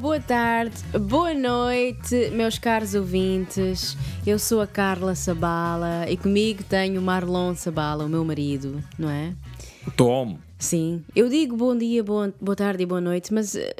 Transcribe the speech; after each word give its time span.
boa 0.00 0.20
tarde, 0.20 0.76
boa 0.98 1.34
noite, 1.34 2.30
meus 2.32 2.58
caros 2.58 2.94
ouvintes. 2.94 3.96
Eu 4.26 4.38
sou 4.38 4.60
a 4.60 4.66
Carla 4.66 5.14
Sabala 5.14 6.06
e 6.08 6.16
comigo 6.16 6.62
tenho 6.64 7.00
o 7.00 7.04
Marlon 7.04 7.54
Sabala, 7.54 8.04
o 8.04 8.08
meu 8.08 8.24
marido, 8.24 8.82
não 8.98 9.10
é? 9.10 9.34
Tom. 9.96 10.38
Sim, 10.58 11.04
eu 11.14 11.28
digo 11.28 11.56
bom 11.56 11.76
dia, 11.76 12.02
boa, 12.02 12.32
boa 12.40 12.56
tarde 12.56 12.82
e 12.82 12.86
boa 12.86 13.00
noite, 13.00 13.32
mas 13.32 13.54
eh, 13.54 13.74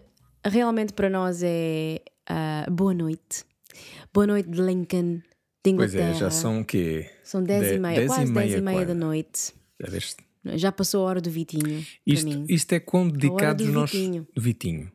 realmente 0.45 0.93
para 0.93 1.09
nós 1.11 1.43
é 1.43 2.01
ah, 2.29 2.67
boa 2.71 2.95
noite. 2.95 3.45
Boa 4.13 4.27
noite 4.27 4.49
de 4.51 4.61
Lincoln, 4.61 5.21
de 5.65 5.75
Pois 5.75 5.95
é, 5.95 6.15
já 6.15 6.31
são 6.31 6.61
o 6.61 6.65
quê? 6.65 7.09
São 7.23 7.43
10 7.43 7.63
e 7.67 7.73
De- 7.75 7.79
meia, 7.79 7.97
10 7.97 8.07
quase 8.09 8.33
10 8.33 8.53
e 8.55 8.61
meia 8.61 8.77
quase. 8.79 8.87
da 8.87 8.95
noite. 8.95 9.53
Já 9.81 9.91
viste? 9.91 10.17
Já 10.57 10.73
passou 10.73 11.03
a 11.07 11.09
hora 11.11 11.21
do 11.21 11.31
Vitinho. 11.31 11.85
Isto, 12.07 12.45
isto 12.49 12.73
é 12.73 12.81
quão 12.81 13.09
dedicados 13.09 13.67
do 13.67 13.73
nós. 13.73 13.91
Vitinho. 13.91 14.27
Vitinho. 14.37 14.91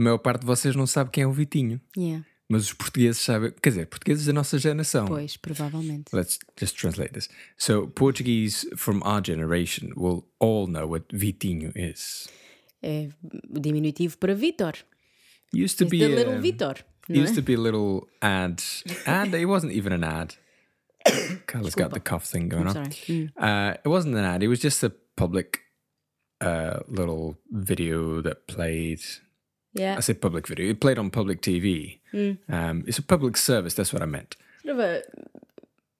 A 0.00 0.02
maior 0.02 0.16
parte 0.16 0.40
de 0.40 0.46
vocês 0.46 0.74
não 0.74 0.86
sabe 0.86 1.10
quem 1.10 1.24
é 1.24 1.26
o 1.26 1.32
Vitinho. 1.32 1.78
Yeah, 1.94 2.24
Mas 2.48 2.64
os 2.64 2.72
portugueses 2.72 3.20
sabem. 3.20 3.52
Quer 3.62 3.68
dizer, 3.68 3.86
portugueses 3.86 4.24
da 4.24 4.32
nossa 4.32 4.58
geração. 4.58 5.04
pois, 5.04 5.36
provavelmente. 5.36 6.04
Let's 6.10 6.38
just 6.58 6.74
translate 6.78 7.12
this. 7.12 7.28
So, 7.58 7.86
Portuguese 7.88 8.66
from 8.76 9.02
our 9.04 9.20
generation 9.22 9.90
will 9.94 10.24
all 10.38 10.66
know 10.66 10.88
what 10.88 11.04
Vitinho 11.12 11.70
is. 11.76 12.30
É 12.82 13.10
o 13.54 13.60
diminutivo 13.60 14.16
para 14.16 14.34
Vitor. 14.34 14.72
Used 15.52 15.76
to 15.76 15.84
It's 15.84 15.90
be 15.90 15.98
the 15.98 16.06
a, 16.06 16.16
little 16.16 16.40
Vitor. 16.40 16.76
used 17.10 17.32
é? 17.32 17.34
to 17.34 17.42
be 17.42 17.54
a 17.54 17.60
little 17.60 18.08
ad. 18.22 18.62
Ad? 19.04 19.34
It 19.34 19.44
wasn't 19.46 19.74
even 19.74 19.92
an 19.92 20.02
ad. 20.02 20.34
Carla's 21.46 21.74
got 21.74 21.92
the 21.92 22.00
cough 22.00 22.24
thing 22.24 22.48
going 22.48 22.66
on. 22.66 22.72
Sorry. 22.72 22.88
Mm. 23.06 23.30
Uh, 23.36 23.74
it 23.84 23.88
wasn't 23.88 24.14
an 24.14 24.24
ad. 24.24 24.42
It 24.42 24.48
was 24.48 24.60
just 24.60 24.82
a 24.82 24.90
public 25.14 25.58
uh, 26.40 26.80
little 26.88 27.36
video 27.50 28.22
that 28.22 28.46
played. 28.46 29.02
Yeah. 29.72 29.96
I 29.96 30.00
said 30.00 30.20
public 30.20 30.46
video. 30.46 30.68
It 30.70 30.80
played 30.80 30.98
on 30.98 31.10
public 31.10 31.42
TV. 31.42 31.98
Mm. 32.12 32.38
Um, 32.48 32.84
it's 32.86 32.98
a 32.98 33.02
public 33.02 33.36
service. 33.36 33.74
That's 33.74 33.92
what 33.92 34.02
I 34.02 34.06
meant. 34.06 34.36
Sort 34.64 34.74
of 34.74 34.80
a 34.80 35.02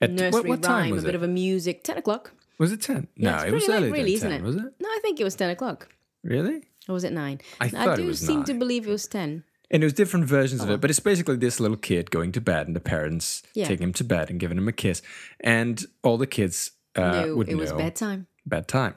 At, 0.00 0.10
nursery 0.10 0.30
what, 0.32 0.48
what 0.48 0.62
time 0.62 0.82
rhyme, 0.84 0.90
was 0.90 1.02
a 1.04 1.06
bit 1.06 1.14
it? 1.14 1.18
of 1.18 1.22
a 1.22 1.28
music. 1.28 1.84
10 1.84 1.98
o'clock. 1.98 2.32
was 2.58 2.72
it 2.72 2.82
ten? 2.82 3.06
No, 3.16 3.34
it's 3.36 3.44
it 3.44 3.52
was 3.52 3.68
earlier 3.68 3.92
really, 3.92 4.16
than 4.16 4.30
isn't 4.30 4.30
ten. 4.30 4.40
it? 4.40 4.44
Was 4.44 4.56
it 4.56 4.62
No, 4.80 4.88
I 4.88 4.98
think 5.02 5.20
it 5.20 5.24
was 5.24 5.34
10 5.36 5.50
o'clock. 5.50 5.88
really? 6.24 6.62
Or 6.88 6.94
was 6.94 7.04
it 7.04 7.12
9? 7.12 7.40
I 7.60 7.68
thought 7.68 7.98
it 7.98 8.02
do 8.02 8.06
was 8.08 8.18
seem 8.20 8.42
to 8.44 8.54
believe 8.54 8.86
it 8.88 8.90
was 8.90 9.06
10. 9.06 9.44
And 9.70 9.82
it 9.84 9.86
was 9.86 9.92
different 9.92 10.26
versions 10.26 10.62
of 10.62 10.70
Oh. 10.70 10.74
it, 10.74 10.80
but 10.80 10.90
it's 10.90 10.98
basically 10.98 11.36
this 11.36 11.60
little 11.60 11.76
kid 11.76 12.10
going 12.10 12.32
to 12.32 12.40
bed 12.40 12.66
and 12.66 12.74
the 12.74 12.80
parents 12.80 13.42
Yeah. 13.54 13.66
taking 13.68 13.84
him 13.84 13.92
to 13.94 14.04
bed 14.04 14.28
and 14.30 14.40
giving 14.40 14.58
him 14.58 14.66
a 14.66 14.72
kiss, 14.72 15.00
and 15.38 15.84
all 16.02 16.16
the 16.18 16.26
kids 16.26 16.72
uh, 16.96 17.12
no, 17.26 17.36
would 17.36 17.48
it 17.48 17.54
was 17.54 17.70
know 17.70 17.78
bedtime. 17.78 18.26
bedtime. 18.44 18.94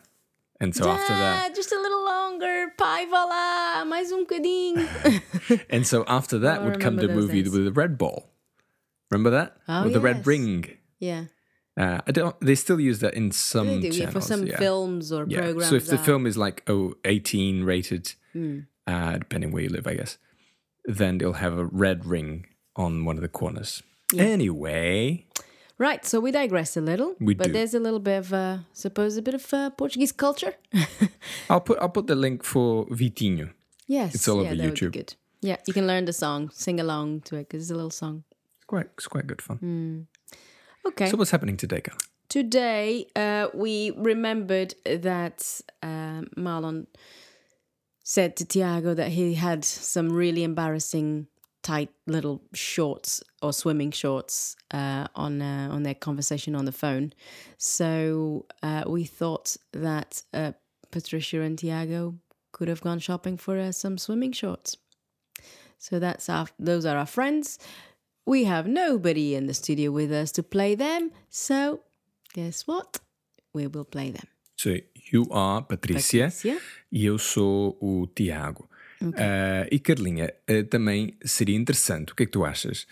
And 0.60 0.76
so 0.76 0.90
after 0.90 1.14
that, 1.14 1.54
just 1.56 1.72
a 1.72 1.80
little 1.80 2.03
longer. 2.80 3.08
Pai, 3.10 3.10
lá. 3.10 3.86
Mais 3.88 4.12
um 4.12 4.26
bocadinho. 4.26 4.88
And 5.70 5.86
so 5.86 6.04
after 6.08 6.40
that 6.40 6.64
would 6.64 6.80
come 6.80 6.98
the 6.98 7.08
movie 7.08 7.44
days. 7.44 7.52
with 7.52 7.66
the 7.66 7.72
red 7.72 7.98
ball. 7.98 8.30
Remember 9.12 9.30
that? 9.32 9.58
Oh, 9.68 9.84
with 9.84 9.94
the 9.94 10.00
red 10.00 10.26
ring. 10.26 10.66
yeah. 11.00 11.26
Uh, 11.76 12.02
I 12.06 12.12
don't. 12.12 12.36
They 12.40 12.54
still 12.54 12.80
use 12.80 13.00
that 13.00 13.16
in 13.16 13.32
some 13.32 13.66
They 13.66 13.80
do, 13.80 13.88
yeah, 13.88 14.06
channels. 14.06 14.14
for 14.14 14.22
some 14.22 14.46
yeah. 14.46 14.58
films 14.60 15.12
or 15.12 15.26
Yeah. 15.28 15.40
programs. 15.42 15.70
So 15.70 15.76
if 15.76 15.88
the 15.88 15.98
film 15.98 16.28
is 16.28 16.38
like 16.38 16.62
oh 16.68 16.94
18 17.04 17.64
rated, 17.64 18.14
Hmm. 18.34 18.60
uh, 18.86 19.18
depending 19.18 19.52
where 19.52 19.64
you 19.64 19.70
live, 19.70 19.88
I 19.88 19.96
guess, 19.96 20.20
then 20.86 21.18
they'll 21.18 21.34
have 21.42 21.58
a 21.58 21.66
red 21.66 22.06
ring 22.06 22.46
on 22.76 23.06
one 23.06 23.16
of 23.18 23.24
the 23.24 23.28
corners. 23.28 23.82
Anyway, 24.16 25.26
Right, 25.80 26.06
so 26.06 26.20
we 26.20 26.32
digress 26.32 26.78
a 26.78 26.82
little. 26.82 27.16
We 27.20 27.34
but 27.34 27.48
do. 27.48 27.54
there's 27.54 27.74
a 27.74 27.80
little 27.80 28.00
bit 28.00 28.18
of, 28.20 28.34
uh, 28.34 28.58
suppose, 28.74 29.18
a 29.18 29.22
bit 29.22 29.34
of 29.34 29.54
uh, 29.54 29.70
Portuguese 29.72 30.12
culture. 30.12 30.54
I'll 31.50 31.62
put 31.62 31.80
I'll 31.80 31.90
put 31.90 32.08
the 32.08 32.16
link 32.16 32.44
for 32.44 32.86
Vitinho. 32.88 33.52
yes. 33.88 34.14
It's 34.16 34.28
all 34.28 34.44
yeah, 34.44 34.50
over 34.52 34.56
that 34.56 34.64
would 34.66 34.74
be 34.76 34.80
YouTube. 34.82 34.94
good. 34.94 35.16
Yeah, 35.42 35.58
you 35.68 35.74
can 35.74 35.88
learn 35.88 36.06
the 36.06 36.14
song, 36.14 36.50
sing 36.54 36.80
along 36.80 37.22
to 37.22 37.36
it 37.36 37.50
because 37.50 37.64
it's 37.64 37.72
a 37.72 37.76
little 37.76 37.90
song. 37.92 38.24
It's 38.58 38.66
quite 38.66 38.88
it's 38.98 39.08
quite 39.08 39.28
good 39.28 39.42
fun. 39.42 39.58
Hmm. 39.58 40.02
Okay. 40.90 41.10
So 41.10 41.18
what's 41.18 41.32
happening 41.32 41.58
today, 41.58 41.82
Carl? 41.82 41.98
Today, 42.30 43.08
uh, 43.16 43.48
we 43.54 43.92
remembered 43.98 44.76
that 44.86 45.62
um 45.82 46.28
Marlon 46.38 46.86
said 48.04 48.36
to 48.38 48.46
Tiago 48.46 48.94
that 48.94 49.10
he 49.10 49.34
had 49.34 49.66
some 49.66 50.12
really 50.12 50.44
embarrassing 50.44 51.28
tight 51.64 51.90
little 52.06 52.42
shorts 52.54 53.24
or 53.42 53.54
swimming 53.54 53.92
shorts 53.92 54.56
uh, 54.72 55.08
on 55.16 55.42
uh, 55.42 55.70
on 55.72 55.84
their 55.84 55.96
conversation 55.96 56.56
on 56.56 56.66
the 56.66 56.72
phone. 56.72 57.14
So 57.58 58.46
uh, 58.62 58.84
we 58.88 59.06
thought 59.06 59.58
that 59.72 60.24
uh, 60.34 60.52
Patricia 60.92 61.42
and 61.42 61.58
Tiago 61.58 62.16
could 62.52 62.68
have 62.68 62.82
gone 62.82 63.00
shopping 63.00 63.38
for 63.38 63.58
uh, 63.58 63.72
some 63.72 63.98
swimming 63.98 64.34
shorts. 64.34 64.78
So 65.80 66.00
that's 66.00 66.30
our 66.30 66.48
those 66.60 66.86
are 66.86 66.98
our 66.98 67.08
friends. 67.08 67.58
We 68.26 68.46
have 68.46 68.68
nobody 68.68 69.36
in 69.36 69.48
the 69.48 69.54
studio 69.54 69.92
with 69.92 70.12
us 70.12 70.32
to 70.34 70.44
play 70.44 70.76
them. 70.76 71.12
So 71.30 71.82
guess 72.34 72.68
what? 72.68 73.00
We 73.54 73.68
will 73.68 73.86
play 73.86 74.12
them. 74.12 74.28
So 74.56 74.78
you 75.12 75.28
are 75.32 75.62
Patricia. 75.62 76.30
Patricia. 76.30 76.58
e 76.92 77.06
eu 77.06 77.18
sou 77.18 77.78
o 77.82 78.08
Tiago. 78.08 78.70
Ah, 79.18 79.68
e 79.72 79.80
Carlinha, 79.80 80.34
ah, 80.48 80.64
também 80.70 81.16
seria 81.26 81.56
interessante, 81.56 82.14
o 82.14 82.16
que 82.16 82.24
é 82.24 82.26
que 82.26 82.32
tu 82.32 82.44
achas? 82.46 82.86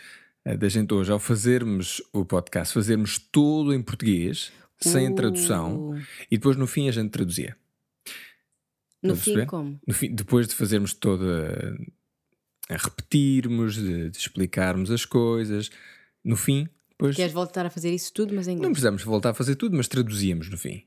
ah, 0.45 0.55
da 0.55 0.67
gente 0.69 0.93
hoje, 0.93 1.11
ao 1.11 1.19
fazermos 1.19 2.01
o 2.11 2.25
podcast, 2.25 2.73
fazermos 2.73 3.17
todo 3.19 3.73
em 3.73 3.81
português, 3.81 4.51
sem 4.79 5.07
a 5.07 5.13
tradução, 5.13 5.91
Uh. 5.91 6.01
e 6.31 6.37
depois 6.37 6.57
no 6.57 6.65
fim 6.67 6.89
a 6.89 6.91
gente 6.91 7.11
traduzia. 7.11 7.55
No 9.03 9.15
fim, 9.15 9.31
perceber? 9.33 9.45
como? 9.47 9.79
No 9.87 9.93
fim, 9.93 10.13
depois 10.13 10.47
de 10.47 10.55
fazermos 10.55 10.93
toda. 10.93 11.75
a 12.69 12.77
repetirmos, 12.77 13.75
de, 13.75 14.09
de 14.09 14.17
explicarmos 14.17 14.89
as 14.91 15.03
coisas, 15.05 15.69
no 16.23 16.35
fim, 16.35 16.67
depois. 16.91 17.15
Queres 17.15 17.33
voltar 17.33 17.65
a 17.65 17.69
fazer 17.69 17.91
isso 17.93 18.13
tudo, 18.13 18.33
mas 18.33 18.47
em 18.47 18.51
Não 18.51 18.57
inglês? 18.57 18.71
precisamos 18.73 19.03
voltar 19.03 19.31
a 19.31 19.33
fazer 19.33 19.55
tudo, 19.55 19.75
mas 19.75 19.87
traduzíamos 19.87 20.49
no 20.49 20.57
fim. 20.57 20.83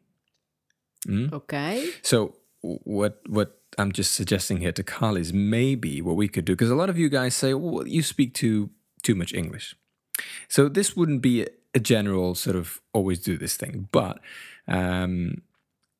Ok. 1.32 1.56
So 2.02 2.34
what 2.62 3.18
what 3.28 3.52
I'm 3.78 3.92
just 3.92 4.12
suggesting 4.12 4.58
here 4.58 4.72
to 4.72 4.82
Carl 4.82 5.16
is 5.16 5.32
maybe 5.32 6.00
what 6.02 6.16
we 6.16 6.28
could 6.28 6.44
do 6.44 6.52
because 6.52 6.70
a 6.70 6.74
lot 6.74 6.90
of 6.90 6.98
you 6.98 7.08
guys 7.08 7.34
say, 7.34 7.54
well, 7.54 7.86
you 7.86 8.02
speak 8.02 8.34
too 8.34 8.70
too 9.02 9.14
much 9.14 9.32
English. 9.34 9.74
So 10.48 10.68
this 10.68 10.96
wouldn't 10.96 11.22
be 11.22 11.46
a, 11.74 11.80
general 11.80 12.34
sort 12.36 12.56
of 12.56 12.80
always 12.92 13.18
do 13.18 13.36
this 13.36 13.56
thing, 13.56 13.88
but 13.90 14.20
um, 14.68 15.42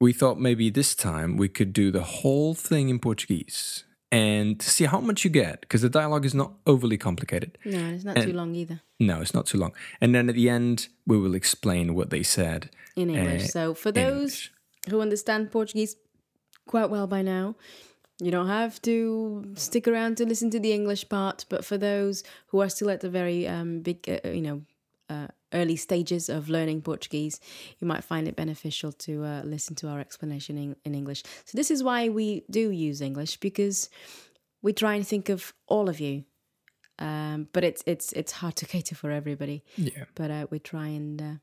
we 0.01 0.13
thought 0.13 0.39
maybe 0.39 0.71
this 0.71 0.95
time 0.95 1.37
we 1.37 1.49
could 1.49 1.73
do 1.73 1.91
the 1.91 2.03
whole 2.03 2.55
thing 2.55 2.89
in 2.89 2.99
Portuguese 3.01 3.85
and 4.13 4.63
see 4.63 4.85
how 4.85 5.01
much 5.01 5.25
you 5.25 5.31
get 5.31 5.61
because 5.63 5.83
the 5.83 5.89
dialogue 5.89 6.25
is 6.25 6.33
not 6.35 6.53
overly 6.67 6.97
complicated. 6.97 7.59
No, 7.65 7.79
it's 7.93 8.05
not 8.05 8.17
And- 8.17 8.27
too 8.27 8.33
long 8.37 8.55
either 8.55 8.81
No, 9.01 9.21
it's 9.21 9.35
not 9.35 9.47
too 9.47 9.59
long. 9.59 9.73
And 10.01 10.15
then 10.15 10.29
at 10.29 10.37
the 10.37 10.49
end, 10.49 10.89
we 11.07 11.19
will 11.19 11.35
explain 11.35 11.95
what 11.95 12.11
they 12.11 12.23
said. 12.23 12.71
in 12.97 13.11
English. 13.11 13.45
Uh, 13.47 13.49
so 13.49 13.75
for 13.75 13.91
those 13.91 14.15
English. 14.15 14.53
who 14.91 15.01
understand 15.01 15.51
Portuguese 15.51 15.97
quite 16.67 16.91
well 16.91 17.07
by 17.07 17.23
now, 17.23 17.57
you 18.21 18.31
don't 18.31 18.47
have 18.47 18.81
to 18.83 19.53
stick 19.55 19.89
around 19.89 20.17
to 20.19 20.27
listen 20.27 20.51
to 20.51 20.61
the 20.61 20.73
English 20.73 21.09
part. 21.09 21.45
But 21.49 21.65
for 21.65 21.77
those 21.77 22.23
who 22.49 22.61
are 22.61 22.69
still 22.69 22.91
at 22.91 23.01
the 23.01 23.11
very 23.11 23.47
um, 23.49 23.81
big, 23.81 24.09
uh, 24.09 24.29
you 24.29 24.41
know, 24.41 24.63
uh, 25.11 25.27
early 25.53 25.77
stages 25.77 26.29
of 26.29 26.49
learning 26.49 26.83
Portuguese, 26.83 27.41
you 27.79 27.87
might 27.87 28.05
find 28.05 28.29
it 28.29 28.37
beneficial 28.37 28.93
to 28.93 29.25
uh, 29.25 29.43
listen 29.45 29.75
to 29.77 29.89
our 29.89 30.01
explanation 30.01 30.57
in, 30.57 30.77
in 30.85 30.95
English. 30.95 31.23
So 31.45 31.57
this 31.57 31.71
is 31.71 31.83
why 31.83 32.09
we 32.09 32.45
do 32.51 32.71
use 32.71 33.01
English 33.01 33.39
because 33.39 33.89
we 34.63 34.73
try 34.73 34.95
and 34.95 35.07
think 35.07 35.29
of 35.29 35.53
all 35.67 35.89
of 35.89 36.01
you. 36.01 36.25
Um, 37.01 37.49
but 37.53 37.65
it's 37.65 37.83
it's 37.87 38.13
it's 38.13 38.33
hard 38.33 38.55
to 38.57 38.67
cater 38.73 38.95
for 38.95 39.11
everybody. 39.11 39.65
Yeah. 39.77 40.05
But 40.15 40.31
uh, 40.31 40.47
we 40.51 40.61
try 40.61 40.87
and 40.87 41.21
uh, 41.21 41.35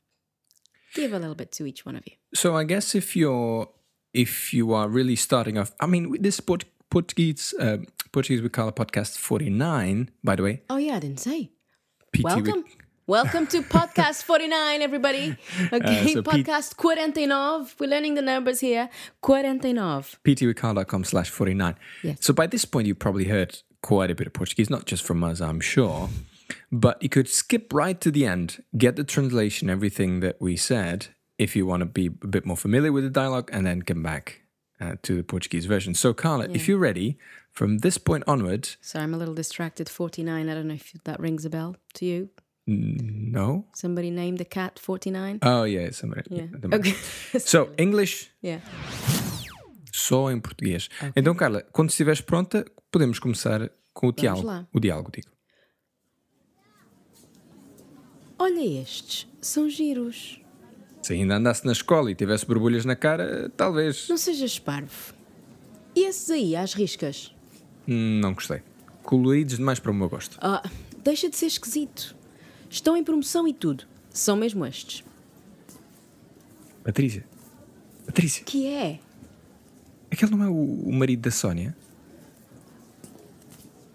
give 0.96 1.12
a 1.12 1.20
little 1.20 1.36
bit 1.36 1.52
to 1.54 1.66
each 1.66 1.86
one 1.86 1.98
of 1.98 2.04
you. 2.06 2.14
So 2.34 2.56
I 2.56 2.64
guess 2.64 2.96
if 2.96 3.16
you're 3.16 3.70
if 4.14 4.54
you 4.54 4.74
are 4.74 4.88
really 4.88 5.16
starting 5.16 5.58
off, 5.58 5.72
I 5.80 5.86
mean, 5.88 6.18
this 6.22 6.40
Port- 6.40 6.66
Portuguese 6.90 7.54
uh, 7.60 7.78
Portuguese 8.12 8.42
we 8.42 8.50
call 8.50 8.68
a 8.68 8.72
podcast 8.74 9.18
forty 9.18 9.50
nine. 9.50 10.10
By 10.24 10.36
the 10.36 10.44
way, 10.44 10.62
Oh 10.70 10.78
yeah, 10.78 10.96
I 10.96 11.00
didn't 11.00 11.20
say. 11.20 11.52
PT 12.14 12.24
Welcome. 12.24 12.64
Welcome 13.08 13.48
to 13.48 13.62
podcast 13.62 14.24
49, 14.24 14.82
everybody. 14.82 15.36
Okay, 15.74 16.14
so 16.14 16.22
Pete- 16.22 16.46
podcast 16.46 16.76
49. 16.76 17.68
We're 17.80 17.88
learning 17.90 18.14
the 18.16 18.22
numbers 18.22 18.60
here. 18.62 18.90
49. 19.26 20.04
ptwithcarla.com 20.24 21.04
slash 21.04 21.30
forty 21.30 21.54
nine. 21.54 21.76
Yes. 22.04 22.18
So 22.22 22.34
by 22.34 22.48
this 22.48 22.64
point, 22.66 22.88
you 22.88 22.96
probably 22.96 23.26
heard 23.26 23.60
quite 23.82 24.12
a 24.12 24.16
bit 24.16 24.28
of 24.28 24.34
Portuguese, 24.34 24.70
not 24.70 24.86
just 24.86 25.04
from 25.04 25.24
us, 25.24 25.42
I'm 25.42 25.60
sure. 25.60 26.10
But 26.72 27.02
you 27.02 27.10
could 27.10 27.28
skip 27.30 27.74
right 27.74 28.00
to 28.02 28.12
the 28.12 28.26
end, 28.26 28.64
get 28.78 28.96
the 28.98 29.04
translation, 29.04 29.70
everything 29.70 30.20
that 30.20 30.36
we 30.40 30.56
said, 30.58 31.08
if 31.42 31.56
you 31.56 31.66
want 31.66 31.82
to 31.82 31.88
be 31.88 32.06
a 32.08 32.28
bit 32.28 32.46
more 32.46 32.56
familiar 32.56 32.92
with 32.92 33.04
the 33.04 33.10
dialogue, 33.10 33.50
and 33.52 33.66
then 33.66 33.82
come 33.82 34.04
back 34.04 34.42
uh, 34.80 34.96
to 35.02 35.16
the 35.16 35.24
Portuguese 35.24 35.66
version. 35.66 35.96
So, 35.96 36.14
Carla, 36.14 36.48
if 36.54 36.68
you're 36.68 36.78
ready, 36.78 37.18
from 37.52 37.80
this 37.80 37.98
point 37.98 38.24
onwards, 38.28 38.78
Sorry, 38.82 39.04
I'm 39.04 39.14
a 39.14 39.18
little 39.18 39.34
distracted. 39.34 39.90
49. 39.90 40.50
I 40.50 40.54
don't 40.54 40.68
know 40.68 40.76
if 40.76 40.94
that 41.04 41.20
rings 41.20 41.44
a 41.44 41.50
bell 41.50 41.76
to 41.96 42.06
you. 42.06 42.30
no. 42.68 43.66
Somebody 43.74 44.12
named 44.12 44.38
the 44.38 44.46
cat 44.46 44.78
49. 44.78 45.40
Oh, 45.42 45.64
yeah, 45.64 45.90
somebody. 45.92 46.22
Yeah. 46.30 46.78
Okay. 46.78 46.94
So, 47.40 47.70
English 47.78 48.30
yeah. 48.42 48.60
só 49.92 50.32
em 50.32 50.40
português. 50.40 50.90
Então, 51.16 51.34
Carla, 51.34 51.64
quando 51.72 51.90
estiveres 51.90 52.22
pronta, 52.22 52.66
podemos 52.92 53.18
começar 53.20 53.72
com 53.94 54.08
o 54.08 54.12
diálogo. 54.12 54.68
O 54.72 54.80
diálogo, 54.80 55.12
digo. 55.12 55.28
Olha 58.38 58.82
estes, 58.82 59.28
são 59.42 59.70
giros. 59.70 60.41
Se 61.02 61.14
ainda 61.14 61.36
andasse 61.38 61.66
na 61.66 61.72
escola 61.72 62.12
e 62.12 62.16
tivesse 62.16 62.46
borbulhas 62.46 62.86
na 62.86 62.96
cara, 62.96 63.52
talvez. 63.58 64.08
Não 64.08 64.18
sejas 64.18 64.60
parvo. 64.60 65.14
E 65.96 66.06
esses 66.06 66.30
aí, 66.30 66.56
às 66.56 66.74
riscas? 66.74 67.34
Hum, 67.88 68.20
Não 68.22 68.34
gostei. 68.34 68.62
Coloridos 69.04 69.58
demais 69.58 69.80
para 69.80 69.92
o 69.92 69.94
meu 69.94 70.08
gosto. 70.08 70.38
Ah, 70.42 70.62
deixa 71.04 71.28
de 71.30 71.36
ser 71.36 71.48
esquisito. 71.48 72.16
Estão 72.70 72.96
em 72.96 73.04
promoção 73.04 73.48
e 73.48 73.54
tudo. 73.54 73.86
São 74.12 74.36
mesmo 74.36 74.66
estes. 74.66 75.04
Patrícia. 76.84 77.26
Patrícia, 78.06 78.44
Que 78.44 78.68
é? 78.68 79.00
aquele 80.12 80.32
não 80.32 80.44
é 80.44 80.50
o, 80.50 80.54
o 80.54 80.92
marido 80.94 81.22
da 81.22 81.32
Sónia? 81.32 81.76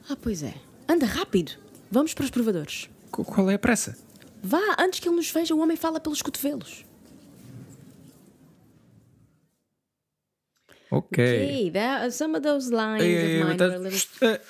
Ah, 0.09 0.17
pois 0.21 0.43
é. 0.43 0.55
Anda 0.89 1.05
rápido. 1.07 1.53
Vamos 1.91 2.15
para 2.15 2.25
os 2.25 2.31
provadores. 2.31 2.89
Qu- 3.11 3.25
Qual 3.25 3.51
é 3.51 3.55
a 3.55 3.59
pressa? 3.59 3.97
Vá, 4.43 4.61
antes 4.79 5.01
que 5.01 5.09
ele 5.09 5.17
nos 5.17 5.31
veja, 5.31 5.55
o 5.55 5.59
homem 5.59 5.77
fala 5.77 5.99
pelos 6.01 6.23
cotovelos. 6.23 6.85
Ok. 10.91 11.19
Okay, 11.25 11.71
that, 11.73 12.11
some 12.13 12.37
of 12.37 12.43
those 12.43 12.71
lines 12.71 13.03
of 13.03 13.05
ei, 13.05 13.45
mine 13.45 13.57
tá- 13.57 13.65
were 13.67 13.75
a 13.77 13.79
little 13.79 14.29
eh, 14.29 14.41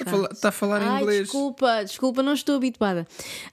a 0.00 0.04
fala- 0.04 0.28
Está 0.32 0.48
a 0.50 0.52
falar 0.52 0.82
em 0.82 1.00
inglês. 1.02 1.22
desculpa, 1.22 1.82
desculpa, 1.84 2.22
não 2.22 2.32
estou 2.34 2.56
habituada. 2.56 3.06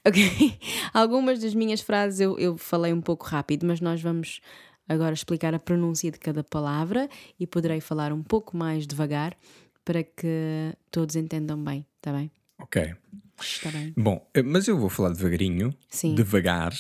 Ok, 0.05 0.21
algumas 0.93 1.39
das 1.39 1.53
minhas 1.55 1.81
frases 1.81 2.19
eu, 2.19 2.37
eu 2.37 2.57
falei 2.57 2.93
um 2.93 3.01
pouco 3.01 3.25
rápido, 3.25 3.65
mas 3.65 3.79
nós 3.81 4.01
vamos 4.01 4.39
agora 4.87 5.13
explicar 5.13 5.53
a 5.53 5.59
pronúncia 5.59 6.11
de 6.11 6.19
cada 6.19 6.43
palavra 6.43 7.09
e 7.39 7.47
poderei 7.47 7.81
falar 7.81 8.11
um 8.13 8.21
pouco 8.23 8.55
mais 8.55 8.85
devagar 8.85 9.35
para 9.83 10.03
que 10.03 10.73
todos 10.91 11.15
entendam 11.15 11.61
bem, 11.63 11.85
está 11.97 12.11
bem? 12.11 12.29
Ok. 12.59 12.93
Está 13.39 13.69
bem. 13.71 13.93
Bom, 13.95 14.29
eh, 14.33 14.41
mas 14.43 14.67
eu 14.67 14.77
vou 14.77 14.89
falar 14.89 15.09
devagarinho. 15.13 15.73
Sim. 15.89 16.13
Devagar. 16.15 16.73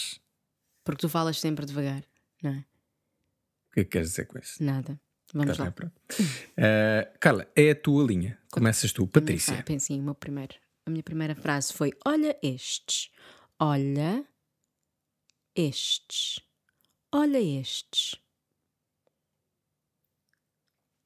Porque 0.83 1.01
tu 1.01 1.09
falas 1.09 1.39
sempre 1.39 1.65
devagar, 1.65 2.03
não 2.43 2.51
é? 2.51 2.65
O 3.69 3.73
que 3.73 3.79
é 3.81 3.83
que 3.83 3.89
queres 3.91 4.09
dizer 4.09 4.25
com 4.25 4.39
isso? 4.39 4.63
Nada. 4.63 4.99
Vamos 5.33 5.57
Tá 5.57 5.65
lá. 5.65 5.69
bem. 5.71 5.91
Eh, 6.55 7.13
Carla, 7.19 7.51
é 7.55 7.71
a 7.71 7.75
tua 7.75 8.03
linha. 8.05 8.39
Começas 8.51 8.91
tu, 8.93 9.03
Ah, 9.03 9.07
Patrícia. 9.07 9.61
pensei 9.63 9.95
em 9.97 10.01
uma 10.01 10.15
primeira. 10.15 10.55
A 10.85 10.89
minha 10.89 11.03
primeira 11.03 11.35
frase 11.35 11.73
foi: 11.73 11.91
Olha 12.05 12.37
estes. 12.41 13.11
Olha 13.59 14.25
estes. 15.55 16.39
Olha 17.11 17.39
estes. 17.41 18.15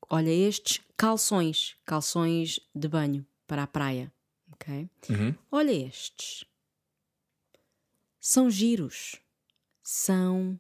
Olha 0.10 0.30
estes 0.30 0.82
calções. 0.98 1.76
Calções 1.86 2.60
de 2.76 2.88
banho 2.88 3.26
para 3.48 3.64
a 3.64 3.68
praia. 3.68 4.12
Ok? 4.52 4.90
Uhum. 5.10 5.36
Olha 5.52 5.72
estes. 5.72 6.46
São 8.20 8.50
giros. 8.52 9.16
São 9.82 10.60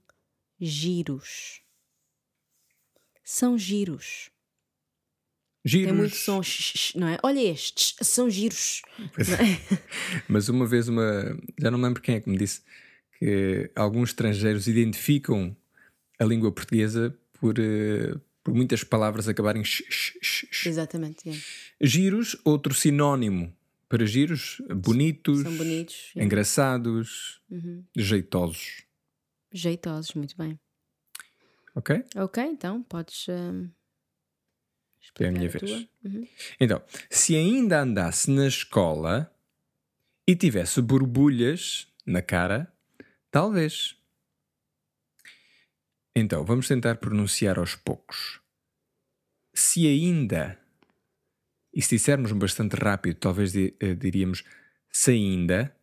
giros. 0.59 1.61
São 3.33 3.57
giros. 3.57 4.29
Giros. 5.63 5.87
Tem 5.87 5.97
muito 5.97 6.15
som, 6.17 6.43
sh- 6.43 6.73
sh- 6.77 6.95
não 6.95 7.07
é? 7.07 7.17
Olha 7.23 7.39
estes, 7.39 7.95
são 8.01 8.29
giros. 8.29 8.81
É. 9.17 9.77
Mas 10.27 10.49
uma 10.49 10.65
vez, 10.67 10.89
uma. 10.89 11.37
Já 11.57 11.71
não 11.71 11.77
me 11.77 11.85
lembro 11.85 12.01
quem 12.01 12.15
é 12.15 12.19
que 12.19 12.29
me 12.29 12.37
disse 12.37 12.61
que 13.17 13.71
alguns 13.73 14.09
estrangeiros 14.09 14.67
identificam 14.67 15.55
a 16.19 16.25
língua 16.25 16.51
portuguesa 16.51 17.17
por, 17.39 17.57
eh, 17.57 18.13
por 18.43 18.53
muitas 18.53 18.83
palavras 18.83 19.29
acabarem. 19.29 19.63
sh- 19.63 19.85
sh- 19.89 20.17
sh-. 20.21 20.65
Exatamente. 20.67 21.29
é. 21.29 21.33
Giros, 21.79 22.35
outro 22.43 22.73
sinónimo 22.73 23.55
para 23.87 24.05
giros, 24.05 24.61
bonitos, 24.75 25.41
São 25.43 25.55
bonitos, 25.55 26.11
é. 26.17 26.23
engraçados, 26.25 27.39
jeitosos. 27.95 28.83
jeitosos, 29.53 30.15
muito 30.15 30.35
bem. 30.35 30.59
Ok? 31.75 32.03
Ok, 32.15 32.43
então 32.43 32.83
podes. 32.83 33.27
hum, 33.29 33.69
É 35.19 35.27
a 35.27 35.31
minha 35.31 35.49
tua. 35.49 35.59
vez. 35.59 35.87
Uhum. 36.03 36.27
Então, 36.59 36.83
se 37.09 37.35
ainda 37.35 37.81
andasse 37.81 38.29
na 38.29 38.47
escola 38.47 39.33
e 40.27 40.35
tivesse 40.35 40.81
borbulhas 40.81 41.87
na 42.05 42.21
cara, 42.21 42.71
talvez. 43.29 43.97
Então, 46.15 46.43
vamos 46.43 46.67
tentar 46.67 46.95
pronunciar 46.97 47.57
aos 47.57 47.75
poucos. 47.75 48.41
Se 49.53 49.87
ainda, 49.87 50.59
e 51.73 51.81
se 51.81 51.95
dissermos 51.95 52.31
bastante 52.33 52.75
rápido, 52.75 53.15
talvez 53.17 53.55
eh, 53.55 53.95
diríamos 53.95 54.43
se 54.91 55.11
ainda. 55.11 55.75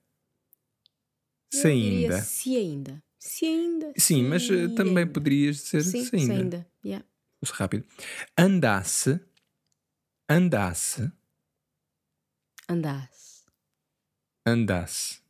Se 1.50 1.66
ainda. 1.66 2.20
Se 2.20 2.56
ainda. 2.56 3.02
Se 3.18 3.44
ainda. 3.46 3.92
Sim, 3.96 4.24
mas 4.24 4.48
eh, 4.50 4.68
também 4.68 4.98
ainda. 4.98 5.12
poderias 5.12 5.56
dizer 5.56 5.82
Sim, 5.82 6.04
se 6.04 6.16
ainda. 6.16 6.34
se 6.34 6.40
ainda. 6.40 6.66
Yeah. 6.84 7.04
Fosse 7.40 7.52
rápido. 7.54 7.84
Andasse, 8.36 9.20
andasse, 10.28 11.10
Andasse. 12.68 13.44
andasse. 14.46 15.20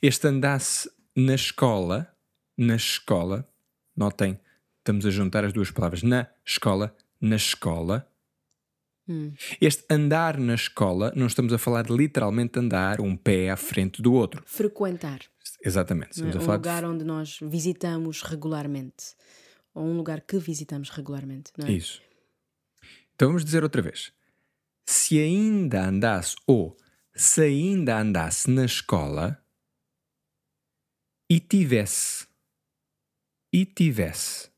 Este 0.00 0.26
andasse 0.26 0.90
na 1.16 1.34
escola, 1.34 2.14
na 2.56 2.76
escola, 2.76 3.48
notem, 3.96 4.38
estamos 4.78 5.04
a 5.06 5.10
juntar 5.10 5.44
as 5.44 5.52
duas 5.52 5.70
palavras, 5.70 6.02
na 6.02 6.28
escola, 6.44 6.94
na 7.20 7.36
escola. 7.36 8.08
Hum. 9.08 9.32
Este 9.60 9.84
andar 9.92 10.38
na 10.38 10.54
escola, 10.54 11.12
não 11.16 11.26
estamos 11.26 11.52
a 11.52 11.58
falar 11.58 11.82
de 11.82 11.92
literalmente 11.92 12.58
andar 12.58 13.00
um 13.00 13.16
pé 13.16 13.50
à 13.50 13.56
frente 13.56 14.00
do 14.00 14.12
outro. 14.12 14.42
Frequentar. 14.46 15.20
Exatamente. 15.64 16.08
é? 16.08 16.10
Estamos 16.28 16.36
a 16.36 16.38
Um 16.38 16.52
lugar 16.54 16.84
onde 16.84 17.04
nós 17.04 17.38
visitamos 17.42 18.22
regularmente. 18.22 19.14
Ou 19.74 19.84
um 19.84 19.96
lugar 19.96 20.20
que 20.20 20.38
visitamos 20.38 20.90
regularmente. 20.90 21.52
Não 21.56 21.66
é? 21.66 21.70
de 21.70 21.76
isso. 21.76 22.02
Então 23.14 23.28
vamos 23.28 23.44
dizer 23.44 23.62
outra 23.62 23.80
vez. 23.80 24.12
Se 24.86 25.18
ainda 25.18 25.86
andasse 25.88 26.34
ou 26.46 26.76
se 27.14 27.40
ainda 27.42 27.98
andasse 27.98 28.50
na 28.50 28.64
escola 28.64 29.38
e 31.30 31.38
tivesse 31.40 32.26
e 33.52 33.64
tivesse 33.64 34.50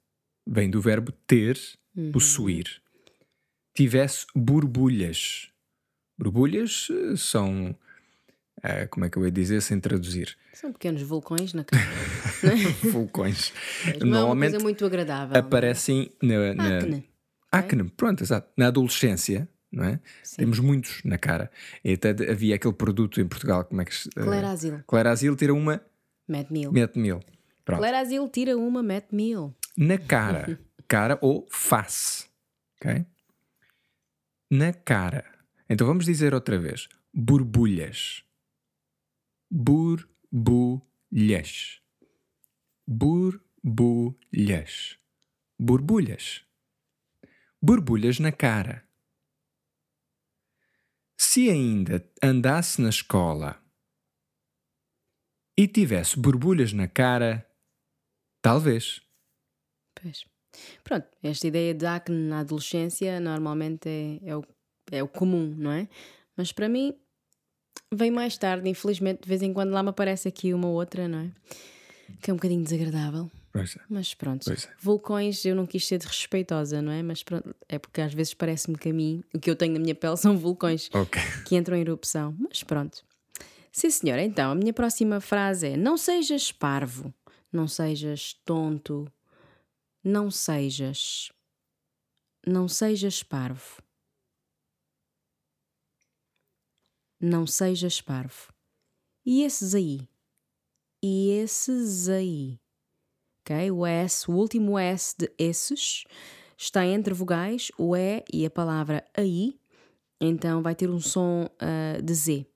vem 0.46 0.70
do 0.70 0.80
verbo 0.80 1.12
ter, 1.26 1.58
Uhum. 1.96 2.10
possuir. 2.10 2.82
Tivesse 3.72 4.26
borbulhas. 4.34 5.48
Borbulhas 6.18 6.88
eh, 6.90 7.16
são 7.16 7.76
eh, 8.62 8.86
como 8.88 9.04
é 9.06 9.10
que 9.10 9.16
eu 9.16 9.24
ia 9.24 9.30
dizer 9.30 9.60
sem 9.62 9.78
traduzir? 9.78 10.36
São 10.54 10.72
pequenos 10.72 11.02
vulcões 11.02 11.52
na 11.52 11.64
cara. 11.64 11.82
Vulcões. 12.92 13.52
Não 13.84 13.90
é 13.90 13.96
uma 13.96 14.06
Normalmente 14.06 14.50
coisa 14.52 14.64
muito 14.64 14.86
agradável. 14.86 15.36
aparecem 15.36 16.12
na, 16.22 16.54
na 16.54 16.78
Acne. 16.78 17.08
acne, 17.50 17.84
pronto, 17.90 18.22
exato. 18.22 18.48
Na 18.56 18.68
adolescência, 18.68 19.48
não 19.72 19.84
é? 19.84 20.00
Temos 20.36 20.58
muitos 20.60 21.02
na 21.04 21.18
cara. 21.18 21.50
E 21.84 21.94
até 21.94 22.10
havia 22.30 22.54
aquele 22.54 22.72
produto 22.74 23.20
em 23.20 23.26
Portugal, 23.26 23.64
como 23.64 23.82
é 23.82 23.84
que 23.84 23.94
se. 23.94 24.08
eh, 24.16 24.22
Clarasil. 24.22 24.80
Clarasil 24.86 25.34
tira 25.36 25.52
uma, 25.54 25.80
Mete 26.28 26.52
mil. 26.52 26.72
mete 26.72 26.98
mil. 26.98 27.20
Pronto. 27.64 27.80
Clarasil 27.80 28.28
tira 28.28 28.56
uma, 28.56 28.82
mete 28.82 29.12
mil. 29.14 29.54
Na 29.76 29.98
cara. 29.98 30.58
cara 30.86 31.18
ou 31.20 31.46
face. 31.50 32.26
Ok? 32.80 33.04
Na 34.50 34.72
cara. 34.72 35.24
Então 35.68 35.86
vamos 35.86 36.04
dizer 36.04 36.32
outra 36.34 36.58
vez: 36.58 36.88
borbulhas. 37.12 38.22
Borbulhas. 39.50 40.08
Borbulhas. 40.36 41.78
Borbulhas. 45.56 46.44
Borbulhas 47.62 48.18
na 48.18 48.32
cara. 48.32 48.84
Se 51.16 51.48
ainda 51.48 52.04
andasse 52.20 52.82
na 52.82 52.88
escola 52.88 53.62
e 55.56 55.68
tivesse 55.68 56.18
borbulhas 56.18 56.72
na 56.72 56.88
cara, 56.88 57.48
talvez. 58.42 59.00
Pois. 59.94 60.24
Pronto, 60.82 61.06
esta 61.22 61.46
ideia 61.46 61.72
de 61.72 61.86
acne 61.86 62.28
na 62.28 62.40
adolescência 62.40 63.20
normalmente 63.20 63.88
é, 63.88 64.30
é, 64.30 64.36
o, 64.36 64.44
é 64.90 65.00
o 65.00 65.06
comum, 65.06 65.54
não 65.56 65.70
é? 65.70 65.88
Mas 66.36 66.50
para 66.50 66.68
mim 66.68 66.92
vem 67.92 68.10
mais 68.10 68.36
tarde, 68.36 68.68
infelizmente, 68.68 69.22
de 69.22 69.28
vez 69.28 69.42
em 69.42 69.52
quando 69.52 69.70
lá 69.70 69.82
me 69.82 69.90
aparece 69.90 70.28
aqui 70.28 70.52
uma 70.54 70.68
outra, 70.68 71.06
não 71.08 71.18
é? 71.18 71.30
Que 72.20 72.30
é 72.30 72.34
um 72.34 72.36
bocadinho 72.36 72.62
desagradável. 72.62 73.30
Pois 73.52 73.76
é. 73.76 73.80
Mas 73.88 74.12
pronto, 74.14 74.50
é. 74.50 74.56
vulcões 74.80 75.44
eu 75.44 75.54
não 75.54 75.64
quis 75.64 75.86
ser 75.86 75.98
desrespeitosa, 75.98 76.82
não 76.82 76.90
é? 76.90 77.02
Mas 77.02 77.22
pronto, 77.22 77.54
é 77.68 77.78
porque 77.78 78.00
às 78.00 78.12
vezes 78.12 78.34
parece-me 78.34 78.76
que 78.76 78.88
a 78.88 78.92
mim, 78.92 79.22
o 79.32 79.38
que 79.38 79.48
eu 79.48 79.54
tenho 79.54 79.74
na 79.74 79.78
minha 79.78 79.94
pele 79.94 80.16
são 80.18 80.36
vulcões 80.36 80.90
Ok. 80.92 81.22
que 81.46 81.54
entram 81.56 81.76
em 81.76 81.80
erupção. 81.82 82.34
Mas 82.38 82.62
pronto. 82.64 83.04
Sim, 83.70 83.90
senhora, 83.90 84.22
então 84.22 84.50
a 84.50 84.54
minha 84.54 84.72
próxima 84.72 85.20
frase 85.20 85.68
é: 85.68 85.76
Não 85.76 85.96
sejas 85.96 86.50
parvo, 86.50 87.14
não 87.52 87.68
sejas 87.68 88.34
tonto, 88.44 89.06
não 90.02 90.30
sejas. 90.30 91.30
Não 92.46 92.68
sejas 92.68 93.22
parvo. 93.22 93.82
Não 97.26 97.46
sejas 97.46 98.02
parvo. 98.02 98.52
E 99.24 99.44
esses 99.44 99.74
aí? 99.74 100.06
E 101.02 101.30
esses 101.30 102.06
aí? 102.06 102.60
Ok? 103.40 103.70
O 103.70 103.86
S, 103.86 104.30
o 104.30 104.34
último 104.34 104.78
S 104.78 105.16
de 105.16 105.32
esses 105.38 106.04
está 106.54 106.84
entre 106.84 107.14
vogais, 107.14 107.70
o 107.78 107.96
E 107.96 108.22
e 108.30 108.44
a 108.44 108.50
palavra 108.50 109.02
aí. 109.16 109.58
Então 110.20 110.62
vai 110.62 110.74
ter 110.74 110.90
um 110.90 111.00
som 111.00 111.46
uh, 111.46 112.02
de 112.02 112.12
Z. 112.12 112.46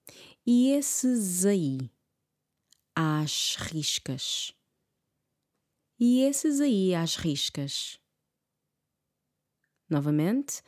E 0.46 0.72
esses 0.72 1.46
aí? 1.46 1.90
Às 2.94 3.56
riscas. 3.56 4.52
E 5.98 6.20
esses 6.20 6.60
aí 6.60 6.94
às 6.94 7.16
riscas? 7.16 7.98
Novamente. 9.88 10.62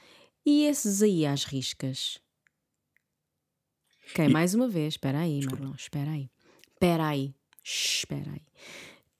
E 0.47 0.65
esses 0.65 1.03
aí 1.03 1.27
às 1.27 1.45
riscas? 1.45 2.19
Ok, 4.11 4.25
e... 4.25 4.29
mais 4.29 4.55
uma 4.55 4.69
vez. 4.69 4.95
Espera 4.95 5.21
aí, 5.21 5.45
Marlon. 5.45 5.75
Espera 5.75 6.11
aí. 6.11 6.31
Espera 6.75 7.09
aí. 7.09 7.35
Espera 7.63 8.31
aí. 8.33 8.43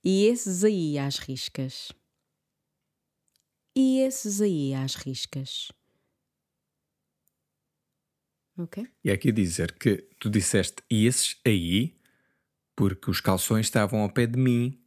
E 0.03 0.25
esses 0.27 0.65
aí 0.65 0.99
às 0.99 1.19
riscas? 1.19 1.93
E 3.77 4.01
esses 4.01 4.41
aí 4.41 4.75
às 4.75 4.95
riscas? 4.95 5.71
Ok? 8.57 8.87
E 9.05 9.11
aqui 9.11 9.31
dizer 9.33 9.73
que 9.73 10.09
tu 10.19 10.29
disseste 10.29 10.83
e 10.91 11.07
esses 11.07 11.39
aí 11.47 11.97
porque 12.75 13.11
os 13.11 13.21
calções 13.21 13.67
estavam 13.67 14.01
ao 14.01 14.09
pé 14.09 14.27
de 14.27 14.39
mim 14.39 14.80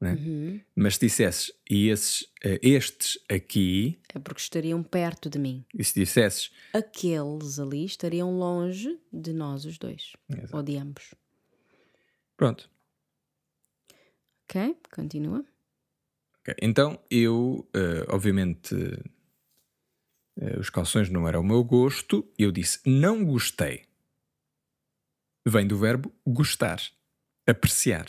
né? 0.00 0.14
Uhum. 0.14 0.60
Mas 0.74 0.94
se 0.94 1.00
dissesses 1.00 1.52
e 1.68 1.88
esses, 1.88 2.22
uh, 2.22 2.58
estes 2.62 3.18
aqui. 3.28 4.00
É 4.14 4.18
porque 4.18 4.40
estariam 4.40 4.82
perto 4.82 5.28
de 5.28 5.38
mim. 5.38 5.64
E 5.74 5.84
se 5.84 5.94
dissesses. 5.94 6.50
Aqueles 6.72 7.58
ali 7.58 7.84
estariam 7.84 8.36
longe 8.36 8.98
de 9.12 9.32
nós 9.32 9.64
os 9.66 9.76
dois. 9.76 10.12
Exato. 10.28 10.56
Ou 10.56 10.62
de 10.62 10.76
ambos. 10.78 11.14
Pronto. 12.36 12.70
Ok, 14.44 14.76
continua. 14.90 15.44
Okay. 16.40 16.54
Então 16.62 16.98
eu, 17.10 17.68
uh, 17.76 18.14
obviamente, 18.14 18.74
uh, 18.74 20.58
os 20.58 20.70
calções 20.70 21.10
não 21.10 21.28
eram 21.28 21.40
o 21.40 21.44
meu 21.44 21.62
gosto. 21.62 22.26
Eu 22.38 22.50
disse 22.50 22.80
não 22.86 23.22
gostei. 23.24 23.84
Vem 25.46 25.66
do 25.66 25.78
verbo 25.78 26.12
gostar, 26.26 26.80
apreciar. 27.46 28.06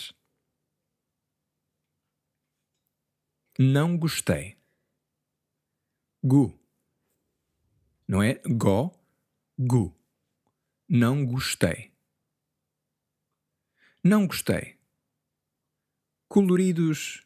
Não 3.63 3.95
gostei. 3.95 4.57
Gu. 6.23 6.59
Não 8.07 8.23
é 8.23 8.41
go, 8.57 8.91
gu. 9.55 9.95
Não 10.89 11.23
gostei. 11.23 11.93
Não 14.03 14.25
gostei. 14.25 14.79
Coloridos. 16.27 17.23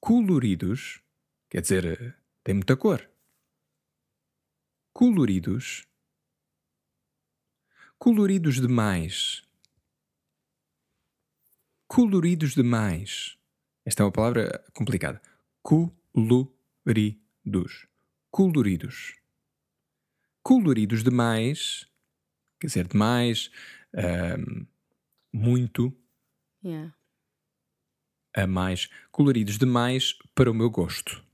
Coloridos. 0.00 1.02
Quer 1.50 1.60
dizer, 1.60 2.18
tem 2.42 2.54
muita 2.54 2.74
cor. 2.74 3.06
Coloridos. 4.94 5.86
Coloridos 7.98 8.62
demais. 8.62 9.42
Coloridos 11.86 12.54
demais. 12.54 13.36
Esta 13.84 14.02
é 14.02 14.06
uma 14.06 14.10
palavra 14.10 14.64
complicada. 14.72 15.33
Coloridos. 15.64 16.44
Coloridos. 18.30 19.16
Coloridos 20.42 21.02
demais, 21.02 21.88
quer 22.60 22.66
dizer, 22.66 22.86
demais, 22.86 23.50
um, 23.94 24.66
muito. 25.32 25.90
Yeah. 26.62 26.94
A 28.36 28.46
mais. 28.46 28.90
Coloridos 29.10 29.56
demais 29.56 30.12
para 30.34 30.50
o 30.50 30.54
meu 30.54 30.68
gosto. 30.68 31.24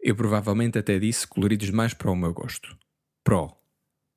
Eu 0.00 0.16
provavelmente 0.16 0.76
até 0.76 0.98
disse 0.98 1.24
coloridos 1.24 1.68
demais 1.68 1.94
para 1.94 2.10
o 2.10 2.16
meu 2.16 2.34
gosto. 2.34 2.76
Pro. 3.22 3.56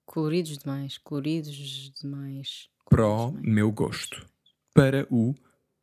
Coloridos 0.04 0.58
demais, 0.58 0.98
coloridos 0.98 1.92
demais. 2.01 2.72
Pro 2.90 3.34
meu 3.34 3.72
gosto. 3.72 4.28
Para 4.74 5.06
o 5.12 5.36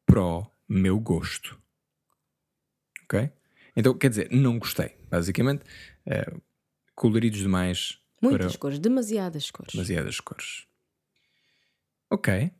pro 0.05 0.51
meu 0.69 0.99
gosto. 0.99 1.57
Ok? 3.09 3.31
Então, 3.75 3.97
quer 3.97 4.11
dizer, 4.11 4.31
não 4.31 4.59
gostei, 4.59 4.97
basicamente. 5.11 5.65
É, 6.05 6.31
coloridos 6.95 7.41
demais. 7.41 7.99
Muitas 8.21 8.53
para... 8.53 8.59
cores, 8.59 8.79
demasiadas 8.79 9.51
cores. 9.51 9.73
Demasiadas 9.73 10.21
cores. 10.21 10.67
Ok. 12.11 12.51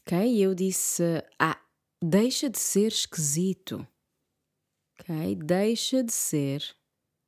Ok, 0.00 0.44
eu 0.44 0.54
disse: 0.54 1.02
Ah, 1.38 1.60
deixa 2.02 2.48
de 2.48 2.58
ser 2.58 2.88
esquisito. 2.88 3.86
Ok, 4.98 5.36
deixa 5.36 6.02
de 6.02 6.12
ser 6.12 6.64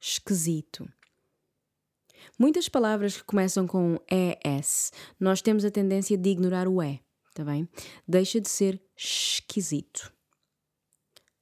esquisito. 0.00 0.90
Muitas 2.38 2.68
palavras 2.68 3.16
que 3.16 3.24
começam 3.24 3.66
com 3.66 3.98
ES, 4.10 4.90
nós 5.18 5.42
temos 5.42 5.64
a 5.64 5.70
tendência 5.70 6.16
de 6.16 6.30
ignorar 6.30 6.66
o 6.66 6.82
E, 6.82 7.00
tá 7.34 7.44
bem? 7.44 7.68
Deixa 8.06 8.40
de 8.40 8.48
ser 8.48 8.80
esquisito. 8.96 10.12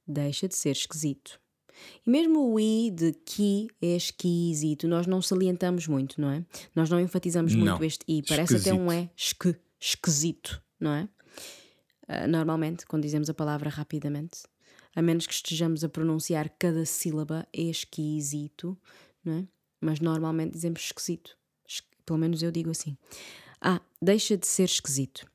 Deixa 0.07 0.47
de 0.47 0.55
ser 0.55 0.71
esquisito. 0.71 1.39
E 2.05 2.09
mesmo 2.09 2.51
o 2.51 2.59
i 2.59 2.91
de 2.91 3.13
que 3.13 3.67
é 3.81 3.95
esquisito, 3.95 4.87
nós 4.87 5.07
não 5.07 5.21
salientamos 5.21 5.87
muito, 5.87 6.19
não 6.19 6.29
é? 6.29 6.45
Nós 6.75 6.89
não 6.89 6.99
enfatizamos 6.99 7.55
não. 7.55 7.65
muito 7.65 7.83
este 7.83 8.03
i. 8.07 8.21
Parece 8.21 8.55
esquisito. 8.55 8.73
até 8.73 8.81
um 8.81 8.91
é 8.91 9.09
esque, 9.15 9.55
esquisito, 9.79 10.61
não 10.79 10.91
é? 10.91 11.09
Uh, 12.07 12.27
normalmente, 12.27 12.85
quando 12.85 13.03
dizemos 13.03 13.29
a 13.29 13.33
palavra 13.33 13.69
rapidamente, 13.69 14.43
a 14.95 15.01
menos 15.01 15.25
que 15.25 15.33
estejamos 15.33 15.83
a 15.83 15.89
pronunciar 15.89 16.49
cada 16.59 16.85
sílaba 16.85 17.47
é 17.53 17.63
esquisito, 17.63 18.77
não 19.23 19.33
é? 19.33 19.47
Mas 19.79 19.99
normalmente 19.99 20.53
dizemos 20.53 20.81
esquisito. 20.81 21.37
Pelo 22.05 22.19
menos 22.19 22.43
eu 22.43 22.51
digo 22.51 22.69
assim. 22.71 22.97
Ah, 23.61 23.79
deixa 24.01 24.35
de 24.35 24.45
ser 24.45 24.65
esquisito. 24.65 25.25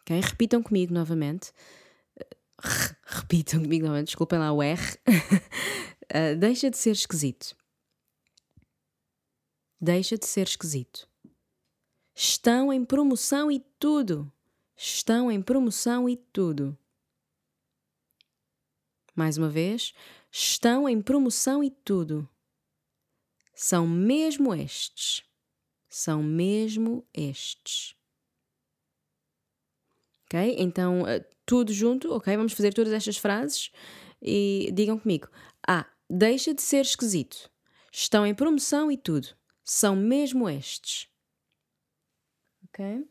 Okay? 0.00 0.20
Repitam 0.20 0.62
comigo 0.62 0.92
novamente. 0.92 1.52
Repitam 3.04 3.62
comigo 3.62 3.84
novamente, 3.84 4.06
desculpem 4.08 4.38
lá 4.38 4.52
o 4.52 4.62
R. 4.62 4.80
uh, 4.80 6.36
deixa 6.38 6.70
de 6.70 6.78
ser 6.78 6.92
esquisito. 6.92 7.56
Deixa 9.80 10.16
de 10.16 10.26
ser 10.26 10.46
esquisito. 10.46 11.08
Estão 12.14 12.72
em 12.72 12.84
promoção 12.84 13.50
e 13.50 13.60
tudo. 13.78 14.32
Estão 14.76 15.30
em 15.30 15.42
promoção 15.42 16.08
e 16.08 16.16
tudo. 16.16 16.76
Mais 19.14 19.36
uma 19.36 19.48
vez, 19.48 19.92
estão 20.30 20.88
em 20.88 21.00
promoção 21.00 21.62
e 21.62 21.70
tudo. 21.70 22.28
São 23.54 23.86
mesmo 23.86 24.54
estes. 24.54 25.22
São 25.88 26.22
mesmo 26.22 27.06
estes. 27.12 27.94
Ok? 30.26 30.56
Então, 30.58 31.06
eh, 31.06 31.24
tudo 31.46 31.72
junto, 31.72 32.12
ok? 32.12 32.36
Vamos 32.36 32.52
fazer 32.52 32.72
todas 32.72 32.92
estas 32.92 33.16
frases 33.16 33.70
e 34.20 34.70
digam 34.72 34.98
comigo. 34.98 35.28
Ah, 35.66 35.86
deixa 36.08 36.54
de 36.54 36.62
ser 36.62 36.80
esquisito. 36.80 37.50
Estão 37.92 38.26
em 38.26 38.34
promoção 38.34 38.90
e 38.90 38.96
tudo. 38.96 39.28
São 39.62 39.94
mesmo 39.94 40.48
estes. 40.48 41.08
Ok? 42.64 43.06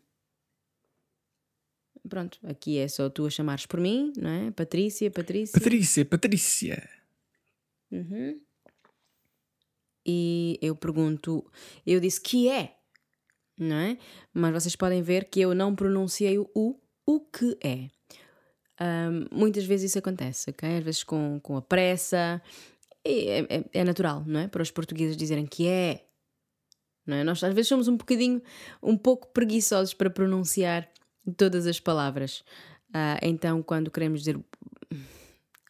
Pronto, 2.08 2.38
aqui 2.44 2.78
é 2.78 2.88
só 2.88 3.10
tu 3.10 3.25
a 3.25 3.30
chamares 3.30 3.66
por 3.66 3.80
mim, 3.80 4.12
não 4.18 4.30
é? 4.30 4.52
Patrícia, 4.52 5.10
Patrícia. 5.10 5.58
Patrícia, 5.58 6.06
Patrícia. 6.06 6.90
Uhum. 7.90 8.42
E 10.06 10.60
eu 10.62 10.75
pergunto, 10.75 11.50
eu 11.86 12.02
disse 12.02 12.20
que 12.20 12.50
é, 12.50 12.75
não 13.58 13.78
é? 13.78 13.98
Mas 14.34 14.52
vocês 14.52 14.75
podem 14.75 15.02
ver 15.02 15.30
que 15.30 15.40
eu 15.40 15.56
não 15.56 15.74
pronunciei 15.74 16.38
o 16.38 16.50
U 16.54 16.78
o 17.06 17.20
que 17.22 17.58
é. 17.63 17.90
Um, 18.82 19.27
muitas 19.32 19.65
vezes 19.65 19.92
isso 19.92 20.00
acontece, 20.00 20.50
ok? 20.50 20.77
Às 20.77 20.84
vezes 20.84 21.03
com, 21.03 21.39
com 21.42 21.58
a 21.58 21.62
pressa. 21.62 22.42
É, 23.06 23.39
é, 23.39 23.65
é, 23.74 23.84
natural, 23.84 24.24
não 24.25 24.39
é? 24.39 24.48
Para 24.48 24.63
os 24.63 24.72
portugueses 24.72 25.18
dizerem 25.18 25.46
que 25.46 25.68
é. 25.68 26.06
Não 27.06 27.18
é? 27.18 27.24
Nós 27.24 27.44
às 27.44 27.53
vezes 27.53 27.68
somos 27.68 27.88
um 27.88 27.98
bocadinho, 27.98 28.42
um 28.82 28.98
pouco 28.98 29.27
preguiçosos 29.27 29.94
para 29.94 30.10
pronunciar 30.10 30.89
todas 31.38 31.68
as 31.68 31.80
palavras. 31.80 32.39
Uh, 32.89 33.20
então, 33.22 33.62
quando 33.62 33.92
queremos 33.92 34.22
dizer. 34.22 34.39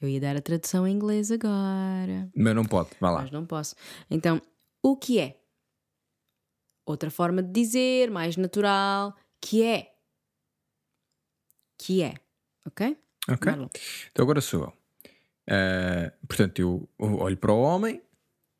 Eu 0.01 0.09
ia 0.09 0.19
dar 0.19 0.35
a 0.35 0.41
tradução 0.41 0.85
em 0.85 0.93
inglês 0.93 1.31
agora. 1.31 2.29
Mas 2.35 2.53
não 2.53 2.65
pode, 2.65 2.89
vá 2.99 3.09
lá. 3.09 3.21
Mas 3.21 3.31
não 3.31 3.45
posso. 3.45 3.73
Então, 4.11 4.41
o 4.81 4.97
que 4.97 5.17
é? 5.17 5.39
Outra 6.85 7.09
forma 7.09 7.41
de 7.41 7.49
dizer, 7.49 8.11
mais 8.11 8.35
natural, 8.35 9.15
que 9.39 9.63
é 9.63 9.93
que 11.83 12.01
é. 12.01 12.15
Ok? 12.65 12.97
Ok. 13.29 13.51
Marlon. 13.51 13.69
Então 14.11 14.23
agora 14.23 14.41
sou 14.41 14.63
eu. 14.63 14.73
Uh, 15.45 16.27
portanto, 16.27 16.59
eu 16.59 16.89
olho 16.97 17.37
para 17.37 17.51
o 17.51 17.61
homem 17.61 18.01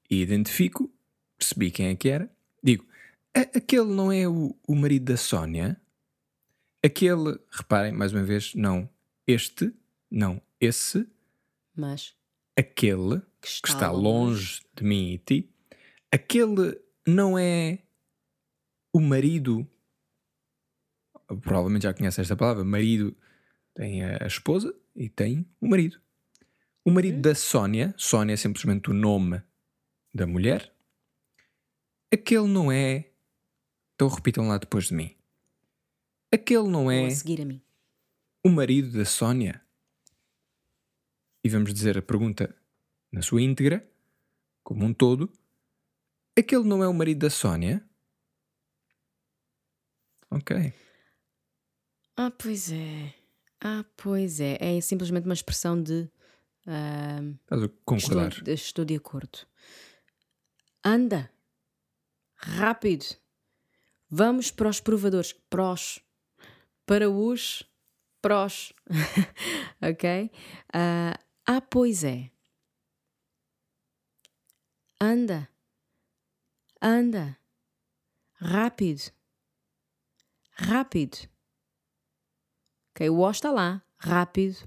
e 0.09 0.21
identifico, 0.21 0.91
percebi 1.37 1.71
quem 1.71 1.87
é 1.87 1.95
que 1.95 2.09
era, 2.09 2.29
digo: 2.61 2.85
aquele 3.33 3.85
não 3.85 4.11
é 4.11 4.27
o, 4.27 4.55
o 4.67 4.75
marido 4.75 5.05
da 5.05 5.17
Sónia? 5.17 5.79
Aquele, 6.83 7.39
reparem, 7.49 7.93
mais 7.93 8.11
uma 8.11 8.23
vez, 8.23 8.53
não 8.55 8.89
este, 9.25 9.73
não 10.11 10.41
esse, 10.59 11.07
Mas 11.73 12.13
aquele 12.57 13.19
que 13.41 13.61
que 13.61 13.67
está, 13.67 13.73
está 13.73 13.91
longe 13.91 14.61
de 14.75 14.83
mim 14.83 15.13
e 15.13 15.17
ti, 15.17 15.49
aquele 16.11 16.79
não 17.05 17.37
é 17.37 17.79
o 18.93 18.99
marido. 18.99 19.67
Provavelmente 21.41 21.83
já 21.83 21.93
conhece 21.93 22.21
esta 22.21 22.35
palavra. 22.35 22.63
Marido 22.63 23.15
tem 23.73 24.03
a 24.03 24.25
esposa 24.25 24.75
e 24.95 25.09
tem 25.09 25.45
o 25.59 25.67
marido. 25.67 25.99
O 26.85 26.91
marido 26.91 27.21
da 27.21 27.33
Sónia, 27.33 27.93
Sónia 27.97 28.33
é 28.33 28.37
simplesmente 28.37 28.89
o 28.89 28.93
nome 28.93 29.41
da 30.13 30.27
mulher. 30.27 30.73
Aquele 32.11 32.47
não 32.47 32.71
é. 32.71 33.09
Então 33.95 34.07
repitam 34.07 34.47
lá 34.47 34.57
depois 34.57 34.87
de 34.87 34.93
mim. 34.93 35.15
Aquele 36.31 36.67
não 36.67 36.91
é 36.91 37.05
a 37.05 37.11
seguir 37.11 37.41
a 37.41 37.45
mim. 37.45 37.61
o 38.43 38.49
marido 38.49 38.97
da 38.97 39.05
Sónia? 39.05 39.61
E 41.43 41.49
vamos 41.49 41.73
dizer 41.73 41.97
a 41.97 42.01
pergunta 42.01 42.55
na 43.11 43.21
sua 43.21 43.41
íntegra, 43.41 43.87
como 44.63 44.85
um 44.85 44.93
todo. 44.93 45.31
Aquele 46.37 46.63
não 46.63 46.83
é 46.83 46.87
o 46.87 46.93
marido 46.93 47.19
da 47.19 47.29
Sónia? 47.29 47.83
Ok. 50.29 50.73
Ah, 52.17 52.31
pois 52.31 52.71
é. 52.71 53.13
Ah, 53.63 53.85
pois 53.95 54.41
é. 54.41 54.57
É 54.59 54.81
simplesmente 54.81 55.23
uma 55.23 55.33
expressão 55.33 55.81
de. 55.81 56.09
Estás 57.41 57.63
a 57.63 57.69
concordar? 57.85 58.31
estou, 58.33 58.53
estou 58.53 58.85
de 58.85 58.95
acordo. 58.95 59.39
Anda. 60.83 61.31
Rápido. 62.35 63.05
Vamos 64.09 64.51
para 64.51 64.67
os 64.67 64.81
provadores. 64.81 65.31
Prós. 65.49 65.99
Para 66.85 67.09
os 67.09 67.63
prós. 68.21 68.73
ok? 69.81 70.29
Ah, 70.73 71.17
ah, 71.47 71.61
pois 71.61 72.03
é. 72.03 72.29
Anda. 74.99 75.47
Anda. 76.81 77.37
Rápido. 78.33 79.11
Rápido. 80.51 81.32
Ok, 82.95 83.09
o 83.09 83.19
O 83.19 83.31
está 83.31 83.49
lá. 83.49 83.83
Rápido. 83.97 84.57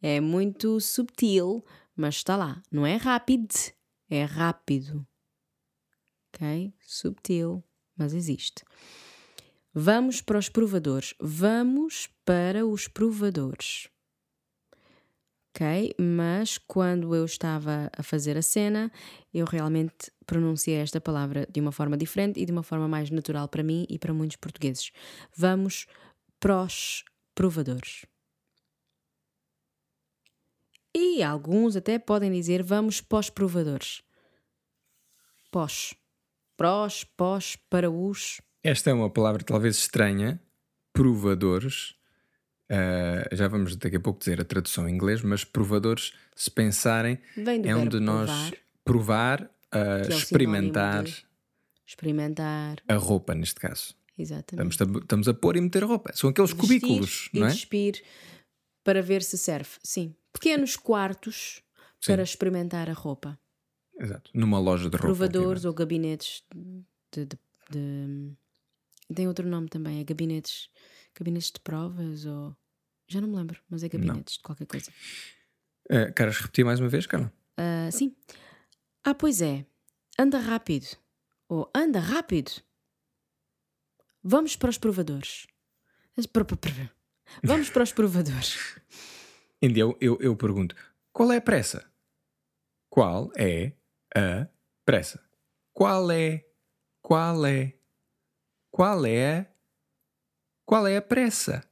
É 0.00 0.18
muito 0.20 0.80
subtil, 0.80 1.62
mas 1.94 2.16
está 2.16 2.36
lá. 2.36 2.62
Não 2.72 2.86
é 2.86 2.96
rápido, 2.96 3.54
é 4.08 4.24
rápido. 4.24 5.06
Ok? 6.34 6.72
Subtil, 6.80 7.62
mas 7.96 8.14
existe. 8.14 8.64
Vamos 9.74 10.22
para 10.22 10.38
os 10.38 10.48
provadores. 10.48 11.14
Vamos 11.20 12.08
para 12.24 12.66
os 12.66 12.88
provadores. 12.88 13.88
Ok? 15.54 15.94
Mas 15.98 16.56
quando 16.58 17.14
eu 17.14 17.24
estava 17.24 17.90
a 17.96 18.02
fazer 18.02 18.38
a 18.38 18.42
cena, 18.42 18.90
eu 19.34 19.44
realmente 19.44 20.10
pronunciei 20.24 20.76
esta 20.76 21.00
palavra 21.00 21.46
de 21.50 21.60
uma 21.60 21.72
forma 21.72 21.96
diferente 21.96 22.40
e 22.40 22.44
de 22.44 22.52
uma 22.52 22.62
forma 22.62 22.88
mais 22.88 23.10
natural 23.10 23.48
para 23.48 23.62
mim 23.62 23.86
e 23.88 23.98
para 23.98 24.12
muitos 24.12 24.36
portugueses. 24.36 24.92
Vamos 25.34 25.86
para 26.40 26.62
os 26.62 27.04
provadores. 27.34 28.06
E 30.94 31.22
alguns 31.22 31.76
até 31.76 31.98
podem 31.98 32.32
dizer 32.32 32.62
vamos 32.62 33.00
pós 33.00 33.28
provadores. 33.28 34.02
Pós. 35.50 35.94
Prós, 36.56 37.04
pós, 37.04 37.56
para 37.68 37.90
os. 37.90 38.40
Esta 38.62 38.90
é 38.90 38.94
uma 38.94 39.10
palavra 39.10 39.44
talvez 39.44 39.76
estranha. 39.76 40.40
Provadores. 40.92 41.94
Ah, 42.70 43.28
já 43.32 43.46
vamos 43.46 43.76
daqui 43.76 43.96
a 43.96 44.00
pouco 44.00 44.18
dizer 44.18 44.40
a 44.40 44.44
tradução 44.44 44.88
em 44.88 44.94
inglês, 44.94 45.22
mas 45.22 45.44
provadores, 45.44 46.12
se 46.34 46.50
pensarem, 46.50 47.18
é 47.64 47.76
onde 47.76 48.00
nós 48.00 48.30
provar, 48.84 49.50
provar, 49.70 50.06
que 50.06 50.12
é 50.12 50.16
experimentar 50.16 51.04
experimentar. 51.86 52.78
a 52.88 52.94
roupa, 52.96 53.34
neste 53.34 53.60
caso. 53.60 53.94
Exatamente. 54.18 54.70
Estamos 54.72 54.96
a, 54.96 54.98
estamos 55.00 55.28
a 55.28 55.34
pôr 55.34 55.56
e 55.56 55.60
meter 55.60 55.84
roupa. 55.84 56.12
São 56.14 56.30
aqueles 56.30 56.50
Vestir 56.52 56.80
cubículos, 56.80 57.28
e 57.34 57.40
não 57.40 57.46
é? 57.46 57.50
despir 57.50 58.02
para 58.84 59.02
ver 59.02 59.22
se 59.22 59.36
serve. 59.36 59.70
Sim. 59.82 60.14
Pequenos 60.32 60.76
quartos 60.76 61.62
Sim. 62.00 62.12
para 62.12 62.22
experimentar 62.22 62.88
a 62.88 62.92
roupa. 62.92 63.38
Exato. 63.98 64.30
Numa 64.34 64.58
loja 64.58 64.88
de 64.90 64.96
roupa. 64.96 65.06
Provadores 65.06 65.64
ou 65.64 65.72
gabinetes 65.74 66.42
de, 67.12 67.24
de- 67.26 67.38
de- 67.70 68.36
Tem 69.14 69.26
outro 69.28 69.46
nome 69.48 69.68
também, 69.68 70.00
é 70.00 70.04
gabinetes. 70.04 70.68
Gabinetes 71.18 71.50
de 71.52 71.60
provas 71.60 72.24
ou. 72.26 72.54
Já 73.08 73.20
não 73.20 73.28
me 73.28 73.36
lembro, 73.36 73.60
mas 73.70 73.82
é 73.82 73.88
gabinetes 73.88 74.34
de 74.36 74.42
qualquer 74.42 74.66
coisa. 74.66 74.90
Ah, 75.90 76.10
queres 76.12 76.38
repetir 76.38 76.64
mais 76.64 76.80
uma 76.80 76.88
vez, 76.88 77.06
Carla? 77.06 77.32
Ah, 77.56 77.88
sim. 77.92 78.14
Ah, 79.04 79.14
pois 79.14 79.40
é. 79.40 79.64
Anda 80.18 80.38
rápido. 80.38 80.86
Ou 81.48 81.70
anda 81.74 82.00
rápido. 82.00 82.50
Vamos 84.28 84.56
para 84.56 84.70
os 84.70 84.76
provadores. 84.78 85.46
Pro- 86.32 86.44
pro- 86.44 86.56
pro- 86.56 86.90
Vamos 87.44 87.70
para 87.70 87.82
os 87.84 87.92
provadores. 87.92 88.76
Ainda 89.62 89.78
eu, 89.78 89.96
eu, 90.00 90.18
eu 90.20 90.34
pergunto: 90.36 90.74
qual 91.12 91.30
é 91.30 91.36
a 91.36 91.40
pressa? 91.40 91.88
Qual 92.90 93.30
é 93.36 93.72
a 94.14 94.48
pressa? 94.84 95.22
Qual 95.72 96.10
é? 96.10 96.44
Qual 97.02 97.46
é? 97.46 97.72
Qual 98.72 99.06
é? 99.06 99.46
Qual 100.64 100.86
é 100.88 100.96
a 100.96 101.02
pressa? 101.02 101.62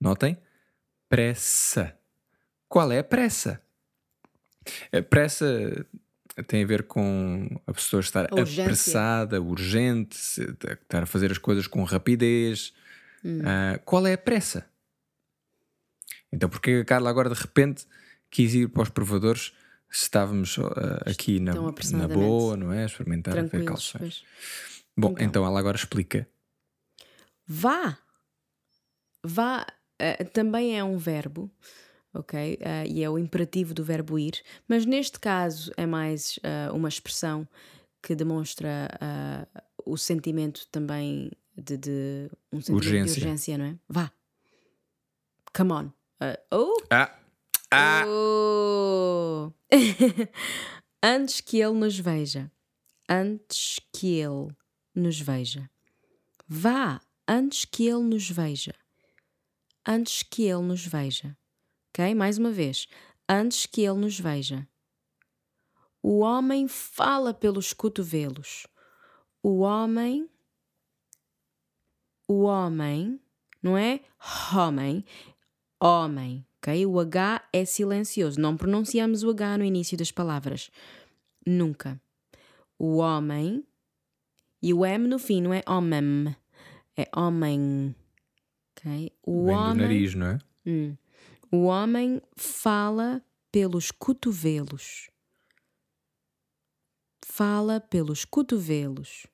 Notem? 0.00 0.36
Pressa. 1.08 1.96
Qual 2.68 2.90
é 2.90 2.98
a 2.98 3.04
pressa? 3.04 3.62
A 4.92 5.00
pressa 5.02 5.86
tem 6.42 6.62
a 6.62 6.66
ver 6.66 6.82
com 6.84 7.48
a 7.66 7.72
pessoa 7.72 8.00
estar 8.00 8.24
A 8.24 8.40
apressada, 8.40 9.40
urgente, 9.40 10.16
estar 10.16 11.02
a 11.02 11.06
fazer 11.06 11.30
as 11.30 11.38
coisas 11.38 11.66
com 11.66 11.82
rapidez. 11.84 12.74
Hum. 13.24 13.40
Ah, 13.44 13.78
qual 13.84 14.06
é 14.06 14.12
a 14.12 14.18
pressa? 14.18 14.66
Então, 16.32 16.48
porque 16.48 16.80
a 16.82 16.84
Carla 16.84 17.08
agora 17.08 17.30
de 17.30 17.40
repente 17.40 17.86
quis 18.30 18.54
ir 18.54 18.68
para 18.68 18.82
os 18.82 18.88
provadores 18.88 19.52
se 19.90 20.02
estávamos 20.02 20.58
ah, 20.58 21.10
aqui 21.10 21.40
na, 21.40 21.54
na 21.54 22.08
boa, 22.08 22.56
não 22.56 22.72
é? 22.72 22.84
Experimentar 22.84 23.34
ver 23.46 23.64
calções. 23.64 24.00
pois. 24.00 24.24
Bom, 24.96 25.12
Então. 25.12 25.26
então. 25.26 25.46
ela 25.46 25.58
agora 25.58 25.76
explica. 25.76 26.28
Vá. 27.46 27.98
Vá 29.22 29.66
eh, 29.98 30.24
também 30.24 30.78
é 30.78 30.84
um 30.84 30.98
verbo, 30.98 31.50
ok? 32.18 32.58
Eh, 32.60 32.86
e 32.88 33.02
é 33.02 33.10
o 33.10 33.18
imperativo 33.18 33.74
do 33.74 33.84
verbo 33.84 34.18
ir, 34.18 34.42
mas 34.68 34.84
neste 34.84 35.18
caso 35.18 35.72
é 35.76 35.86
mais 35.86 36.38
eh, 36.42 36.70
uma 36.72 36.88
expressão 36.88 37.46
que 38.02 38.14
demonstra 38.14 38.88
eh, 39.00 39.62
o 39.84 39.96
sentimento 39.96 40.66
também 40.70 41.30
de, 41.56 41.76
de 41.76 42.30
um 42.52 42.60
sentimento 42.60 42.84
Urgência. 42.84 43.14
de 43.14 43.20
urgência, 43.20 43.58
não 43.58 43.64
é? 43.66 43.78
Vá. 43.88 44.12
Come 45.54 45.72
on. 45.72 45.92
Oh! 46.52 46.76
Ah! 46.90 47.18
Ah! 47.70 48.04
Oh! 48.06 49.52
Antes 51.02 51.40
que 51.40 51.60
ele 51.60 51.74
nos 51.74 51.98
veja. 51.98 52.50
Antes 53.08 53.78
que 53.92 54.18
ele 54.18 54.48
nos 54.94 55.20
veja. 55.20 55.70
Vá 56.48 57.00
antes 57.28 57.64
que 57.64 57.86
ele 57.88 58.04
nos 58.04 58.30
veja. 58.30 58.74
Antes 59.86 60.22
que 60.22 60.44
ele 60.44 60.62
nos 60.62 60.86
veja. 60.86 61.36
Ok? 61.96 62.14
Mais 62.14 62.36
uma 62.36 62.50
vez. 62.50 62.86
Antes 63.26 63.64
que 63.64 63.80
ele 63.80 63.98
nos 63.98 64.20
veja. 64.20 64.68
O 66.02 66.18
homem 66.18 66.68
fala 66.68 67.32
pelos 67.32 67.72
cotovelos. 67.72 68.66
O 69.42 69.60
homem. 69.60 70.28
O 72.28 72.42
homem. 72.42 73.18
Não 73.62 73.78
é 73.78 74.00
homem. 74.54 75.04
Homem. 75.80 76.46
Ok? 76.58 76.84
O 76.84 77.00
H 77.00 77.48
é 77.50 77.64
silencioso. 77.64 78.38
Não 78.38 78.58
pronunciamos 78.58 79.22
o 79.22 79.30
H 79.30 79.56
no 79.56 79.64
início 79.64 79.96
das 79.96 80.12
palavras. 80.12 80.70
Nunca. 81.46 81.98
O 82.78 82.98
homem. 82.98 83.64
E 84.62 84.74
o 84.74 84.84
M 84.84 85.08
no 85.08 85.18
fim, 85.18 85.40
não 85.40 85.54
é 85.54 85.62
homem. 85.66 86.36
É 86.94 87.08
homem. 87.16 87.96
O 88.84 88.84
Vem 88.84 89.12
do 89.24 89.46
homem. 89.46 89.76
nariz, 89.76 90.14
não 90.14 90.26
é? 90.26 90.38
Hum. 90.66 90.96
O 91.56 91.64
homem 91.64 92.20
fala 92.36 93.22
pelos 93.50 93.90
cotovelos. 93.90 95.08
Fala 97.24 97.80
pelos 97.80 98.26
cotovelos. 98.26 99.26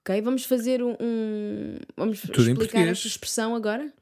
Ok? 0.00 0.20
Vamos 0.22 0.44
fazer 0.44 0.82
um. 0.82 0.96
um- 1.00 1.78
vamos 1.96 2.20
Tudo 2.22 2.40
explicar 2.50 2.86
esta 2.88 3.06
expressão 3.06 3.54
agora? 3.54 3.92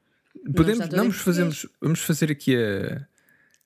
Podemos, 0.55 0.89
não, 0.89 0.97
vamos, 0.97 1.17
fazemos, 1.17 1.67
vamos 1.79 1.99
fazer 1.99 2.31
aqui 2.31 2.55
a, 2.57 3.07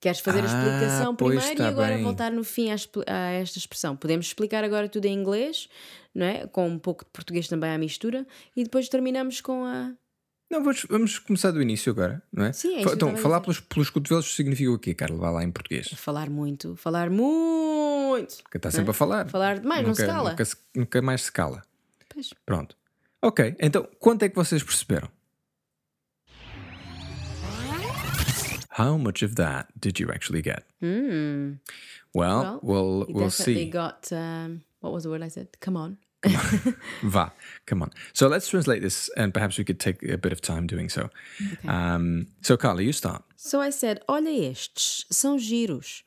Queres 0.01 0.19
fazer 0.19 0.39
a 0.39 0.43
Ah, 0.43 0.45
explicação 0.47 1.15
pois, 1.15 1.39
primeiro 1.39 1.63
e 1.63 1.65
agora 1.65 1.95
bem. 1.95 2.03
voltar 2.03 2.31
no 2.31 2.43
fim 2.43 2.69
expli- 2.71 3.03
a 3.07 3.31
esta 3.31 3.57
expressão? 3.57 3.95
Podemos 3.95 4.27
explicar 4.27 4.63
agora 4.65 4.89
tudo 4.89 5.05
em 5.05 5.13
inglês, 5.17 5.69
não 6.13 6.25
é? 6.25 6.45
Com 6.47 6.67
um 6.67 6.77
pouco 6.77 7.05
de 7.05 7.11
português 7.11 7.47
também 7.47 7.71
à 7.71 7.77
mistura, 7.77 8.27
e 8.55 8.63
depois 8.65 8.89
terminamos 8.89 9.39
com 9.39 9.63
a. 9.65 9.93
Não, 10.49 10.63
vamos, 10.63 10.85
vamos 10.89 11.19
começar 11.19 11.51
do 11.51 11.61
início 11.61 11.91
agora, 11.91 12.23
não 12.31 12.45
é? 12.45 12.53
Sim, 12.53 12.75
é 12.75 12.81
isso 12.81 12.93
Então, 12.93 13.17
falar 13.17 13.41
pelos, 13.41 13.59
pelos 13.59 13.89
cotovelos 13.89 14.33
significa 14.33 14.71
o 14.71 14.79
quê, 14.79 14.93
Carlos? 14.93 15.19
Vá 15.19 15.29
lá 15.29 15.43
em 15.43 15.51
português. 15.51 15.89
Falar 15.89 16.29
muito, 16.29 16.75
falar 16.77 17.09
muito. 17.09 18.37
Porque 18.43 18.57
está 18.57 18.71
sempre 18.71 18.91
a 18.91 18.93
falar. 18.93 19.27
Falar 19.27 19.59
demais, 19.59 19.85
não 19.85 19.93
se 19.93 20.01
nunca, 20.03 20.13
cala. 20.13 20.29
Nunca, 20.31 20.43
nunca 20.75 21.01
mais 21.01 21.21
se 21.23 21.31
cala. 21.31 21.61
Pois. 22.07 22.33
Pronto. 22.45 22.77
Ok, 23.21 23.55
então, 23.59 23.87
quanto 23.99 24.23
é 24.23 24.29
que 24.29 24.35
vocês 24.35 24.63
perceberam? 24.63 25.09
How 28.79 28.97
much 28.97 29.23
of 29.23 29.35
that 29.35 29.67
did 29.79 29.99
you 29.99 30.09
actually 30.11 30.41
get? 30.41 30.63
Hmm. 30.81 31.55
Well, 32.13 32.59
Well, 32.63 33.05
we'll, 33.05 33.05
we'll 33.09 33.31
see. 33.31 33.69
got. 33.69 34.07
Um, 34.11 34.61
what 34.81 34.93
was 34.93 35.03
the 35.03 35.09
word 35.09 35.23
I 35.23 35.29
said? 35.29 35.47
Come 35.59 35.75
on. 35.77 35.97
Va, 37.03 37.31
come 37.65 37.81
on. 37.83 37.91
So 38.13 38.27
let's 38.27 38.47
translate 38.47 38.81
this, 38.81 39.09
and 39.17 39.33
perhaps 39.33 39.57
we 39.57 39.63
could 39.63 39.79
take 39.79 40.03
a 40.03 40.17
bit 40.17 40.31
of 40.31 40.41
time 40.41 40.67
doing 40.67 40.89
so. 40.89 41.09
Um, 41.67 42.27
so, 42.41 42.57
Carla, 42.57 42.81
you 42.81 42.93
start. 42.93 43.23
So 43.35 43.61
I 43.61 43.69
said, 43.71 44.01
Olha 44.07 44.29
estes, 44.51 45.05
são 45.11 45.37
giros. 45.37 46.03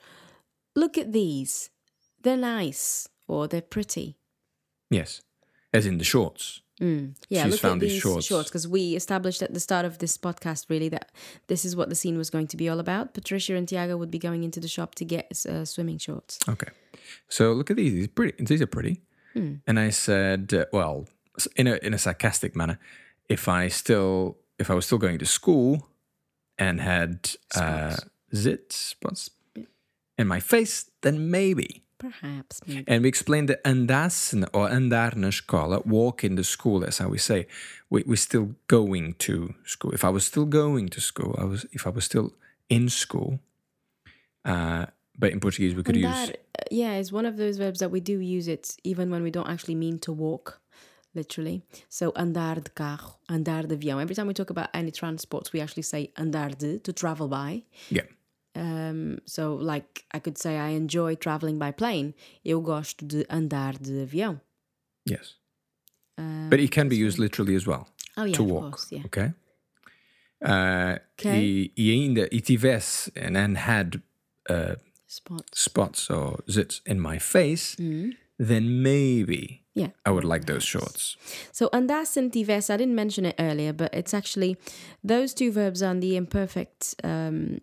Look 0.75 0.99
at 0.99 1.13
these. 1.13 1.71
They're 2.23 2.37
nice 2.37 3.09
or 3.27 3.49
they're 3.49 3.63
pretty. 3.63 4.17
Yes, 4.91 5.23
as 5.73 5.87
in 5.87 5.99
the 5.99 6.05
shorts. 6.05 6.61
Yeah, 6.81 7.45
She's 7.45 7.53
look 7.53 7.61
found 7.61 7.83
at 7.83 7.89
these 7.89 8.03
these 8.03 8.25
shorts. 8.25 8.49
because 8.49 8.67
we 8.67 8.97
established 8.97 9.43
at 9.43 9.53
the 9.53 9.61
start 9.61 9.85
of 9.85 9.99
this 9.99 10.17
podcast 10.17 10.71
really 10.71 10.89
that 10.89 11.11
this 11.47 11.65
is 11.67 11.77
what 11.77 11.91
the 11.91 11.95
scene 11.95 12.17
was 12.17 12.31
going 12.31 12.47
to 12.47 12.57
be 12.57 12.71
all 12.71 12.81
about. 12.81 13.13
Patricia 13.13 13.55
and 13.55 13.69
Tiago 13.69 13.99
would 13.99 14.11
be 14.11 14.19
going 14.19 14.45
into 14.45 14.61
the 14.61 14.69
shop 14.69 14.95
to 14.95 15.05
get 15.05 15.31
uh, 15.47 15.67
swimming 15.67 15.99
shorts. 15.99 16.39
Okay. 16.49 16.69
So 17.29 17.53
look 17.53 17.71
at 17.71 17.77
these. 17.77 17.93
These 17.93 18.09
pretty. 18.09 18.43
These 18.43 18.63
are 18.63 18.67
pretty. 18.67 19.03
And 19.67 19.79
I 19.79 19.91
said, 19.91 20.53
uh, 20.55 20.65
well, 20.73 21.07
in 21.57 21.67
a 21.67 21.77
in 21.83 21.95
a 21.95 21.99
sarcastic 21.99 22.57
manner, 22.57 22.79
if 23.29 23.49
I 23.49 23.69
still 23.69 24.37
if 24.59 24.71
I 24.71 24.75
was 24.75 24.87
still 24.87 24.99
going 24.99 25.19
to 25.19 25.27
school 25.27 25.89
and 26.59 26.81
had 26.81 27.31
uh, 27.55 27.97
zit 28.35 28.73
spots 28.73 29.31
in 30.19 30.27
my 30.27 30.41
face, 30.41 30.91
then 31.01 31.31
maybe. 31.31 31.83
Perhaps. 31.99 32.61
Maybe. 32.67 32.85
And 32.89 33.03
we 33.03 33.09
explained 33.09 33.49
that 33.49 33.63
andasse 33.65 34.49
or 34.53 34.69
andar 34.69 35.15
na 35.17 35.29
escola, 35.29 35.85
walk 35.85 36.25
in 36.25 36.37
the 36.37 36.45
school. 36.45 36.81
That's 36.81 36.99
how 36.99 37.09
we 37.09 37.19
say. 37.19 37.47
We 37.91 38.05
we're 38.07 38.17
still 38.17 38.55
going 38.67 39.15
to 39.15 39.55
school. 39.65 39.93
If 39.93 40.05
I 40.05 40.09
was 40.09 40.25
still 40.25 40.47
going 40.47 40.89
to 40.91 41.01
school, 41.01 41.35
I 41.39 41.45
was. 41.45 41.67
If 41.73 41.87
I 41.87 41.91
was 41.91 42.05
still 42.05 42.33
in 42.69 42.89
school. 42.89 43.41
Uh, 44.45 44.87
but 45.21 45.31
in 45.33 45.39
Portuguese, 45.41 45.75
we 45.77 45.83
could 45.83 45.97
use. 45.97 46.07
Andar, 46.07 46.31
uh, 46.31 46.65
yeah, 46.71 46.95
it's 47.01 47.13
one 47.13 47.27
of 47.27 47.37
those 47.37 47.59
verbs 47.59 47.79
that 47.81 47.91
we 47.91 48.01
do 48.01 48.19
use 48.19 48.49
it 48.49 48.77
even 48.83 49.11
when 49.11 49.23
we 49.23 49.31
don't 49.31 49.49
actually 49.49 49.75
mean 49.77 49.99
to 50.01 50.13
walk, 50.13 50.61
literally. 51.15 51.63
So 51.89 52.13
andar 52.13 52.63
de 52.65 52.71
carro, 52.71 53.19
andar 53.29 53.67
de 53.69 53.77
avião. 53.77 54.01
Every 54.01 54.15
time 54.15 54.27
we 54.29 54.35
talk 54.35 54.51
about 54.51 54.69
any 54.75 54.91
transports, 54.91 55.53
we 55.53 55.61
actually 55.61 55.83
say 55.85 56.11
andar 56.17 56.57
de 56.59 56.79
to 56.79 56.93
travel 56.93 57.29
by. 57.29 57.63
Yeah. 57.91 58.07
Um, 58.57 59.19
so 59.27 59.55
like 59.55 60.05
I 60.13 60.19
could 60.19 60.37
say 60.39 60.57
I 60.59 60.71
enjoy 60.71 61.15
traveling 61.17 61.59
by 61.59 61.71
plane. 61.73 62.15
Eu 62.45 62.61
gosto 62.63 63.05
de 63.07 63.25
andar 63.31 63.79
de 63.81 64.03
avião. 64.05 64.41
Yes. 65.05 65.37
Um, 66.19 66.49
But 66.51 66.61
it 66.61 66.71
can 66.73 66.89
be 66.89 66.97
used 66.97 67.19
literally 67.19 67.55
as 67.55 67.67
well. 67.67 67.87
oh 68.17 68.25
yeah, 68.25 68.35
to 68.37 68.43
walk. 68.45 68.63
course, 68.73 68.89
yeah. 68.93 69.05
Okay. 69.07 69.33
Uh, 70.43 70.99
Okay. 71.19 71.43
E, 71.45 71.73
e 71.77 71.91
ainda, 71.93 72.29
e 72.33 72.41
tivesse 72.41 73.11
and, 73.15 73.37
and 73.37 73.59
had 73.59 74.01
uh, 74.49 74.75
Spot. 75.11 75.43
spots 75.55 76.09
or 76.11 76.39
zits 76.49 76.81
in 76.87 77.01
my 77.01 77.19
face, 77.19 77.75
Mm. 77.77 78.13
then 78.39 78.83
maybe 78.83 79.65
Yeah. 79.75 79.91
I 80.07 80.11
would 80.11 80.25
like 80.25 80.45
those 80.47 80.65
shorts. 80.65 81.17
So 81.53 81.69
andasse 81.73 82.17
and 82.17 82.33
tivesse, 82.33 82.71
I 82.71 82.77
didn't 82.77 82.95
mention 82.95 83.25
it 83.27 83.35
earlier, 83.39 83.73
but 83.73 83.93
it's 83.95 84.15
actually 84.15 84.57
those 85.03 85.35
two 85.35 85.51
verbs 85.53 85.83
are 85.83 85.91
in 85.93 86.01
the 86.01 86.17
imperfect 86.17 86.95
um, 87.05 87.59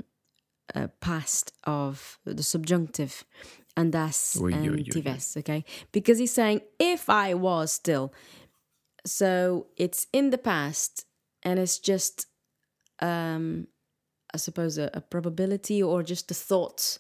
uh, 0.76 0.88
past 1.00 1.52
of 1.64 2.20
the 2.26 2.44
subjunctive 2.44 3.24
andasse 3.76 4.42
Oi, 4.42 4.52
and 4.54 4.70
oi, 4.70 4.80
oi. 4.80 4.84
tivesse, 4.92 5.38
okay? 5.38 5.64
Because 5.92 6.18
he's 6.20 6.34
saying 6.34 6.62
if 6.80 7.10
I 7.10 7.34
was 7.34 7.72
still. 7.72 8.12
So 9.06 9.68
it's 9.78 10.08
in 10.12 10.32
the 10.32 10.38
past 10.38 11.06
and 11.44 11.60
it's 11.60 11.80
just 11.80 12.26
um 13.02 13.68
I 14.34 14.38
suppose 14.38 14.78
a, 14.78 14.90
a 14.94 15.00
probability 15.02 15.82
or 15.82 16.04
just 16.04 16.30
a 16.32 16.34
thought 16.34 17.00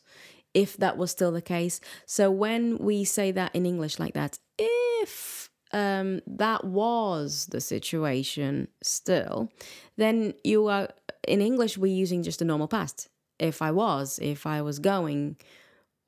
if 0.57 0.75
that 0.77 0.97
was 0.97 1.11
still 1.11 1.31
the 1.31 1.41
case. 1.41 1.79
So 2.07 2.31
when 2.31 2.79
we 2.79 3.03
say 3.03 3.31
that 3.31 3.53
in 3.53 3.67
English 3.67 3.99
like 3.99 4.15
that, 4.15 4.39
if 4.57 5.51
um, 5.71 6.21
that 6.25 6.63
was 6.63 7.45
the 7.51 7.61
situation 7.61 8.67
still, 8.81 9.51
then 9.97 10.33
you 10.43 10.67
are 10.67 10.89
in 11.27 11.41
English 11.41 11.77
we're 11.77 12.01
using 12.03 12.23
just 12.23 12.41
a 12.41 12.45
normal 12.45 12.67
past. 12.67 13.07
If 13.37 13.61
I 13.61 13.69
was, 13.69 14.17
if 14.19 14.47
I 14.47 14.63
was 14.63 14.79
going, 14.79 15.37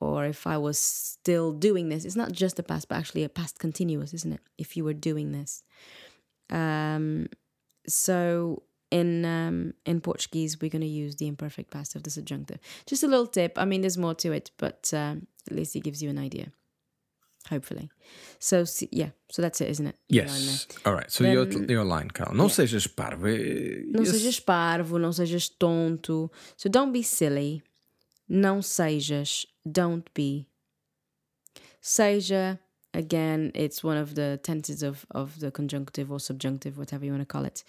or 0.00 0.26
if 0.26 0.48
I 0.48 0.58
was 0.58 0.80
still 0.80 1.52
doing 1.52 1.88
this, 1.88 2.04
it's 2.04 2.16
not 2.16 2.32
just 2.32 2.58
a 2.58 2.64
past, 2.64 2.88
but 2.88 2.98
actually 2.98 3.22
a 3.22 3.28
past 3.28 3.60
continuous, 3.60 4.12
isn't 4.14 4.32
it? 4.32 4.40
If 4.58 4.76
you 4.76 4.82
were 4.82 4.94
doing 4.94 5.30
this. 5.30 5.62
Um, 6.50 7.28
so 7.86 8.64
in 8.90 9.24
um, 9.24 9.74
in 9.86 10.00
Portuguese, 10.00 10.60
we're 10.60 10.70
going 10.70 10.82
to 10.82 10.88
use 10.88 11.16
the 11.16 11.26
imperfect 11.26 11.70
past 11.70 11.94
of 11.96 12.02
the 12.02 12.10
subjunctive. 12.10 12.58
Just 12.86 13.02
a 13.04 13.06
little 13.08 13.26
tip. 13.26 13.56
I 13.58 13.64
mean, 13.64 13.80
there's 13.82 13.98
more 13.98 14.14
to 14.16 14.32
it, 14.32 14.50
but 14.58 14.90
um, 14.94 15.26
at 15.50 15.56
least 15.56 15.76
it 15.76 15.82
gives 15.84 16.02
you 16.02 16.10
an 16.10 16.18
idea. 16.18 16.48
Hopefully. 17.48 17.88
So 18.38 18.64
yeah, 18.92 19.10
so 19.30 19.42
that's 19.42 19.60
it, 19.60 19.70
isn't 19.70 19.86
it? 19.86 19.96
Yes. 20.08 20.66
All 20.84 20.92
right. 20.94 21.10
So 21.10 21.24
your, 21.24 21.48
your 21.48 21.84
line, 21.84 22.10
Carl. 22.10 22.34
Não 22.34 22.48
sejas 22.48 22.86
parvo. 22.86 23.26
eh, 23.28 23.82
Não 23.86 24.04
yes. 24.04 24.10
sejas 24.12 24.40
parvo, 24.40 24.98
não 24.98 25.12
sejas 25.12 25.48
tonto. 25.48 26.30
So 26.56 26.68
don't 26.68 26.92
be 26.92 27.02
silly. 27.02 27.62
Não 28.28 28.62
sejas. 28.62 29.46
Don't 29.64 30.08
be. 30.14 30.46
Seja, 31.80 32.58
again, 32.92 33.50
it's 33.54 33.82
one 33.82 33.96
of 33.96 34.14
the 34.14 34.38
tenses 34.42 34.82
of, 34.82 35.06
of 35.12 35.40
the 35.40 35.50
conjunctive 35.50 36.10
or 36.10 36.20
subjunctive, 36.20 36.76
whatever 36.76 37.04
you 37.04 37.12
want 37.12 37.22
to 37.22 37.26
call 37.26 37.44
it. 37.46 37.64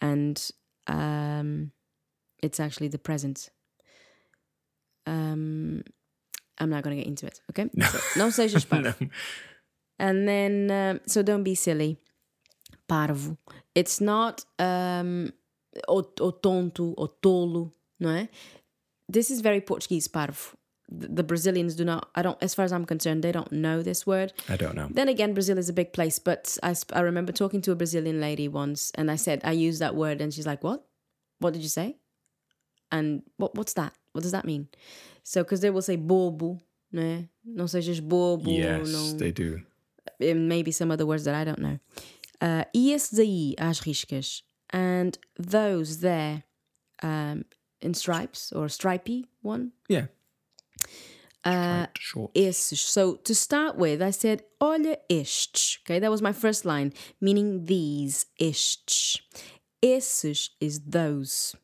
And 0.00 0.50
um, 0.86 1.72
it's 2.42 2.60
actually 2.60 2.88
the 2.88 2.98
present. 2.98 3.50
Um, 5.06 5.82
I'm 6.58 6.70
not 6.70 6.82
going 6.82 6.96
to 6.96 7.02
get 7.02 7.08
into 7.08 7.26
it, 7.26 7.40
okay? 7.50 7.68
So, 7.80 7.98
não 8.16 8.30
sejas 8.30 8.64
parvo. 8.68 8.94
No. 9.00 9.08
And 9.98 10.28
then, 10.28 10.70
um, 10.70 11.00
so 11.06 11.22
don't 11.22 11.42
be 11.44 11.54
silly. 11.54 11.98
Parvo. 12.88 13.36
It's 13.74 14.00
not 14.00 14.44
um, 14.58 15.32
o, 15.88 16.02
o 16.20 16.32
tonto, 16.32 16.94
o 16.96 17.08
tolo, 17.08 17.72
não 17.98 18.10
é? 18.10 18.28
This 19.08 19.30
is 19.30 19.40
very 19.40 19.60
Portuguese, 19.60 20.08
parvo. 20.08 20.56
The, 20.98 21.22
Brazilians 21.22 21.74
do 21.74 21.84
not, 21.84 22.10
I 22.14 22.22
don't, 22.22 22.36
as 22.42 22.54
far 22.54 22.64
as 22.64 22.72
I'm 22.72 22.84
concerned, 22.84 23.22
they 23.22 23.32
don't 23.32 23.50
know 23.50 23.82
this 23.82 24.06
word. 24.06 24.32
I 24.48 24.56
don't 24.56 24.74
know. 24.74 24.88
Then 24.90 25.08
again, 25.08 25.32
Brazil 25.32 25.58
is 25.58 25.68
a 25.68 25.72
big 25.72 25.92
place, 25.92 26.18
but 26.18 26.58
I, 26.62 26.74
I 26.92 27.00
remember 27.00 27.32
talking 27.32 27.62
to 27.62 27.72
a 27.72 27.74
Brazilian 27.74 28.20
lady 28.20 28.48
once 28.48 28.92
and 28.94 29.10
I 29.10 29.16
said, 29.16 29.40
I 29.44 29.52
used 29.52 29.80
that 29.80 29.94
word 29.94 30.20
and 30.20 30.32
she's 30.32 30.46
like, 30.46 30.62
what? 30.62 30.84
What 31.38 31.54
did 31.54 31.62
you 31.62 31.68
say? 31.68 31.96
And 32.90 33.22
what 33.38 33.54
what's 33.54 33.72
that? 33.74 33.94
What 34.12 34.22
does 34.22 34.32
that 34.32 34.44
mean? 34.44 34.68
So, 35.24 35.42
because 35.42 35.60
they 35.60 35.70
will 35.70 35.82
say 35.82 35.96
bobo, 35.96 36.60
né? 36.92 37.28
Não 37.44 37.66
sejas 37.66 38.00
bobo. 38.00 38.50
Yes, 38.50 38.92
não... 38.92 39.18
they 39.18 39.32
do. 39.32 39.62
and 40.20 40.48
maybe 40.48 40.70
some 40.70 40.90
other 40.90 41.06
words 41.06 41.24
that 41.24 41.34
I 41.34 41.44
don't 41.44 41.58
know. 41.58 41.78
Uh, 42.40 42.64
e 42.74 42.92
esses 42.92 43.18
aí, 43.18 43.54
às 43.58 43.80
riscas, 43.80 44.42
and 44.70 45.18
those 45.38 45.98
there 45.98 46.44
um, 47.02 47.44
in 47.80 47.94
stripes 47.94 48.52
or 48.52 48.68
stripy 48.68 49.28
one. 49.42 49.72
Yeah. 49.88 50.06
Uh, 51.44 51.86
esses. 52.34 52.80
So 52.80 53.16
to 53.16 53.34
start 53.34 53.76
with, 53.76 54.00
I 54.00 54.10
said, 54.10 54.44
olha 54.60 54.96
estes. 55.10 55.78
Okay, 55.82 55.98
that 55.98 56.10
was 56.10 56.22
my 56.22 56.32
first 56.32 56.64
line, 56.64 56.92
meaning 57.20 57.64
these, 57.64 58.26
estes. 58.40 59.20
Esses 59.82 60.50
is 60.60 60.80
those. 60.80 61.56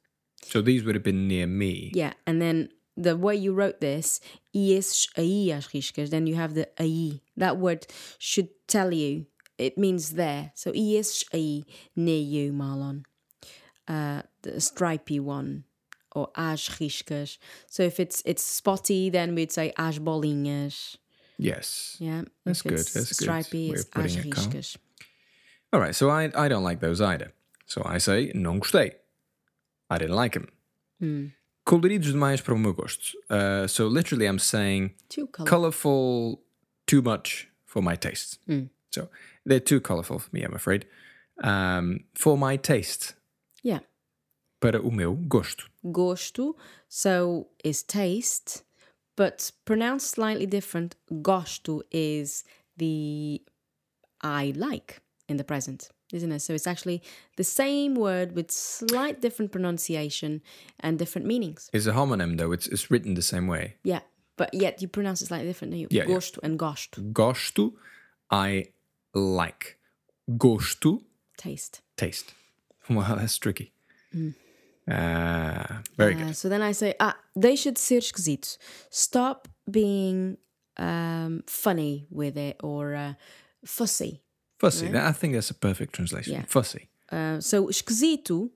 So 0.43 0.63
these 0.63 0.83
would 0.85 0.97
have 0.97 1.05
been 1.05 1.29
near 1.29 1.47
me. 1.47 1.93
Yeah, 1.95 2.15
and 2.27 2.43
then 2.43 2.71
the 2.97 3.17
way 3.17 3.37
you 3.37 3.55
wrote 3.55 3.81
this, 3.81 4.21
e 4.53 4.77
esses 4.77 5.07
aí 5.17 5.49
às 5.49 5.69
riscas, 5.69 6.11
then 6.11 6.27
you 6.27 6.35
have 6.35 6.55
the 6.55 6.69
aí. 6.79 7.21
That 7.37 7.59
word 7.59 7.87
should 8.19 8.49
tell 8.67 8.93
you, 8.93 9.27
it 9.59 9.79
means 9.79 10.15
there. 10.15 10.51
So 10.55 10.73
e 10.75 10.97
esses 10.97 11.25
aí, 11.33 11.65
near 11.95 12.21
you, 12.21 12.53
Marlon. 12.53 13.05
Uh, 13.87 14.23
the 14.43 14.61
stripy 14.61 15.19
one, 15.21 15.65
or 16.15 16.31
às 16.37 16.69
riscas. 16.79 17.39
So 17.69 17.83
if 17.83 17.99
it's 18.01 18.23
it's 18.25 18.43
spotty, 18.43 19.11
then 19.11 19.35
we'd 19.35 19.53
say 19.53 19.73
às 19.79 19.99
bolinhas. 19.99 20.97
Yes. 21.39 21.97
Yeah, 22.01 22.23
That's 22.45 22.63
good, 22.63 22.73
it's 22.81 22.93
that's 22.93 23.13
good 23.13 23.25
stripy, 23.25 23.71
it's 23.71 23.85
às 23.95 24.17
riscas. 24.17 24.77
All 25.73 25.81
right. 25.81 25.95
So 25.95 26.11
I 26.11 26.31
I 26.35 26.49
don't 26.49 26.65
like 26.65 26.81
those 26.81 27.01
either. 27.01 27.33
So 27.67 27.83
I 27.85 27.99
say 27.99 28.33
não 28.35 28.59
gostei. 28.59 28.93
I 29.91 29.99
didn't 29.99 30.17
like 30.17 30.35
them. 30.35 30.49
coloridos 31.65 32.13
demais 32.13 32.41
para 32.41 32.55
o 32.55 32.59
meu 32.59 32.73
gosto. 32.73 33.17
Uh, 33.31 33.67
so 33.67 33.87
literally, 33.89 34.27
I'm 34.27 34.39
saying 34.39 34.95
Too 35.09 35.27
colorful. 35.27 35.45
colorful 35.47 36.43
too 36.87 37.03
much 37.03 37.49
for 37.67 37.83
my 37.83 37.95
taste. 37.97 38.39
So 38.91 39.09
they're 39.45 39.61
too 39.61 39.81
colorful 39.81 40.19
for 40.19 40.31
me, 40.33 40.43
I'm 40.43 40.55
afraid. 40.55 40.87
Um, 41.45 42.05
for 42.15 42.37
my 42.39 42.57
taste, 42.57 43.15
yeah. 43.63 43.81
Para 44.61 44.81
o 44.81 44.91
meu 44.91 45.15
gosto. 45.15 45.69
Gosto, 45.85 46.57
so 46.89 47.49
is 47.65 47.83
taste, 47.83 48.63
but 49.17 49.53
pronounced 49.65 50.11
slightly 50.11 50.47
different. 50.47 50.97
Gosto 51.23 51.83
is 51.91 52.45
the 52.77 53.43
I 54.23 54.53
like 54.57 55.01
in 55.29 55.37
the 55.37 55.45
present, 55.45 55.91
isn't 56.13 56.33
it? 56.33 56.41
So 56.41 56.55
it's 56.55 56.67
actually 56.67 57.03
the 57.37 57.45
same 57.45 57.95
word 57.95 58.35
with 58.35 58.51
slight 58.51 59.21
different 59.21 59.53
pronunciation 59.53 60.43
and 60.81 60.99
different 60.99 61.27
meanings. 61.27 61.71
It's 61.73 61.87
a 61.87 61.93
homonym 61.93 62.37
though. 62.39 62.53
It's 62.53 62.67
it's 62.67 62.91
written 62.91 63.15
the 63.15 63.23
same 63.23 63.47
way. 63.47 63.77
Yeah, 63.85 64.01
but 64.37 64.53
yet 64.53 64.83
you 64.83 64.89
pronounce 64.89 65.23
it 65.23 65.27
slightly 65.27 65.47
different, 65.47 65.75
you? 65.75 65.87
Yeah, 65.91 66.05
yeah. 66.07 66.15
Gosto 66.15 66.39
and 66.43 66.59
gosto, 66.59 67.13
Gosto, 67.13 67.73
I 68.31 68.67
like. 69.15 69.79
Gosto, 70.31 71.03
taste. 71.37 71.81
taste. 71.97 72.35
Wow, 72.91 73.15
that's 73.17 73.39
tricky. 73.39 73.73
Mm. 74.15 74.35
Uh, 74.89 75.83
very 75.97 76.15
Uh, 76.15 76.19
good. 76.19 76.37
so 76.37 76.49
then 76.49 76.63
I 76.63 76.73
say, 76.73 76.95
ah, 77.01 77.17
deixa 77.39 77.73
de 77.73 77.79
ser 77.79 77.99
esquisito. 77.99 78.57
Stop 78.91 79.49
being 79.71 80.39
um, 80.79 81.43
funny 81.47 82.07
with 82.11 82.37
it 82.39 82.57
or 82.63 82.95
uh, 82.95 83.15
fussy. 83.65 84.23
Fussy. 84.59 84.89
I 84.97 85.13
think 85.13 85.35
that's 85.35 85.51
a 85.51 85.55
perfect 85.55 85.95
translation. 85.95 86.33
Yeah. 86.35 86.45
Fussy. 86.47 86.89
Uh, 87.13 87.41
so 87.41 87.69
esquisito, 87.69 88.51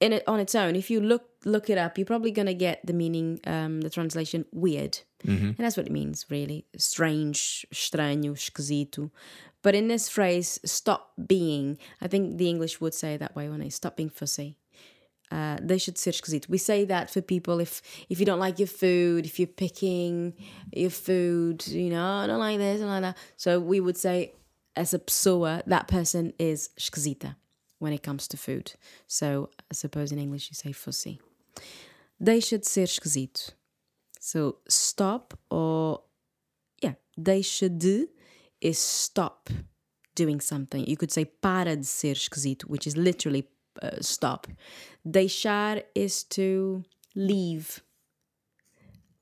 in 0.00 0.12
it 0.12 0.22
on 0.26 0.40
its 0.40 0.54
own, 0.54 0.76
if 0.76 0.90
you 0.90 1.00
look 1.00 1.24
look 1.44 1.70
it 1.70 1.78
up, 1.78 1.96
you're 1.96 2.04
probably 2.06 2.30
gonna 2.32 2.54
get 2.54 2.84
the 2.84 2.92
meaning, 2.92 3.40
um, 3.46 3.80
the 3.80 3.90
translation 3.90 4.44
weird, 4.52 4.98
and 5.24 5.56
that's 5.56 5.76
what 5.76 5.86
it 5.86 5.92
means 5.92 6.26
really. 6.30 6.66
Strange, 6.76 7.66
estranho, 7.72 8.32
esquisito. 8.32 9.10
But 9.62 9.74
in 9.74 9.88
this 9.88 10.08
phrase, 10.08 10.60
stop 10.64 11.12
being, 11.26 11.78
I 12.00 12.06
think 12.08 12.38
the 12.38 12.48
English 12.48 12.80
would 12.80 12.94
say 12.94 13.16
that 13.16 13.34
way 13.34 13.48
when 13.48 13.58
they 13.60 13.70
stop 13.70 13.96
being 13.96 14.10
fussy. 14.10 14.56
Uh, 15.30 15.56
deixa 15.60 15.92
de 15.92 16.00
ser 16.00 16.10
esquisito. 16.10 16.48
We 16.48 16.58
say 16.58 16.86
that 16.86 17.10
for 17.10 17.20
people 17.20 17.60
if 17.60 17.82
if 18.08 18.18
you 18.18 18.24
don't 18.24 18.40
like 18.40 18.58
your 18.58 18.68
food, 18.68 19.26
if 19.26 19.38
you're 19.38 19.46
picking 19.46 20.34
your 20.72 20.90
food, 20.90 21.66
you 21.66 21.90
know, 21.90 22.02
I 22.02 22.26
don't 22.26 22.38
like 22.38 22.58
this, 22.58 22.80
I 22.80 22.84
don't 22.84 23.02
like 23.02 23.02
that. 23.02 23.18
So 23.36 23.60
we 23.60 23.80
would 23.80 23.98
say, 23.98 24.32
as 24.74 24.94
a 24.94 24.98
pessoa, 24.98 25.62
that 25.66 25.86
person 25.86 26.32
is 26.38 26.70
esquisita 26.78 27.36
when 27.78 27.92
it 27.92 28.02
comes 28.02 28.26
to 28.28 28.36
food. 28.36 28.72
So 29.06 29.50
I 29.70 29.74
suppose 29.74 30.12
in 30.12 30.18
English 30.18 30.48
you 30.50 30.54
say 30.54 30.72
fussy. 30.72 31.20
Deixa 32.22 32.58
de 32.58 32.64
ser 32.64 32.84
esquisito. 32.84 33.52
So 34.20 34.56
stop 34.68 35.38
or 35.50 36.02
yeah, 36.82 36.94
deixa 37.20 37.68
de 37.68 38.06
is 38.60 38.78
stop 38.78 39.50
doing 40.14 40.40
something. 40.40 40.86
You 40.86 40.96
could 40.96 41.12
say 41.12 41.24
para 41.24 41.76
de 41.76 41.84
ser 41.84 42.12
esquisito, 42.12 42.66
which 42.66 42.86
is 42.86 42.96
literally 42.96 43.46
uh, 43.82 44.00
stop. 44.00 44.46
Deixar 45.04 45.82
is 45.94 46.24
to 46.24 46.82
leave. 47.14 47.82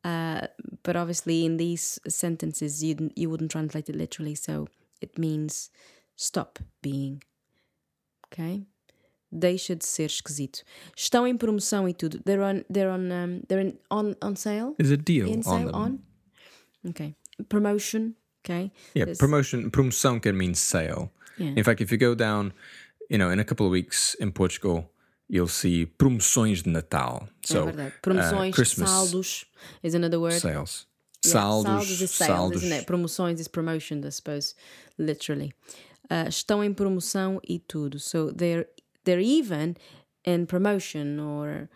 Uh, 0.04 0.46
but 0.84 0.94
obviously, 0.96 1.44
in 1.44 1.56
these 1.56 1.98
sentences, 2.08 2.82
you 2.82 3.10
you 3.16 3.28
wouldn't 3.28 3.50
translate 3.50 3.88
it 3.88 3.96
literally, 3.96 4.34
so 4.36 4.68
it 5.00 5.18
means 5.18 5.70
stop 6.14 6.58
being. 6.80 7.22
Okay? 8.32 8.66
Deixa 9.36 9.74
de 9.74 9.84
ser 9.84 10.06
esquisito. 10.08 10.62
Estão 10.96 11.26
em 11.26 11.36
promoção 11.36 11.88
e 11.88 11.92
tudo. 11.92 12.20
They're 12.24 12.42
on. 12.42 12.64
They're 12.70 12.90
on. 12.90 13.10
Um, 13.10 13.42
they're 13.48 13.60
in, 13.60 13.78
on 13.90 14.14
on 14.22 14.36
sale. 14.36 14.74
Is 14.78 14.92
a 14.92 14.96
deal 14.96 15.26
In 15.26 15.42
on 15.44 15.66
them. 15.66 15.74
on. 15.74 15.98
Okay. 16.90 17.16
Promotion. 17.48 18.14
Okay. 18.44 18.70
Yeah, 18.94 19.06
There's- 19.06 19.18
promotion. 19.18 19.70
Promoção 19.72 20.22
can 20.22 20.36
mean 20.38 20.54
sale. 20.54 21.10
Yeah. 21.36 21.52
In 21.56 21.64
fact, 21.64 21.80
if 21.80 21.90
you 21.90 21.98
go 21.98 22.14
down, 22.14 22.52
you 23.08 23.18
know, 23.18 23.30
in 23.30 23.38
a 23.38 23.44
couple 23.44 23.66
of 23.66 23.72
weeks 23.72 24.14
in 24.20 24.32
Portugal, 24.32 24.90
you'll 25.28 25.48
see 25.48 25.86
promoções 25.86 26.62
de 26.62 26.70
Natal. 26.70 27.28
So 27.44 27.62
é 27.62 27.64
verdade. 27.72 27.92
Promoções, 28.02 28.52
uh, 28.52 28.54
Christmas 28.54 28.90
saldos 28.90 29.44
is 29.82 29.94
another 29.94 30.18
word. 30.20 30.40
sales. 30.40 30.86
Yeah, 31.24 31.32
Saldos, 31.32 31.64
saldos 31.72 32.00
is 32.00 32.10
sales, 32.10 32.30
saldos. 32.30 32.62
isn't 32.62 32.72
it? 32.80 32.86
Promoções 32.86 33.40
is 33.40 33.48
promotion, 33.48 34.00
I 34.04 34.10
suppose, 34.10 34.54
literally. 34.98 35.52
Uh, 36.08 36.28
estão 36.28 36.62
em 36.62 36.72
promoção 36.72 37.40
e 37.48 37.58
tudo. 37.58 37.98
So 37.98 38.30
they're 38.30 38.66
they're 39.04 39.20
even 39.20 39.76
in 40.24 40.46
promotion 40.46 41.18
or 41.18 41.68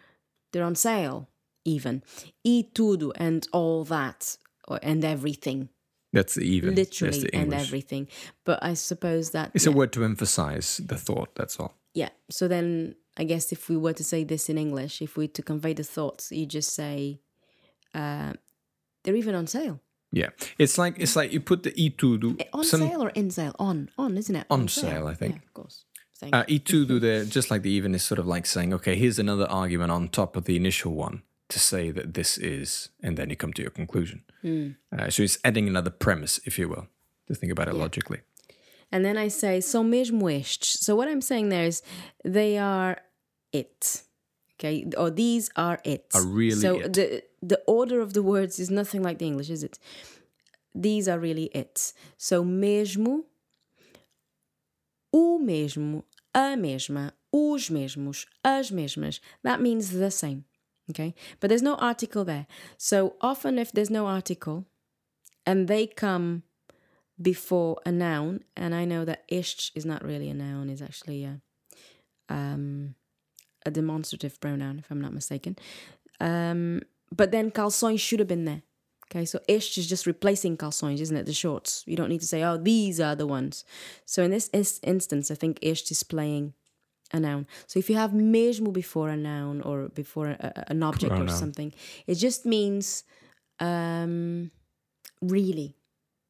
they're 0.52 0.64
on 0.66 0.74
sale 0.76 1.26
even. 1.64 2.02
E 2.44 2.62
tudo 2.72 3.12
and 3.18 3.40
all 3.52 3.84
that 3.86 4.36
and 4.82 5.04
everything. 5.04 5.68
That's 6.12 6.34
the 6.34 6.42
even. 6.42 6.74
That's 6.74 7.00
Literally 7.00 7.20
the 7.22 7.34
and 7.36 7.54
everything. 7.54 8.08
But 8.44 8.58
I 8.62 8.74
suppose 8.74 9.30
that 9.30 9.50
It's 9.54 9.66
yeah, 9.66 9.72
a 9.72 9.76
word 9.76 9.92
to 9.92 10.04
emphasize 10.04 10.80
the 10.84 10.96
thought. 10.96 11.34
That's 11.36 11.58
all. 11.60 11.74
yeah. 11.94 12.10
So 12.30 12.48
then 12.48 12.94
I 13.16 13.24
guess 13.24 13.52
if 13.52 13.68
we 13.68 13.76
were 13.76 13.92
to 13.94 14.04
say 14.04 14.24
this 14.24 14.48
in 14.48 14.58
English, 14.58 15.02
if 15.02 15.16
we 15.16 15.28
to 15.28 15.42
convey 15.42 15.72
the 15.74 15.84
thoughts, 15.84 16.32
you 16.32 16.46
just 16.46 16.74
say 16.74 17.20
uh, 17.94 18.32
they're 19.04 19.16
even 19.16 19.34
on 19.34 19.46
sale. 19.46 19.80
Yeah, 20.12 20.30
it's 20.58 20.76
like 20.78 20.96
it's 20.98 21.14
like 21.14 21.32
you 21.32 21.40
put 21.40 21.62
the 21.62 21.72
e 21.80 21.90
tudo. 21.90 22.34
Eh, 22.40 22.44
On 22.52 22.64
some- 22.64 22.80
sale 22.80 23.02
or 23.02 23.10
in 23.10 23.30
sale? 23.30 23.54
On, 23.60 23.88
on, 23.96 24.16
isn't 24.18 24.34
it? 24.34 24.46
On 24.50 24.66
sale, 24.68 25.06
I 25.06 25.14
think. 25.14 25.34
Yeah, 25.36 25.42
of 25.46 25.54
course. 25.54 25.84
Uh, 26.32 26.44
e 26.48 26.58
tudo 26.58 27.00
there, 27.06 27.24
just 27.24 27.50
like 27.50 27.62
the 27.62 27.70
even 27.70 27.94
is 27.94 28.02
sort 28.02 28.18
of 28.18 28.26
like 28.26 28.44
saying, 28.46 28.74
okay, 28.74 28.96
here's 28.96 29.18
another 29.20 29.46
argument 29.48 29.90
on 29.92 30.08
top 30.08 30.36
of 30.36 30.44
the 30.44 30.56
initial 30.56 30.92
one 30.92 31.22
to 31.50 31.58
say 31.58 31.90
that 31.90 32.14
this 32.14 32.38
is, 32.38 32.88
and 33.02 33.16
then 33.16 33.28
you 33.28 33.36
come 33.36 33.52
to 33.52 33.62
your 33.62 33.70
conclusion. 33.70 34.22
Hmm. 34.40 34.70
Uh, 34.96 35.10
so 35.10 35.22
it's 35.22 35.38
adding 35.44 35.68
another 35.68 35.90
premise, 35.90 36.40
if 36.44 36.58
you 36.58 36.68
will, 36.68 36.86
to 37.26 37.34
think 37.34 37.52
about 37.52 37.68
it 37.68 37.74
logically. 37.74 38.20
And 38.90 39.04
then 39.04 39.16
I 39.16 39.28
say, 39.28 39.58
são 39.58 39.84
mesmo 39.84 40.28
estes. 40.30 40.80
So 40.80 40.96
what 40.96 41.08
I'm 41.08 41.20
saying 41.20 41.48
there 41.50 41.64
is, 41.64 41.82
they 42.24 42.58
are 42.58 42.98
it. 43.52 44.02
Okay, 44.58 44.86
or 44.96 45.10
these 45.10 45.48
are 45.56 45.80
it. 45.84 46.06
Are 46.14 46.24
really 46.24 46.60
so 46.60 46.80
it. 46.80 46.92
the 46.92 47.22
the 47.40 47.62
order 47.66 48.00
of 48.00 48.12
the 48.12 48.22
words 48.22 48.58
is 48.58 48.70
nothing 48.70 49.02
like 49.02 49.18
the 49.18 49.26
English, 49.26 49.48
is 49.48 49.62
it? 49.62 49.78
These 50.74 51.08
are 51.08 51.18
really 51.18 51.50
it. 51.54 51.94
So 52.18 52.44
mesmo, 52.44 53.24
o 55.12 55.38
mesmo, 55.38 56.04
a 56.34 56.56
mesma, 56.56 57.14
os 57.32 57.70
mesmos, 57.70 58.26
as 58.44 58.70
mesmas. 58.70 59.20
That 59.42 59.62
means 59.62 59.92
the 59.92 60.10
same. 60.10 60.44
Okay, 60.90 61.14
but 61.38 61.48
there's 61.48 61.62
no 61.62 61.76
article 61.76 62.24
there. 62.24 62.46
So 62.76 63.14
often, 63.20 63.58
if 63.58 63.72
there's 63.72 63.90
no 63.90 64.06
article, 64.06 64.66
and 65.46 65.68
they 65.68 65.86
come 65.86 66.42
before 67.20 67.78
a 67.86 67.92
noun, 67.92 68.44
and 68.56 68.74
I 68.74 68.84
know 68.84 69.04
that 69.04 69.24
estes 69.30 69.70
is 69.74 69.84
not 69.84 70.04
really 70.04 70.28
a 70.30 70.34
noun; 70.34 70.68
is 70.68 70.82
actually 70.82 71.24
a 71.24 71.40
um, 72.28 72.94
a 73.66 73.70
demonstrative 73.70 74.40
pronoun, 74.40 74.78
if 74.78 74.90
I'm 74.90 75.00
not 75.00 75.12
mistaken. 75.12 75.56
Um, 76.20 76.82
but 77.14 77.30
then 77.30 77.50
calções 77.50 78.00
should 78.00 78.18
have 78.20 78.28
been 78.28 78.44
there. 78.44 78.62
Okay, 79.10 79.24
so 79.24 79.40
estes 79.48 79.78
is 79.78 79.88
just 79.88 80.06
replacing 80.06 80.56
calções, 80.56 81.00
isn't 81.00 81.16
it? 81.16 81.26
The 81.26 81.32
shorts. 81.32 81.82
You 81.86 81.96
don't 81.96 82.08
need 82.08 82.20
to 82.20 82.26
say, 82.26 82.42
"Oh, 82.44 82.56
these 82.56 83.00
are 83.00 83.16
the 83.16 83.26
ones." 83.26 83.64
So 84.06 84.22
in 84.22 84.30
this 84.30 84.48
is- 84.52 84.80
instance, 84.82 85.30
I 85.30 85.34
think 85.34 85.58
estes 85.62 85.90
is 85.90 86.02
playing 86.04 86.54
a 87.12 87.20
noun. 87.20 87.46
So 87.66 87.78
if 87.78 87.88
you 87.90 87.96
have 87.96 88.12
mesmo 88.12 88.70
before 88.72 89.08
a 89.08 89.16
noun 89.16 89.60
or 89.62 89.88
before 89.88 90.28
a, 90.28 90.36
a- 90.56 90.70
an 90.70 90.82
object 90.82 91.12
or 91.12 91.28
something, 91.28 91.72
it 92.06 92.14
just 92.16 92.46
means 92.46 93.04
um, 93.58 94.50
really. 95.20 95.76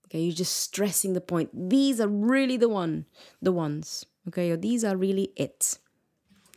Okay, 0.06 0.20
you're 0.20 0.34
just 0.34 0.56
stressing 0.58 1.12
the 1.12 1.20
point. 1.20 1.50
These 1.70 2.00
are 2.00 2.08
really 2.08 2.56
the 2.56 2.68
one, 2.68 3.06
the 3.40 3.52
ones. 3.52 4.04
Okay, 4.28 4.50
or 4.50 4.56
these 4.56 4.82
are 4.84 4.96
really 4.96 5.30
it. 5.36 5.78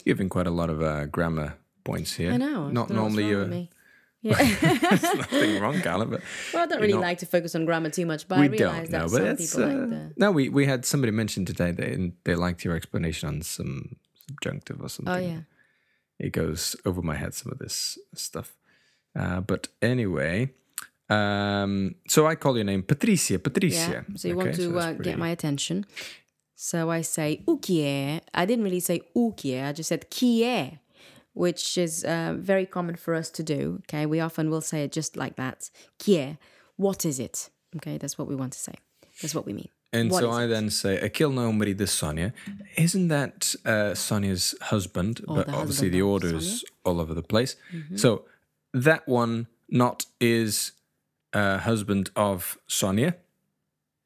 You're 0.06 0.16
giving 0.16 0.30
quite 0.30 0.48
a 0.48 0.52
lot 0.52 0.70
of 0.70 0.82
uh, 0.82 1.06
grammar 1.06 1.56
points 1.84 2.14
here. 2.16 2.32
I 2.34 2.38
know. 2.38 2.70
Not 2.70 2.90
what's 2.90 2.94
normally 2.94 3.36
me. 3.46 3.70
Yeah. 4.26 4.38
nothing 4.40 5.60
wrong, 5.62 5.82
Callum, 5.82 6.10
but 6.12 6.22
well, 6.54 6.64
I 6.64 6.66
don't 6.68 6.80
really 6.80 6.94
not- 6.94 7.02
like 7.02 7.18
to 7.18 7.26
focus 7.26 7.56
on 7.56 7.66
grammar 7.66 7.90
too 7.90 8.06
much, 8.06 8.26
but 8.26 8.38
I 8.38 8.42
we 8.44 8.48
realize 8.58 8.88
don't 8.88 9.12
that 9.12 9.12
know. 9.12 9.36
some 9.36 9.36
people 9.36 9.64
uh, 9.64 9.68
like 9.82 9.90
the. 9.90 10.14
no, 10.16 10.32
we, 10.32 10.48
we 10.48 10.66
had 10.66 10.86
somebody 10.86 11.12
mention 11.12 11.44
today 11.44 11.72
that 11.72 12.12
they 12.24 12.36
liked 12.36 12.64
your 12.64 12.74
explanation 12.74 13.28
on 13.28 13.42
some 13.42 13.98
subjunctive 14.28 14.82
or 14.82 14.90
something. 14.90 15.14
Oh 15.14 15.18
yeah. 15.18 15.42
it 16.20 16.32
goes 16.32 16.76
over 16.86 17.02
my 17.02 17.16
head 17.16 17.34
some 17.34 17.52
of 17.52 17.60
this 17.60 17.98
stuff 18.16 18.56
uh, 19.20 19.42
but 19.42 19.68
anyway 19.82 20.50
um, 21.10 21.96
so 22.08 22.26
i 22.28 22.36
call 22.36 22.56
your 22.56 22.66
name 22.66 22.84
patricia 22.84 23.38
patricia 23.40 23.92
Yeah. 23.92 24.16
So 24.16 24.28
you 24.30 24.36
want 24.38 24.56
to 24.56 24.68
that's 24.72 24.86
uh, 24.86 24.94
pretty- 24.96 25.10
get 25.12 25.20
my 25.20 25.30
attention. 25.30 25.86
So 26.56 26.90
I 26.92 27.02
say 27.02 27.42
o 27.48 27.60
I 28.34 28.46
didn't 28.46 28.64
really 28.64 28.80
say 28.80 29.02
o 29.16 29.34
I 29.44 29.74
just 29.74 29.90
said 29.90 30.10
é, 30.10 30.80
which 31.34 31.78
is 31.78 32.06
uh, 32.06 32.36
very 32.40 32.66
common 32.66 32.96
for 32.96 33.14
us 33.16 33.30
to 33.32 33.44
do. 33.44 33.80
Okay, 33.84 34.06
we 34.06 34.22
often 34.22 34.50
will 34.50 34.62
say 34.62 34.84
it 34.86 34.92
just 34.94 35.18
like 35.18 35.36
that. 35.36 35.70
É. 36.08 36.38
What 36.78 37.06
is 37.06 37.20
it? 37.20 37.50
Okay, 37.76 37.98
that's 37.98 38.18
what 38.18 38.28
we 38.30 38.36
want 38.36 38.54
to 38.54 38.60
say. 38.60 38.76
That's 39.22 39.36
what 39.36 39.46
we 39.46 39.54
mean. 39.54 39.70
And 39.94 40.12
What 40.12 40.22
so 40.24 40.32
i 40.32 40.46
it? 40.46 40.50
then 40.50 40.70
say 40.70 40.98
aquele 40.98 41.34
não 41.34 41.44
é 41.44 41.48
o 41.48 41.54
marido 41.54 41.78
da 41.80 41.88
Sonia 41.88 42.34
isn't 42.78 43.08
that 43.10 43.56
uh, 43.66 43.94
Sonia's 43.96 44.56
husband 44.72 45.22
Oh, 45.28 45.36
but 45.36 45.46
the 45.48 45.54
obviously 45.54 45.90
husband 45.90 45.94
the 45.94 46.02
order 46.02 46.36
is 46.36 46.66
all 46.84 47.00
over 47.00 47.14
the 47.14 47.22
place 47.24 47.56
Mm-hmm. 47.72 47.98
so 47.98 48.26
that 48.74 49.08
one 49.08 49.48
not 49.70 50.06
is 50.20 50.74
uh, 51.34 51.58
husband 51.60 52.10
of 52.16 52.58
Sonia. 52.68 53.16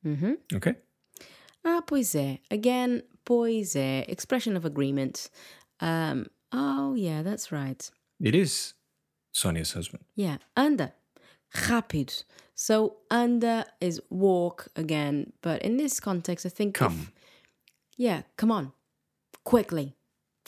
Mhm. 0.05 0.37
Okay. 0.55 0.75
Ah, 1.65 1.81
pois 1.85 2.15
é. 2.15 2.39
Again, 2.49 3.01
pois 3.25 3.75
é. 3.75 4.05
Expression 4.09 4.55
of 4.55 4.63
agreement. 4.65 5.29
Um, 5.81 6.27
oh, 6.53 6.95
yeah, 6.95 7.21
that's 7.23 7.51
right. 7.51 7.91
It 8.21 8.33
is 8.33 8.73
Sonia's 9.33 9.73
husband. 9.73 10.03
Yeah, 10.15 10.37
anda. 10.55 10.93
Rápido. 11.53 12.23
So, 12.55 12.97
anda 13.11 13.65
is 13.79 14.01
walk 14.09 14.67
again, 14.75 15.33
but 15.41 15.61
in 15.61 15.77
this 15.77 15.99
context, 15.99 16.45
I 16.45 16.49
think. 16.49 16.75
if- 16.75 16.79
Come. 16.79 17.07
yeah, 17.97 18.23
come 18.35 18.51
on. 18.51 18.71
Quickly. 19.43 19.95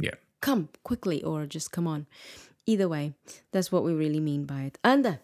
Yeah. 0.02 0.16
Come 0.42 0.70
quickly, 0.84 1.24
or 1.24 1.46
just 1.46 1.72
come 1.72 1.88
on. 1.88 2.08
Either 2.66 2.88
way, 2.88 3.14
that's 3.52 3.72
what 3.72 3.84
we 3.84 3.94
really 3.94 4.20
mean 4.20 4.46
by 4.46 4.62
it. 4.64 4.78
Anda. 4.84 5.20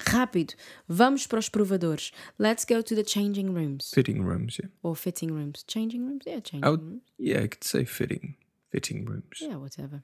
Rápido. 0.00 0.54
Vamos 0.88 1.26
para 1.26 1.38
os 1.38 1.48
provadores. 1.48 2.12
Let's 2.38 2.64
go 2.64 2.82
to 2.82 2.94
the 2.94 3.02
changing 3.02 3.52
rooms. 3.52 3.90
Fitting 3.92 4.22
rooms, 4.24 4.58
yeah. 4.62 4.68
Or 4.82 4.94
fitting 4.94 5.32
rooms. 5.32 5.64
Changing 5.66 6.06
rooms? 6.06 6.22
Yeah, 6.26 6.40
changing 6.40 6.70
would, 6.70 6.82
rooms. 6.82 7.02
yeah, 7.18 7.42
I 7.42 7.46
could 7.48 7.64
say 7.64 7.84
fitting. 7.84 8.36
Fitting 8.70 9.04
rooms. 9.06 9.38
Yeah, 9.40 9.56
whatever. 9.56 10.02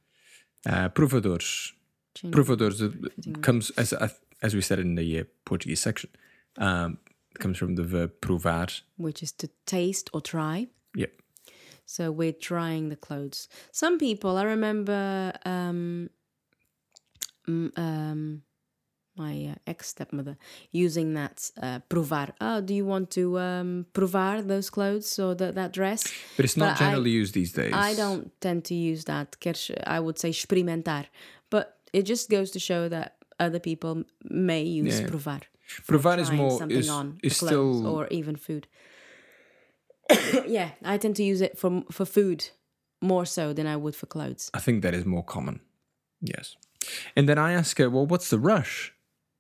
Uh, 0.66 0.88
provadores. 0.88 1.72
Changing 2.14 2.32
Provadores 2.44 3.42
comes, 3.42 3.70
as, 3.76 3.92
as 4.44 4.54
we 4.54 4.60
said 4.60 4.78
in 4.78 4.94
the 4.94 5.20
uh, 5.20 5.24
Portuguese 5.44 5.80
section, 5.80 6.10
um, 6.58 6.98
comes 7.42 7.56
from 7.58 7.74
the 7.76 7.82
verb 7.82 8.12
provar. 8.20 8.82
which 8.96 9.22
is 9.22 9.32
to 9.32 9.48
taste 9.66 10.10
or 10.12 10.20
try. 10.20 10.68
Yeah. 10.94 11.12
So 11.86 12.02
we're 12.12 12.38
trying 12.50 12.90
the 12.90 12.96
clothes. 12.96 13.48
Some 13.72 13.98
people, 13.98 14.36
I 14.36 14.44
remember 14.44 15.32
um, 15.44 16.10
um, 17.76 18.42
my 19.16 19.34
uh, 19.52 19.54
ex 19.66 19.88
stepmother 19.94 20.36
using 20.72 21.14
that 21.14 21.50
uh, 21.62 21.80
provar. 21.88 22.30
Oh, 22.40 22.60
do 22.60 22.74
you 22.74 22.84
want 22.86 23.10
to 23.12 23.38
um, 23.38 23.86
provar 23.94 24.46
those 24.46 24.70
clothes 24.70 25.18
or 25.18 25.34
that 25.36 25.54
that 25.54 25.72
dress? 25.72 26.04
But 26.36 26.44
it's 26.44 26.56
not 26.56 26.74
But 26.78 26.82
I- 26.82 26.84
generally 26.90 27.10
used 27.10 27.34
these 27.34 27.52
days. 27.52 27.72
I 27.72 27.94
don't 27.94 28.30
tend 28.40 28.64
to 28.66 28.74
use 28.74 29.04
that. 29.04 29.36
I 29.86 30.00
would 30.00 30.18
say 30.18 30.30
experimentar, 30.30 31.06
but 31.50 31.78
it 31.92 32.02
just 32.02 32.28
goes 32.30 32.50
to 32.52 32.58
show 32.58 32.88
that 32.88 33.16
other 33.38 33.58
people 33.60 34.04
may 34.22 34.62
use 34.62 35.00
Yeah. 35.00 35.06
provar. 35.08 35.42
Provar 35.86 36.18
is 36.18 36.30
more 36.30 36.58
something 36.58 36.78
is, 36.78 36.88
on 36.88 37.18
is 37.22 37.36
still 37.36 37.86
or 37.86 38.06
even 38.10 38.36
food. 38.36 38.66
yeah, 40.46 40.70
I 40.84 40.98
tend 40.98 41.16
to 41.16 41.22
use 41.22 41.40
it 41.40 41.58
for 41.58 41.82
for 41.90 42.04
food 42.06 42.50
more 43.00 43.26
so 43.26 43.52
than 43.52 43.66
I 43.66 43.76
would 43.76 43.94
for 43.96 44.06
clothes. 44.06 44.50
I 44.54 44.60
think 44.60 44.82
that 44.82 44.94
is 44.94 45.04
more 45.04 45.24
common. 45.24 45.60
Yes. 46.20 46.56
And 47.16 47.26
then 47.28 47.38
I 47.38 47.52
ask 47.54 47.78
her, 47.78 47.88
well, 47.88 48.06
what's 48.06 48.28
the 48.28 48.38
rush? 48.38 48.92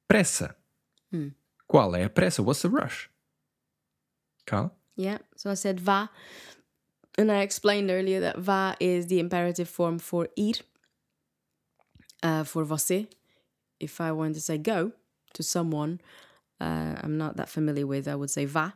Pressa. 0.08 0.54
Hmm. 1.10 1.28
Qual 1.68 1.92
é 1.94 2.04
a 2.04 2.08
pressa? 2.08 2.42
What's 2.42 2.62
the 2.62 2.70
rush? 2.70 3.10
Carla? 4.46 4.70
Yeah, 4.96 5.18
so 5.36 5.50
I 5.50 5.54
said 5.54 5.80
vá, 5.80 6.08
and 7.18 7.30
I 7.32 7.40
explained 7.42 7.90
earlier 7.90 8.20
that 8.20 8.36
vá 8.36 8.76
is 8.80 9.06
the 9.08 9.18
imperative 9.18 9.68
form 9.68 9.98
for 9.98 10.28
ir. 10.36 10.54
Uh, 12.22 12.42
for 12.44 12.64
você, 12.64 13.06
if 13.80 14.00
I 14.00 14.12
want 14.12 14.34
to 14.34 14.40
say 14.40 14.58
go 14.58 14.92
to 15.34 15.42
someone 15.42 16.00
uh, 16.60 16.94
I'm 17.02 17.18
not 17.18 17.36
that 17.36 17.48
familiar 17.48 17.86
with, 17.86 18.08
I 18.08 18.14
would 18.14 18.30
say 18.30 18.46
vá. 18.46 18.74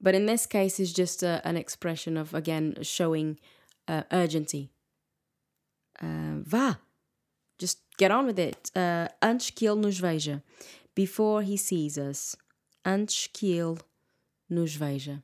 But 0.00 0.14
in 0.14 0.26
this 0.26 0.46
case, 0.46 0.80
it's 0.80 0.92
just 0.92 1.22
a, 1.22 1.40
an 1.44 1.56
expression 1.56 2.16
of 2.16 2.34
again 2.34 2.76
showing 2.82 3.38
uh, 3.88 4.02
urgency. 4.10 4.70
Uh, 6.00 6.42
vá, 6.42 6.78
just 7.58 7.78
get 7.96 8.10
on 8.10 8.26
with 8.26 8.38
it. 8.38 8.70
Uh, 8.74 9.08
antes 9.20 9.50
que 9.50 9.68
ele 9.68 9.76
nos 9.76 9.98
veja, 9.98 10.42
before 10.94 11.42
he 11.42 11.56
sees 11.56 11.96
us. 11.98 12.36
Antes 12.84 13.28
que 13.28 13.60
ele 13.60 13.78
nos 14.50 14.76
veja. 14.76 15.22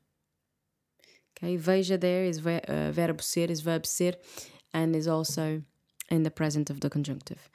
Okay, 1.37 1.57
veja 1.57 1.98
there 1.98 2.24
is 2.24 2.38
ve- 2.38 2.61
uh, 2.68 2.92
verbo 2.92 3.20
ser, 3.20 3.51
is 3.51 3.61
verb 3.61 3.85
ser, 3.85 4.12
and 4.72 4.94
is 4.94 5.09
also 5.09 5.62
in 6.09 6.22
the 6.22 6.31
present 6.31 6.70
of 6.70 6.81
the 6.81 6.88
conjunctive. 6.88 7.48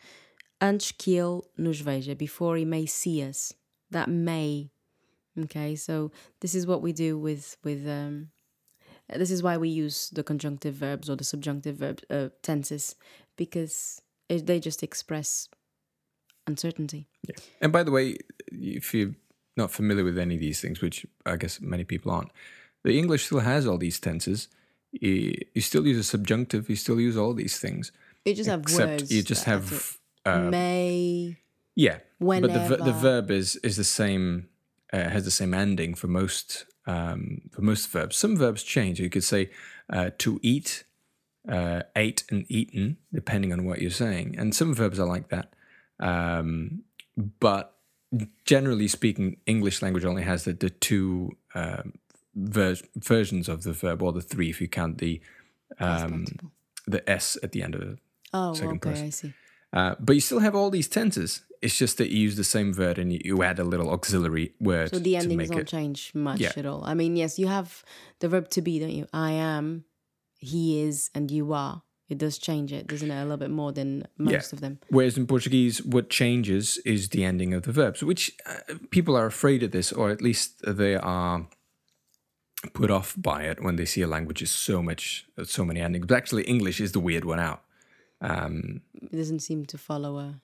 Antes 0.63 0.93
que 0.93 1.19
ele 1.19 1.41
nos 1.58 1.82
veja, 1.82 2.15
before 2.15 2.56
he 2.56 2.63
may 2.63 2.86
see 2.86 3.21
us. 3.21 3.54
That 3.91 4.08
may. 4.08 4.71
Okay, 5.38 5.76
so 5.76 6.12
this 6.39 6.56
is 6.56 6.65
what 6.65 6.82
we 6.82 6.93
do 6.93 7.19
with 7.19 7.58
with 7.63 7.86
um, 7.86 8.30
this 9.10 9.30
is 9.30 9.43
why 9.43 9.58
we 9.58 9.67
use 9.67 10.10
the 10.10 10.23
conjunctive 10.23 10.76
verbs 10.76 11.10
or 11.10 11.17
the 11.17 11.26
subjunctive 11.26 11.76
verb 11.76 11.99
uh, 12.10 12.30
tenses 12.41 12.95
because 13.36 14.02
it, 14.30 14.45
they 14.45 14.60
just 14.60 14.84
express 14.84 15.49
uncertainty. 16.47 17.08
Yeah. 17.28 17.36
And 17.62 17.73
by 17.73 17.84
the 17.84 17.91
way, 17.91 18.17
if 18.47 18.93
you're 18.93 19.15
not 19.58 19.69
familiar 19.69 20.06
with 20.06 20.17
any 20.17 20.36
of 20.36 20.41
these 20.41 20.62
things, 20.62 20.82
which 20.82 21.06
I 21.26 21.36
guess 21.36 21.60
many 21.60 21.84
people 21.84 22.12
aren't, 22.12 22.32
the 22.84 22.97
English 22.97 23.26
still 23.26 23.39
has 23.41 23.67
all 23.67 23.78
these 23.78 23.99
tenses. 23.99 24.47
You, 24.91 25.36
you 25.54 25.62
still 25.62 25.86
use 25.86 25.97
a 25.97 26.04
subjunctive, 26.04 26.69
you 26.69 26.76
still 26.76 26.99
use 26.99 27.17
all 27.17 27.34
these 27.34 27.60
things. 27.60 27.91
You 28.26 28.34
just 28.34 28.49
have 28.49 28.65
words. 28.71 29.12
you 29.12 29.23
just 29.23 29.43
have. 29.43 29.97
Uh, 30.25 30.39
may. 30.39 31.38
yeah. 31.75 31.99
But 32.19 32.53
the, 32.53 32.59
ver- 32.59 32.77
the 32.77 32.93
verb 32.93 33.31
is, 33.31 33.57
is 33.57 33.75
the 33.75 33.83
same, 33.83 34.47
uh, 34.93 35.09
has 35.09 35.25
the 35.25 35.31
same 35.31 35.53
ending 35.53 35.93
for 35.93 36.07
most, 36.07 36.65
um, 36.88 37.41
for 37.51 37.62
most 37.62 37.89
verbs. 37.89 38.15
Some 38.15 38.38
verbs 38.38 38.63
change. 38.63 38.99
You 38.99 39.09
could 39.09 39.23
say 39.25 39.49
uh, 39.91 40.12
to 40.19 40.39
eat, 40.41 40.86
uh, 41.49 41.81
ate 41.95 42.23
and 42.29 42.45
eaten, 42.49 42.97
depending 43.13 43.51
on 43.51 43.65
what 43.65 43.81
you're 43.81 43.91
saying. 43.91 44.36
And 44.38 44.55
some 44.55 44.73
verbs 44.73 44.99
are 44.99 45.07
like 45.07 45.29
that. 45.29 45.53
Um, 45.99 46.83
but 47.39 47.75
generally 48.45 48.88
speaking, 48.88 49.38
English 49.45 49.81
language 49.81 50.05
only 50.05 50.23
has 50.23 50.45
the, 50.45 50.53
the 50.53 50.69
two 50.69 51.31
um, 51.55 51.93
ver- 52.36 52.77
versions 52.95 53.49
of 53.49 53.63
the 53.63 53.73
verb, 53.73 54.01
or 54.01 54.13
the 54.13 54.21
three 54.21 54.49
if 54.49 54.62
you 54.62 54.67
count 54.67 54.99
the 54.99 55.21
um, 55.79 56.25
the 56.86 57.07
s 57.09 57.38
at 57.43 57.51
the 57.51 57.63
end 57.63 57.75
of 57.75 57.81
it. 57.81 57.99
Oh, 58.33 58.53
second 58.53 58.77
okay, 58.77 58.89
person. 58.89 59.05
I 59.05 59.09
see. 59.09 59.33
Uh, 59.73 59.95
but 59.99 60.13
you 60.13 60.21
still 60.21 60.39
have 60.39 60.55
all 60.55 60.69
these 60.69 60.88
tenses. 60.88 61.41
It's 61.62 61.77
just 61.77 61.97
that 61.97 62.09
you 62.12 62.19
use 62.19 62.36
the 62.36 62.43
same 62.43 62.73
verb 62.73 62.97
and 62.97 63.12
you, 63.12 63.19
you 63.23 63.41
add 63.41 63.57
a 63.57 63.63
little 63.63 63.89
auxiliary 63.89 64.53
word 64.59 64.89
So 64.91 64.99
the 64.99 65.15
endings 65.15 65.49
don't 65.49 65.62
it. 65.62 65.67
change 65.67 66.12
much 66.13 66.39
Yeah. 66.41 66.51
at 66.55 66.65
all. 66.65 66.83
I 66.86 66.93
mean, 66.93 67.15
yes, 67.15 67.39
you 67.39 67.47
have 67.47 67.83
the 68.19 68.27
verb 68.27 68.49
to 68.49 68.62
be, 68.62 68.79
don't 68.79 68.91
you? 68.91 69.07
I 69.13 69.31
am, 69.31 69.86
he 70.38 70.81
is, 70.81 71.09
and 71.15 71.31
you 71.31 71.53
are. 71.53 71.81
It 72.09 72.17
does 72.17 72.38
change 72.38 72.71
it, 72.73 72.86
doesn't 72.88 73.09
it? 73.09 73.15
A 73.17 73.23
little 73.23 73.38
bit 73.38 73.49
more 73.49 73.71
than 73.71 74.05
most 74.17 74.53
of 74.53 74.59
them. 74.59 74.79
Whereas 74.89 75.17
in 75.17 75.25
Portuguese, 75.25 75.81
what 75.83 76.09
changes 76.09 76.77
is 76.86 77.09
the 77.09 77.23
ending 77.23 77.53
of 77.53 77.63
the 77.63 77.71
verbs, 77.71 78.03
which 78.03 78.33
uh, 78.45 78.75
people 78.91 79.15
are 79.15 79.25
afraid 79.25 79.63
of 79.63 79.71
this, 79.71 79.91
or 79.91 80.12
at 80.12 80.21
least 80.21 80.62
they 80.67 80.95
are 80.95 81.47
put 82.73 82.91
off 82.91 83.15
by 83.17 83.43
it 83.43 83.63
when 83.63 83.77
they 83.77 83.86
see 83.86 84.01
a 84.01 84.07
language 84.07 84.41
is 84.41 84.51
so 84.51 84.83
much, 84.83 85.25
so 85.45 85.65
many 85.65 85.79
endings. 85.79 86.05
But 86.05 86.17
actually, 86.17 86.43
English 86.43 86.79
is 86.81 86.91
the 86.91 86.99
weird 86.99 87.25
one 87.25 87.39
out. 87.39 87.63
Um, 88.23 88.81
It 89.12 89.12
doesn't 89.17 89.39
seem 89.41 89.65
to 89.65 89.77
follow 89.77 90.17
a. 90.17 90.41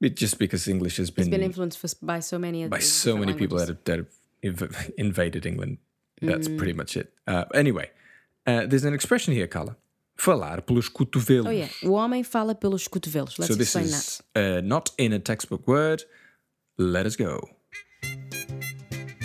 it, 0.00 0.16
just 0.20 0.38
because 0.38 0.68
English 0.70 0.96
has 0.98 1.10
been, 1.10 1.30
been 1.30 1.42
influenced 1.42 1.78
for, 1.78 1.88
by 2.02 2.20
so 2.20 2.38
many. 2.38 2.68
by 2.68 2.80
so 2.80 3.16
many 3.16 3.32
people 3.34 3.56
that 3.58 3.68
have, 3.68 3.82
that 3.84 3.98
have 3.98 4.12
inv- 4.42 4.90
invaded 4.98 5.46
England. 5.46 5.78
That's 6.20 6.48
Mm. 6.48 6.56
pretty 6.58 6.72
much 6.74 6.96
it. 6.96 7.12
Uh, 7.26 7.44
anyway, 7.54 7.90
uh, 8.46 8.66
there's 8.68 8.84
an 8.84 8.94
expression 8.94 9.32
here, 9.34 9.48
Carla. 9.48 9.76
Falar 10.16 10.60
pelos 10.66 10.88
cotovelos. 10.88 11.46
Oh 11.48 11.50
yeah, 11.50 11.68
o 11.84 11.96
homem 11.96 12.22
fala 12.24 12.54
pelos 12.54 12.86
cotovelos. 12.88 13.38
Let's 13.38 13.48
so 13.48 13.54
this 13.54 13.74
explain 13.74 13.86
is 13.86 14.22
uh, 14.36 14.60
not 14.62 14.90
in 14.98 15.12
a 15.12 15.18
textbook 15.18 15.66
word. 15.66 16.04
Let 16.78 17.06
us 17.06 17.16
go. 17.16 17.40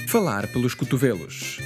Falar 0.08 0.48
pelos 0.54 0.76
cotovelos. 0.76 1.60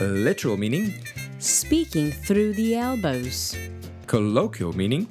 Literal 0.00 0.56
meaning. 0.56 0.94
Speaking 1.38 2.10
through 2.10 2.52
the 2.54 2.74
elbows. 2.76 3.54
colloquial 4.06 4.72
meaning, 4.76 5.08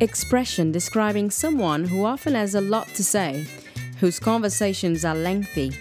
Expression 0.00 0.72
describing 0.72 1.30
someone 1.30 1.84
who 1.84 2.04
often 2.04 2.34
has 2.34 2.56
a 2.56 2.60
lot 2.60 2.88
to 2.94 3.04
say, 3.04 3.46
whose 4.00 4.18
conversations 4.18 5.04
are 5.04 5.14
lengthy, 5.14 5.72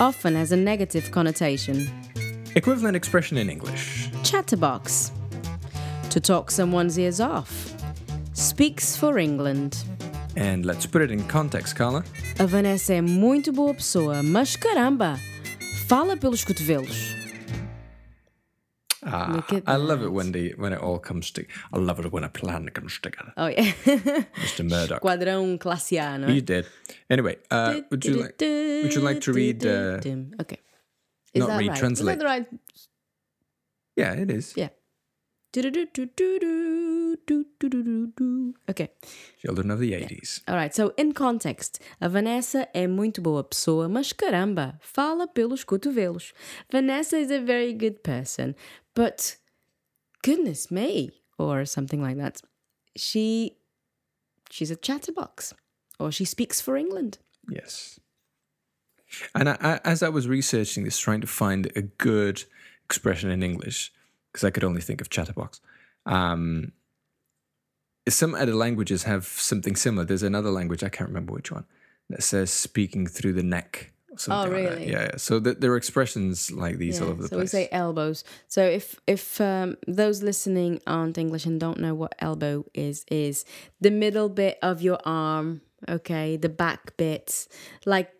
often 0.00 0.34
has 0.34 0.50
a 0.50 0.56
negative 0.56 1.10
connotation. 1.10 1.86
equivalent 2.56 2.96
expression 2.96 3.36
in 3.36 3.50
English. 3.50 4.08
Chatterbox. 4.24 5.12
To 6.08 6.20
talk 6.20 6.50
someone's 6.50 6.98
ears 6.98 7.20
off. 7.20 7.74
Speaks 8.32 8.96
for 8.96 9.18
England. 9.18 9.84
And 10.36 10.64
let's 10.64 10.86
put 10.86 11.02
it 11.02 11.10
in 11.10 11.22
context, 11.28 11.76
Carla. 11.76 12.02
A 12.38 12.46
Vanessa 12.46 12.94
é 12.94 13.02
muito 13.02 13.52
boa 13.52 13.74
pessoa, 13.74 14.22
mas 14.22 14.56
caramba, 14.56 15.18
fala 15.86 16.16
pelos 16.16 16.44
cotovelos. 16.44 17.19
Ah, 19.02 19.42
I 19.66 19.76
love 19.76 20.02
it 20.02 20.12
when 20.12 20.32
the 20.32 20.54
when 20.56 20.72
it 20.72 20.78
all 20.78 20.98
comes 20.98 21.30
together. 21.30 21.52
I 21.72 21.78
love 21.78 22.00
it 22.04 22.12
when 22.12 22.24
a 22.24 22.28
plan 22.28 22.68
comes 22.68 22.98
together. 22.98 23.32
Oh 23.36 23.46
yeah. 23.46 23.72
Mr. 24.44 24.64
Murdock. 24.68 25.02
A, 25.02 26.18
não 26.18 26.34
You 26.34 26.42
did. 26.42 26.66
Anyway, 27.08 27.36
uh, 27.50 27.80
would 27.90 28.04
you 28.04 28.16
like 28.16 28.38
would 28.38 28.94
you 28.94 29.00
like 29.00 29.20
to 29.20 29.32
read 29.32 29.64
uh, 29.64 30.00
Okay. 30.40 30.58
Is 31.32 31.40
not 31.40 31.48
that 31.48 31.58
read, 31.58 31.68
right? 31.68 31.78
translate. 31.78 32.18
Is 32.18 32.18
that 32.18 32.18
the 32.18 32.24
right? 32.24 32.46
Yeah, 33.96 34.12
it 34.14 34.30
is. 34.30 34.54
Yeah. 34.56 34.70
Okay. 38.68 38.88
Children 39.42 39.70
of 39.72 39.80
the 39.80 39.92
80s. 39.92 40.42
Alright, 40.48 40.74
so 40.74 40.92
in 40.96 41.12
context, 41.12 41.80
a 42.00 42.08
Vanessa 42.08 42.68
é 42.72 42.86
muito 42.86 43.20
boa 43.20 43.42
pessoa, 43.42 43.88
mas 43.88 44.12
caramba, 44.12 44.78
fala 44.80 45.26
pelos 45.26 45.64
cotovelos. 45.64 46.32
Vanessa 46.70 47.18
is 47.18 47.32
a 47.32 47.40
very 47.40 47.72
good 47.72 48.00
person, 48.04 48.54
but 48.94 49.36
goodness 50.22 50.70
me, 50.70 51.10
or 51.38 51.64
something 51.64 52.02
like 52.02 52.16
that. 52.18 52.42
She 52.96 53.56
she's 54.50 54.70
a 54.70 54.76
chatterbox, 54.76 55.54
or 55.98 56.12
she 56.12 56.24
speaks 56.24 56.60
for 56.60 56.76
England. 56.76 57.18
Yes. 57.48 58.00
And 59.34 59.48
I, 59.48 59.56
I, 59.60 59.80
as 59.84 60.02
I 60.02 60.08
was 60.08 60.28
researching 60.28 60.84
this, 60.84 60.98
trying 60.98 61.20
to 61.20 61.26
find 61.26 61.70
a 61.74 61.82
good 61.82 62.44
expression 62.84 63.30
in 63.30 63.42
English, 63.42 63.92
because 64.30 64.44
I 64.44 64.50
could 64.50 64.64
only 64.64 64.80
think 64.80 65.00
of 65.00 65.10
chatterbox. 65.10 65.60
Um, 66.06 66.72
some 68.08 68.34
other 68.34 68.54
languages 68.54 69.04
have 69.04 69.26
something 69.26 69.76
similar. 69.76 70.04
There's 70.04 70.22
another 70.22 70.50
language, 70.50 70.82
I 70.82 70.88
can't 70.88 71.10
remember 71.10 71.32
which 71.32 71.50
one, 71.50 71.64
that 72.08 72.22
says 72.22 72.50
speaking 72.52 73.06
through 73.06 73.32
the 73.32 73.42
neck. 73.42 73.92
Something 74.20 74.52
like 74.52 74.62
that. 74.64 74.70
really? 74.76 74.90
Yeah, 74.90 75.02
yeah. 75.02 75.16
So 75.16 75.40
th- 75.40 75.58
there 75.60 75.72
are 75.72 75.76
expressions 75.76 76.50
like 76.50 76.76
these 76.78 77.00
all 77.00 77.08
over 77.08 77.22
the 77.22 77.28
so 77.28 77.36
place. 77.36 77.52
we 77.52 77.58
say 77.58 77.68
elbows. 77.72 78.24
So 78.48 78.62
if 78.62 79.00
if 79.06 79.40
um, 79.40 79.76
those 79.88 80.22
listening 80.22 80.80
aren't 80.86 81.16
English 81.18 81.46
and 81.46 81.58
don't 81.58 81.78
know 81.78 81.94
what 81.94 82.14
elbow 82.18 82.64
is, 82.74 83.04
is 83.10 83.44
the 83.80 83.90
middle 83.90 84.28
bit 84.28 84.58
of 84.62 84.82
your 84.82 84.98
arm, 85.04 85.62
okay, 85.88 86.36
the 86.36 86.48
back 86.50 86.96
bit, 86.96 87.48
like 87.86 88.12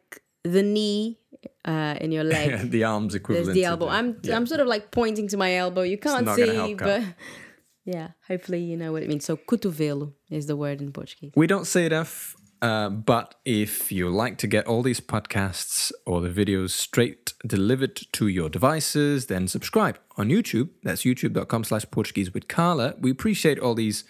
the 0.42 0.62
knee 0.62 1.18
uh, 1.64 1.96
in 2.00 2.12
your 2.12 2.24
leg. 2.36 2.70
the 2.70 2.84
arms 2.84 3.14
equivalent. 3.14 3.46
There's 3.46 3.54
the 3.54 3.64
elbow. 3.64 3.88
I'm 3.88 4.18
yeah. 4.22 4.36
I'm 4.36 4.46
sort 4.46 4.60
of 4.60 4.66
like 4.66 4.90
pointing 4.90 5.28
to 5.28 5.36
my 5.36 5.54
elbow. 5.56 5.82
You 5.82 5.98
can't 5.98 6.28
see, 6.30 6.74
but 6.74 7.02
yeah, 7.84 8.08
hopefully 8.26 8.60
you 8.60 8.76
know 8.76 8.92
what 8.92 9.02
it 9.02 9.08
means. 9.08 9.24
So 9.24 9.36
cotovelo 9.36 10.12
is 10.30 10.46
the 10.46 10.56
word 10.56 10.80
in 10.80 10.92
Portuguese. 10.92 11.32
We 11.36 11.46
don't 11.46 11.66
say 11.66 11.86
enough, 11.86 12.36
uh, 12.62 12.90
but 12.90 13.36
if 13.44 13.90
you 13.90 14.10
like 14.10 14.36
to 14.38 14.46
get 14.46 14.66
all 14.66 14.82
these 14.82 15.00
podcasts 15.00 15.92
or 16.06 16.20
the 16.20 16.28
videos 16.28 16.70
straight 16.70 17.32
delivered 17.46 17.96
to 18.12 18.28
your 18.28 18.50
devices, 18.50 19.26
then 19.26 19.48
subscribe 19.48 19.98
on 20.16 20.28
YouTube. 20.28 20.68
That's 20.82 21.02
youtube.com 21.02 21.64
slash 21.64 21.86
Portuguese 21.90 22.34
with 22.34 22.48
Carla. 22.48 22.94
We 23.00 23.10
appreciate 23.10 23.58
all 23.58 23.74
these 23.74 24.04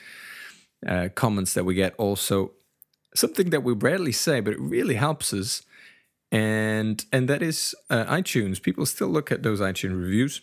uh, 0.87 1.11
comments 1.15 1.55
that 1.55 1.65
we 1.65 1.75
get. 1.75 1.95
Also, 1.97 2.53
something 3.15 3.51
that 3.51 3.63
we 3.63 3.73
rarely 3.73 4.13
say, 4.13 4.41
but 4.41 4.55
it 4.55 4.61
really 4.61 4.95
helps 4.95 5.33
us. 5.33 5.63
And 6.33 7.05
and 7.13 7.29
that 7.29 7.43
is 7.43 7.75
uh, 7.89 8.05
iTunes. 8.05 8.63
People 8.63 8.87
still 8.87 9.09
look 9.09 9.33
at 9.33 9.43
those 9.43 9.61
iTunes 9.61 10.01
reviews. 10.01 10.41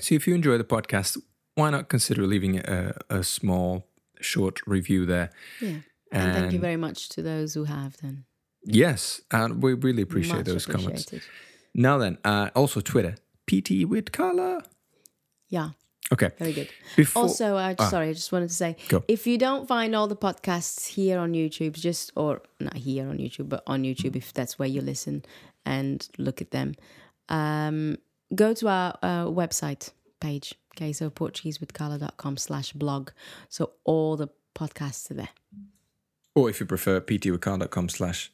So 0.00 0.14
if 0.14 0.26
you 0.26 0.34
enjoy 0.34 0.58
the 0.58 0.64
podcast, 0.64 1.18
why 1.54 1.70
not 1.70 1.88
consider 1.88 2.26
leaving 2.26 2.58
a, 2.58 2.96
a 3.08 3.22
small, 3.22 3.86
short 4.20 4.60
review 4.66 5.06
there? 5.06 5.30
Yeah. 5.60 5.78
And, 6.14 6.32
thank 6.32 6.52
you 6.52 6.58
very 6.58 6.76
much 6.76 7.08
to 7.10 7.22
those 7.22 7.54
who 7.54 7.64
have 7.64 7.96
then. 8.02 8.24
Yes, 8.64 9.20
and 9.30 9.62
we 9.62 9.74
really 9.74 10.02
appreciate 10.02 10.36
Much 10.38 10.46
those 10.46 10.66
comments. 10.66 11.12
Now 11.74 11.98
then, 11.98 12.18
uh, 12.24 12.50
also 12.54 12.80
Twitter, 12.80 13.16
PT 13.46 13.84
with 13.84 14.12
Carla. 14.12 14.62
Yeah, 15.48 15.70
Okay, 16.12 16.30
very 16.38 16.52
good. 16.52 16.68
before 16.96 17.22
Also, 17.22 17.56
uh, 17.56 17.74
Ah. 17.78 17.88
sorry, 17.88 18.08
I 18.10 18.12
just 18.12 18.30
wanted 18.30 18.48
to 18.48 18.54
say 18.54 18.76
Go. 18.88 19.02
if 19.08 19.26
you 19.26 19.38
don't 19.38 19.66
find 19.66 19.94
all 19.96 20.06
the 20.06 20.16
podcasts 20.16 20.86
here 20.88 21.18
on 21.18 21.32
YouTube, 21.32 21.72
just 21.72 22.12
or 22.14 22.42
not 22.60 22.76
here 22.76 23.08
on 23.08 23.18
YouTube, 23.18 23.48
but 23.48 23.62
on 23.66 23.82
YouTube, 23.84 24.14
if 24.16 24.32
that's 24.32 24.58
where 24.58 24.68
you 24.68 24.80
listen 24.82 25.24
and 25.64 26.08
look 26.18 26.40
at 26.40 26.50
them, 26.50 26.74
um, 27.28 27.96
go 28.34 28.52
to 28.54 28.68
our 28.68 28.98
uh, 29.02 29.24
website 29.26 29.92
page. 30.20 30.54
Okay, 30.76 30.92
so 30.92 31.08
PortugueseWithCarla.com 31.10 32.36
slash 32.36 32.72
blog. 32.72 33.10
So 33.48 33.70
all 33.84 34.16
the 34.16 34.28
podcasts 34.54 35.10
are 35.10 35.14
there. 35.14 35.28
Or 36.34 36.50
if 36.50 36.60
you 36.60 36.66
prefer, 36.66 37.00
ptwithcarla.com 37.00 37.88
slash 37.88 38.30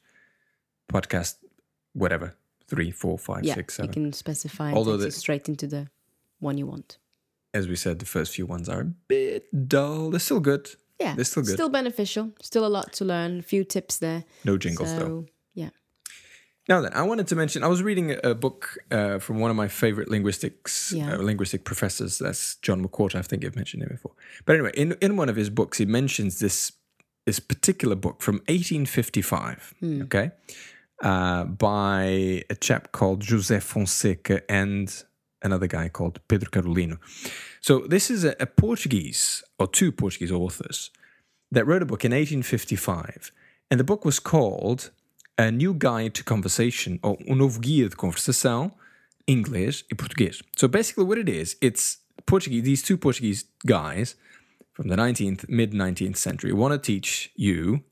podcast, 0.93 1.37
whatever, 1.93 2.35
three, 2.69 2.91
four, 2.91 3.19
five, 3.19 3.45
yeah, 3.45 3.55
six, 3.55 3.79
you 3.79 3.89
can 3.89 4.13
specify 4.13 4.73
Although 4.73 4.97
the- 4.97 5.11
straight 5.11 5.49
into 5.49 5.67
the 5.67 5.89
one 6.39 6.59
you 6.59 6.67
want. 6.67 6.99
As 7.53 7.67
we 7.67 7.75
said, 7.77 7.99
the 7.99 8.07
first 8.07 8.35
few 8.35 8.47
ones 8.47 8.69
are 8.69 8.81
a 8.81 8.85
bit 8.85 9.69
dull. 9.69 10.11
They're 10.11 10.21
still 10.21 10.39
good. 10.41 10.71
Yeah, 11.01 11.15
They're 11.17 11.25
still 11.25 11.43
good. 11.43 11.55
Still 11.55 11.69
beneficial. 11.69 12.33
Still 12.41 12.65
a 12.67 12.69
lot 12.69 12.93
to 12.95 13.05
learn. 13.05 13.39
A 13.41 13.43
few 13.43 13.65
tips 13.65 13.99
there. 13.99 14.25
No 14.45 14.57
jingles 14.57 14.91
so 14.91 14.99
though. 14.99 15.27
yeah, 15.55 15.71
Now 16.69 16.81
then, 16.83 16.93
I 16.95 17.03
wanted 17.03 17.27
to 17.29 17.35
mention. 17.37 17.65
I 17.65 17.69
was 17.69 17.83
reading 17.83 18.15
a 18.23 18.35
book 18.35 18.77
uh, 18.93 19.19
from 19.19 19.41
one 19.41 19.51
of 19.51 19.57
my 19.57 19.67
favorite 19.67 20.09
linguistics 20.11 20.93
Yeah. 20.93 21.15
uh, 21.15 21.17
linguistic 21.17 21.65
professors. 21.65 22.19
That's 22.19 22.57
John 22.57 22.87
McWhorter. 22.87 23.17
I 23.17 23.23
think 23.23 23.45
I've 23.45 23.57
mentioned 23.57 23.83
him 23.83 23.89
before. 23.89 24.13
But 24.45 24.55
anyway, 24.57 24.73
in 24.77 24.93
in 25.01 25.17
one 25.17 25.29
of 25.29 25.37
his 25.37 25.51
books, 25.51 25.79
he 25.79 25.87
mentions 25.87 26.39
this 26.39 26.71
this 27.27 27.41
particular 27.41 27.97
book 27.97 28.23
from 28.23 28.37
1855. 28.49 29.75
Okay, 30.05 30.31
uh, 31.03 31.45
by 31.45 32.45
a 32.51 32.55
chap 32.61 32.93
called 32.93 33.23
José 33.23 33.63
Fonseca 33.63 34.43
and 34.51 35.05
another 35.43 35.67
guy 35.67 35.89
called 35.89 36.21
Pedro 36.29 36.51
Carolino. 36.51 36.99
So 37.61 37.81
this 37.81 38.11
is 38.11 38.25
a, 38.25 38.37
a 38.41 38.47
Portuguese 38.47 39.43
or 39.59 39.67
two 39.67 39.93
Portuguese 39.93 40.33
authors 40.33 40.91
that 41.53 41.67
wrote 41.67 41.83
a 41.83 41.87
book 41.87 42.05
in 42.05 42.13
1855, 42.13 43.33
and 43.71 43.81
the 43.81 43.85
book 43.85 44.05
was 44.05 44.19
called 44.19 44.91
A 45.39 45.51
New 45.51 45.75
Guide 45.75 46.15
to 46.15 46.25
Conversation, 46.25 47.01
or 47.03 47.17
Um 47.29 47.39
Novo 47.39 47.61
Guia 47.61 47.89
de 47.89 47.97
Conversação, 47.97 48.73
Inglês 49.27 49.85
e 49.91 49.95
Português. 49.95 50.43
So 50.57 50.69
basically, 50.69 51.05
what 51.05 51.19
it 51.19 51.29
is, 51.29 51.57
it's 51.61 51.99
Portuguese. 52.27 52.63
These 52.63 52.83
two 52.83 52.97
Portuguese 52.97 53.45
guys 53.67 54.17
from 54.73 54.89
the 54.89 54.97
19th, 54.97 55.49
mid 55.49 55.73
19th 55.73 56.17
century 56.17 56.53
want 56.53 56.73
to 56.73 56.79
teach 56.79 57.31
you 57.35 57.83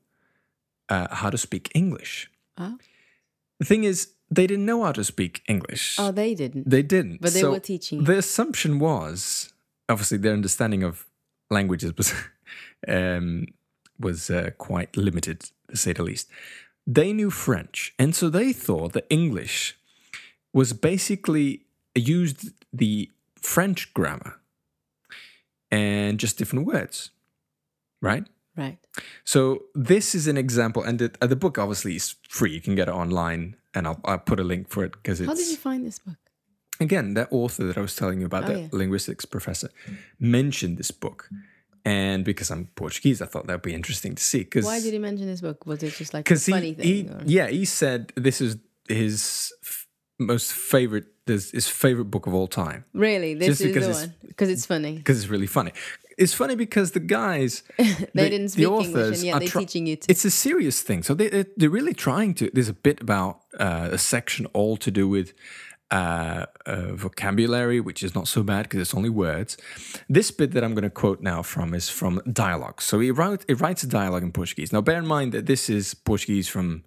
uh, 0.89 1.07
how 1.15 1.29
to 1.29 1.37
speak 1.37 1.71
English. 1.75 2.29
Oh. 2.57 2.77
The 3.59 3.65
thing 3.65 3.83
is, 3.83 4.09
they 4.31 4.47
didn't 4.47 4.65
know 4.65 4.83
how 4.83 4.91
to 4.91 5.03
speak 5.03 5.41
English. 5.47 5.97
oh, 5.99 6.11
they 6.11 6.35
didn't. 6.35 6.69
They 6.69 6.83
didn't. 6.83 7.21
But 7.21 7.33
they 7.33 7.41
So 7.41 7.51
were 7.51 7.59
teaching. 7.59 8.03
The 8.03 8.17
assumption 8.17 8.79
was 8.79 9.51
obviously 9.87 10.19
their 10.19 10.33
understanding 10.33 10.83
of 10.83 11.05
languages 11.49 11.93
was 11.97 12.13
um, 12.87 13.47
was 13.99 14.29
uh, 14.29 14.51
quite 14.57 14.95
limited, 14.95 15.49
to 15.69 15.77
say 15.77 15.93
the 15.93 16.03
least. 16.03 16.29
They 16.87 17.11
knew 17.13 17.29
French, 17.29 17.93
and 17.99 18.15
so 18.15 18.29
they 18.29 18.53
thought 18.53 18.93
that 18.93 19.05
English 19.09 19.77
was 20.53 20.73
basically 20.73 21.65
used 21.95 22.51
the 22.73 23.11
French 23.35 23.93
grammar 23.93 24.38
and 25.71 26.19
just 26.19 26.37
different 26.37 26.65
words, 26.65 27.11
right? 28.01 28.25
right. 28.57 28.77
So 29.23 29.63
this 29.75 30.15
is 30.15 30.27
an 30.27 30.37
example, 30.37 30.83
and 30.83 30.99
the, 30.99 31.11
uh, 31.21 31.27
the 31.27 31.35
book 31.35 31.57
obviously 31.57 31.95
is 31.95 32.15
free. 32.27 32.51
You 32.51 32.61
can 32.61 32.75
get 32.75 32.87
it 32.87 32.93
online, 32.93 33.55
and 33.73 33.87
I'll, 33.87 33.99
I'll 34.05 34.19
put 34.19 34.39
a 34.39 34.43
link 34.43 34.69
for 34.69 34.83
it 34.83 34.91
because 34.93 35.19
it's 35.21 35.27
How 35.27 35.35
did 35.35 35.47
you 35.47 35.57
find 35.57 35.85
this 35.85 35.99
book? 35.99 36.17
again, 36.81 37.13
that 37.13 37.27
author 37.31 37.65
that 37.65 37.77
I 37.77 37.81
was 37.81 37.95
telling 37.95 38.19
you 38.21 38.25
about, 38.25 38.45
Oh, 38.45 38.47
that 38.53 38.59
yeah. 38.59 38.67
linguistics 38.71 39.25
professor, 39.25 39.69
mentioned 40.19 40.77
this 40.77 40.91
book. 40.91 41.29
And 41.85 42.23
because 42.25 42.51
I'm 42.51 42.67
Portuguese, 42.75 43.21
I 43.21 43.25
thought 43.25 43.47
that 43.47 43.53
would 43.53 43.61
be 43.61 43.73
interesting 43.73 44.13
to 44.15 44.23
see. 44.23 44.43
Cause, 44.45 44.65
Why 44.65 44.79
did 44.81 44.93
he 44.93 44.99
mention 44.99 45.27
this 45.27 45.41
book? 45.41 45.65
Was 45.65 45.81
it 45.83 45.93
just 45.93 46.13
like 46.13 46.21
a 46.21 46.23
Because 46.23 46.45
he, 46.45 46.51
funny 46.51 46.73
thing? 46.73 46.85
he 46.85 47.09
yeah, 47.25 47.47
he 47.47 47.65
said 47.65 48.11
this 48.15 48.41
is 48.41 48.57
his 48.87 49.51
f- 49.63 49.87
most 50.19 50.51
favorite, 50.53 51.05
this 51.25 51.51
his 51.51 51.67
favorite 51.67 52.05
book 52.11 52.27
of 52.27 52.33
all 52.33 52.47
time 52.47 52.83
Really, 52.93 53.33
this 53.35 53.47
Just 53.47 53.61
is 53.61 53.67
because 53.67 53.85
the 53.85 53.91
it's- 53.91 54.07
one 54.07 54.15
because 54.27 54.49
it's 54.49 54.65
funny. 54.65 54.93
because 54.97 55.17
it's 55.19 55.29
really 55.29 55.47
funny. 55.47 55.71
It's 56.17 56.33
funny 56.33 56.55
because 56.55 56.91
the 56.91 56.99
guys, 56.99 57.63
They 57.77 57.85
the- 58.13 58.29
didn't 58.29 58.47
the 58.47 58.63
speak 58.65 58.85
English, 58.87 59.15
and 59.17 59.23
yet 59.25 59.39
they're 59.39 59.47
teaching 59.61 59.87
you 59.87 59.95
to. 59.95 60.11
It's 60.11 60.25
a 60.25 60.31
serious 60.31 60.81
thing. 60.81 61.03
So 61.03 61.13
they 61.13 61.29
they- 61.29 61.45
they're 61.57 61.69
really 61.79 61.93
trying 61.93 62.33
to. 62.35 62.49
There's 62.53 62.69
a 62.69 62.73
bit 62.73 62.99
about 63.01 63.33
uh, 63.59 63.89
a 63.93 63.97
section 63.97 64.45
all 64.53 64.75
to 64.77 64.91
do 64.91 65.07
with 65.07 65.33
uh, 65.91 66.45
uh, 66.65 66.93
vocabulary, 66.93 67.79
which 67.79 68.03
is 68.03 68.13
not 68.13 68.27
so 68.27 68.43
bad 68.43 68.63
because 68.63 68.81
it's 68.81 68.93
only 68.93 69.09
words. 69.09 69.57
This 70.09 70.29
bit 70.31 70.51
that 70.51 70.63
I'm 70.63 70.73
going 70.73 70.83
to 70.83 70.89
quote 71.01 71.21
now 71.21 71.41
from 71.41 71.73
is 71.73 71.89
from 71.89 72.21
dialogue. 72.31 72.81
So 72.81 72.99
he 72.99 73.11
wrote 73.11 73.45
he 73.47 73.53
writes 73.53 73.83
a 73.83 73.87
dialogue 73.87 74.23
in 74.23 74.31
Portuguese. 74.31 74.73
Now 74.73 74.81
bear 74.81 74.97
in 74.99 75.07
mind 75.07 75.31
that 75.31 75.45
this 75.45 75.69
is 75.69 75.93
Portuguese 75.93 76.47
from 76.49 76.83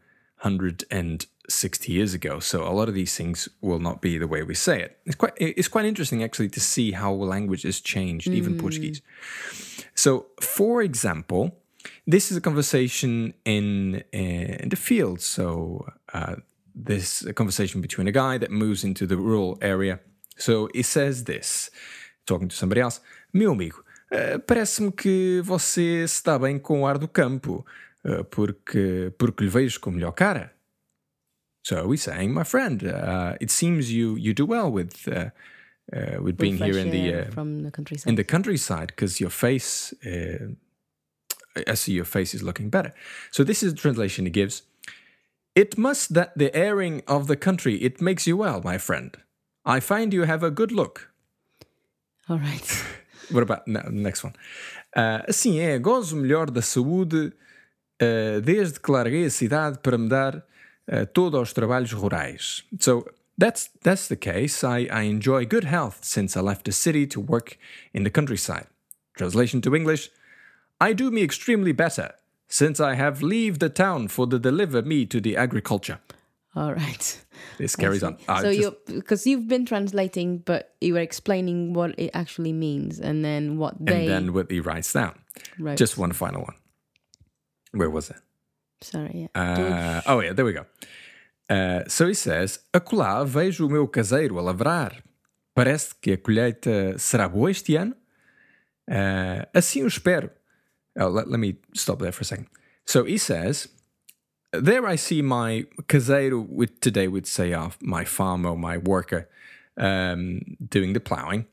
160 1.52 1.92
years 1.92 2.14
ago. 2.14 2.40
So 2.40 2.64
a 2.66 2.72
lot 2.72 2.88
of 2.88 2.94
these 2.94 3.16
things 3.16 3.48
will 3.60 3.78
not 3.78 4.00
be 4.00 4.18
the 4.18 4.26
way 4.26 4.42
we 4.42 4.54
say 4.54 4.80
it. 4.80 4.98
It's 5.04 5.16
quite 5.16 5.34
it's 5.36 5.68
quite 5.68 5.84
interesting 5.84 6.22
actually 6.22 6.48
to 6.50 6.60
see 6.60 6.92
how 6.92 7.12
language 7.12 7.62
has 7.62 7.80
changed, 7.80 8.28
even 8.28 8.58
Portuguese. 8.58 9.02
So, 9.94 10.26
for 10.40 10.82
example, 10.82 11.50
this 12.06 12.30
is 12.30 12.36
a 12.36 12.40
conversation 12.40 13.34
in 13.44 14.02
in 14.12 14.68
the 14.68 14.76
field. 14.76 15.20
So, 15.20 15.86
uh, 16.14 16.36
this 16.74 17.22
a 17.26 17.32
conversation 17.32 17.80
between 17.80 18.08
a 18.08 18.12
guy 18.12 18.38
that 18.38 18.50
moves 18.50 18.84
into 18.84 19.06
the 19.06 19.16
rural 19.16 19.58
area. 19.60 20.00
So, 20.36 20.68
he 20.74 20.82
says 20.82 21.24
this, 21.24 21.70
talking 22.26 22.48
to 22.48 22.56
somebody 22.56 22.80
else: 22.80 23.00
Meu 23.32 23.52
amigo, 23.52 23.84
eh, 24.10 24.38
parece-me 24.38 24.90
que 24.90 25.42
você 25.44 26.04
está 26.04 26.38
bem 26.38 26.58
com 26.58 26.80
o 26.80 26.86
ar 26.86 26.98
do 26.98 27.08
campo, 27.08 27.64
eh, 28.04 28.22
porque 28.24 29.12
porque 29.18 29.44
lhe 29.44 29.50
vejo 29.50 29.78
com 29.80 29.90
melhor 29.90 30.12
cara. 30.12 30.52
So 31.62 31.90
he's 31.90 32.02
saying, 32.02 32.34
my 32.34 32.44
friend, 32.44 32.84
uh, 32.84 33.36
it 33.40 33.50
seems 33.50 33.92
you 33.92 34.16
you 34.16 34.34
do 34.34 34.46
well 34.46 34.70
with 34.70 35.08
uh, 35.08 35.30
uh, 35.92 36.22
with 36.22 36.36
being 36.36 36.58
here 36.58 36.78
in 36.78 36.90
the 36.90 37.14
uh, 37.14 37.30
from 37.30 37.62
the 37.62 37.70
countryside. 37.70 38.08
in 38.08 38.16
the 38.16 38.24
countryside 38.24 38.88
because 38.88 39.20
your 39.20 39.30
face, 39.30 39.94
uh, 40.04 40.48
I 41.66 41.74
see 41.74 41.92
your 41.92 42.04
face 42.04 42.34
is 42.34 42.42
looking 42.42 42.70
better. 42.70 42.92
So 43.30 43.44
this 43.44 43.62
is 43.62 43.74
the 43.74 43.80
translation 43.80 44.24
he 44.24 44.30
gives. 44.30 44.62
It 45.54 45.76
must 45.76 46.14
that 46.14 46.36
the 46.36 46.54
airing 46.54 47.02
of 47.06 47.26
the 47.26 47.36
country 47.36 47.76
it 47.76 48.00
makes 48.00 48.26
you 48.26 48.36
well, 48.36 48.60
my 48.64 48.78
friend. 48.78 49.16
I 49.64 49.80
find 49.80 50.12
you 50.12 50.24
have 50.24 50.42
a 50.42 50.50
good 50.50 50.72
look. 50.72 51.12
All 52.28 52.38
right. 52.38 52.84
What 53.30 53.42
about 53.44 53.66
no, 53.66 53.80
next 53.90 54.24
one? 54.24 54.34
Uh, 54.94 55.24
assim 55.28 55.60
é, 55.60 55.78
gozo 55.78 56.16
melhor 56.16 56.50
da 56.50 56.60
saúde 56.60 57.32
uh, 58.02 58.40
desde 58.42 58.78
que 58.78 58.90
larguei 58.92 59.24
a 59.24 59.30
cidade 59.30 59.78
para 59.78 59.96
me 59.96 60.08
dar 60.08 60.44
uh, 60.90 61.04
todo 61.12 61.38
aos 61.38 61.52
trabalhos 61.52 61.92
rurais. 61.92 62.62
So 62.78 63.04
that's 63.38 63.70
that's 63.82 64.08
the 64.08 64.16
case. 64.16 64.64
I, 64.64 64.88
I 64.90 65.02
enjoy 65.02 65.44
good 65.46 65.64
health 65.64 66.04
since 66.04 66.36
I 66.36 66.40
left 66.40 66.64
the 66.64 66.72
city 66.72 67.06
to 67.08 67.20
work 67.20 67.58
in 67.92 68.04
the 68.04 68.10
countryside. 68.10 68.66
Translation 69.16 69.60
to 69.62 69.74
English: 69.74 70.10
I 70.80 70.92
do 70.92 71.10
me 71.10 71.22
extremely 71.22 71.72
better 71.72 72.12
since 72.48 72.80
I 72.80 72.94
have 72.94 73.22
leave 73.22 73.58
the 73.58 73.68
town 73.70 74.08
for 74.08 74.26
to 74.26 74.38
deliver 74.38 74.82
me 74.82 75.06
to 75.06 75.20
the 75.20 75.36
agriculture. 75.36 75.98
All 76.54 76.74
right. 76.74 77.24
This 77.56 77.76
carries 77.76 78.02
on. 78.02 78.18
I 78.28 78.42
so 78.42 78.50
you 78.50 78.76
because 78.86 79.26
you've 79.26 79.48
been 79.48 79.64
translating, 79.64 80.38
but 80.38 80.74
you 80.80 80.94
were 80.94 81.00
explaining 81.00 81.72
what 81.72 81.98
it 81.98 82.10
actually 82.12 82.52
means, 82.52 83.00
and 83.00 83.24
then 83.24 83.56
what 83.56 83.74
they 83.80 84.06
and 84.06 84.08
then 84.08 84.32
what 84.34 84.50
he 84.50 84.60
writes 84.60 84.92
down. 84.92 85.18
wrote. 85.58 85.78
Just 85.78 85.96
one 85.96 86.12
final 86.12 86.42
one. 86.42 86.56
Where 87.72 87.88
was 87.88 88.10
it? 88.10 88.16
Sorry. 88.82 89.28
Yeah. 89.34 89.40
Uh, 89.40 90.02
oh, 90.06 90.20
yeah, 90.20 90.32
there 90.32 90.44
we 90.44 90.52
go. 90.52 90.66
Uh, 91.48 91.82
so 91.88 92.06
he 92.06 92.14
says: 92.14 92.60
Acolá 92.72 93.24
vejo 93.24 93.66
o 93.66 93.68
meu 93.68 93.86
caseiro 93.88 94.38
a 94.38 94.42
lavrar. 94.42 95.02
Parece 95.54 95.94
que 96.00 96.12
a 96.12 96.16
colheita 96.16 96.98
será 96.98 97.28
boa 97.28 97.50
este 97.50 97.76
ano. 97.76 97.94
Uh, 98.88 99.44
assim 99.54 99.82
o 99.82 99.86
espero. 99.86 100.30
Oh, 100.98 101.08
let, 101.08 101.28
let 101.28 101.38
me 101.38 101.56
stop 101.74 101.98
there 101.98 102.12
for 102.12 102.22
a 102.22 102.24
second. 102.24 102.46
So 102.86 103.04
he 103.04 103.18
says, 103.18 103.68
There 104.52 104.86
I 104.86 104.96
see 104.96 105.22
my 105.22 105.64
caseiro, 105.88 106.46
with 106.46 106.80
today 106.80 107.08
would 107.08 107.26
say 107.26 107.52
uh, 107.52 107.70
my 107.80 108.04
farmer, 108.04 108.54
my 108.56 108.76
worker, 108.76 109.28
um, 109.76 110.40
doing 110.68 110.92
the 110.92 111.00
plowing. 111.00 111.46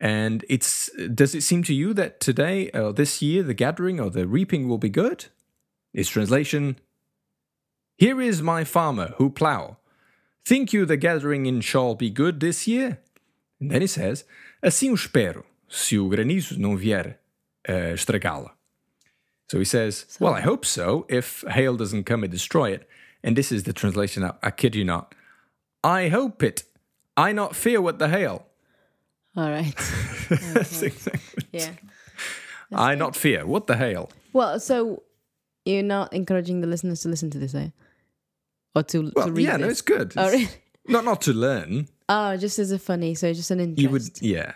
And 0.00 0.44
it's 0.48 0.90
does 1.14 1.34
it 1.34 1.42
seem 1.42 1.62
to 1.64 1.74
you 1.74 1.92
that 1.94 2.20
today, 2.20 2.70
uh, 2.70 2.92
this 2.92 3.20
year, 3.20 3.42
the 3.42 3.54
gathering 3.54 4.00
or 4.00 4.10
the 4.10 4.26
reaping 4.26 4.68
will 4.68 4.78
be 4.78 4.88
good? 4.88 5.26
His 5.92 6.08
translation 6.08 6.76
Here 7.96 8.20
is 8.20 8.40
my 8.42 8.64
farmer 8.64 9.14
who 9.18 9.30
plow. 9.30 9.76
Think 10.46 10.72
you 10.72 10.86
the 10.86 10.96
gathering 10.96 11.46
in 11.46 11.60
shall 11.60 11.94
be 11.94 12.10
good 12.10 12.40
this 12.40 12.66
year? 12.66 12.98
And 13.60 13.70
then 13.70 13.82
he 13.82 13.86
says, 13.86 14.24
Assim 14.62 14.90
o 14.90 14.94
espero, 14.94 15.44
se 15.68 15.98
o 15.98 16.08
granizo 16.08 16.56
não 16.58 16.76
vier 16.78 17.16
uh, 17.68 17.92
estragá-la. 17.94 18.50
So 19.50 19.58
he 19.58 19.64
says, 19.64 20.06
Well, 20.18 20.32
I 20.32 20.40
hope 20.40 20.64
so, 20.64 21.04
if 21.08 21.44
hail 21.48 21.76
doesn't 21.76 22.04
come 22.04 22.22
and 22.24 22.32
destroy 22.32 22.70
it. 22.72 22.88
And 23.22 23.36
this 23.36 23.52
is 23.52 23.64
the 23.64 23.72
translation, 23.74 24.24
I, 24.24 24.32
I 24.42 24.50
kid 24.50 24.74
you 24.74 24.84
not. 24.84 25.14
I 25.84 26.08
hope 26.08 26.42
it. 26.42 26.64
I 27.16 27.32
not 27.32 27.54
fear 27.54 27.82
what 27.82 27.98
the 27.98 28.08
hail. 28.08 28.46
All 29.36 29.50
right. 29.50 29.74
That's 30.30 30.80
exactly- 30.82 31.44
Yeah. 31.52 31.72
I 32.72 32.94
not 32.94 33.14
fear 33.16 33.44
what 33.46 33.66
the 33.66 33.76
hail. 33.76 34.10
Well, 34.32 34.58
so 34.60 35.02
you're 35.70 35.82
not 35.82 36.12
encouraging 36.12 36.60
the 36.60 36.66
listeners 36.66 37.00
to 37.02 37.08
listen 37.08 37.30
to 37.30 37.38
this, 37.38 37.54
eh? 37.54 37.70
Or 38.74 38.82
to, 38.84 39.10
Well, 39.16 39.26
to 39.26 39.32
read 39.32 39.44
yeah, 39.46 39.56
no, 39.56 39.68
it's 39.68 39.80
good. 39.82 40.12
Oh, 40.16 40.30
really? 40.30 40.48
Not 40.88 41.04
not 41.04 41.20
to 41.22 41.32
learn. 41.32 41.88
Oh, 42.08 42.36
just 42.36 42.58
as 42.58 42.72
a 42.72 42.78
funny, 42.78 43.14
so 43.14 43.32
just 43.32 43.50
an 43.50 43.60
interest. 43.60 43.80
You 43.82 43.90
would, 43.90 44.02
yeah. 44.22 44.52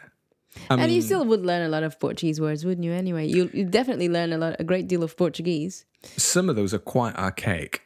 I 0.71 0.75
and 0.83 0.91
you 0.91 1.03
still 1.03 1.25
would 1.25 1.45
learn 1.45 1.63
a 1.63 1.69
lot 1.69 1.83
of 1.83 2.01
Portuguese 2.01 2.41
words, 2.41 2.65
wouldn't 2.65 2.85
you? 2.85 2.93
Anyway, 2.93 3.27
you 3.29 3.51
you 3.53 3.65
definitely 3.65 4.09
learn 4.09 4.33
a 4.33 4.39
lot, 4.39 4.57
a 4.59 4.65
great 4.65 4.89
deal 4.89 5.03
of 5.05 5.17
Portuguese. 5.17 5.85
some 6.17 6.49
of 6.49 6.57
those 6.57 6.73
are 6.75 6.79
quite 6.79 7.15
archaic, 7.17 7.83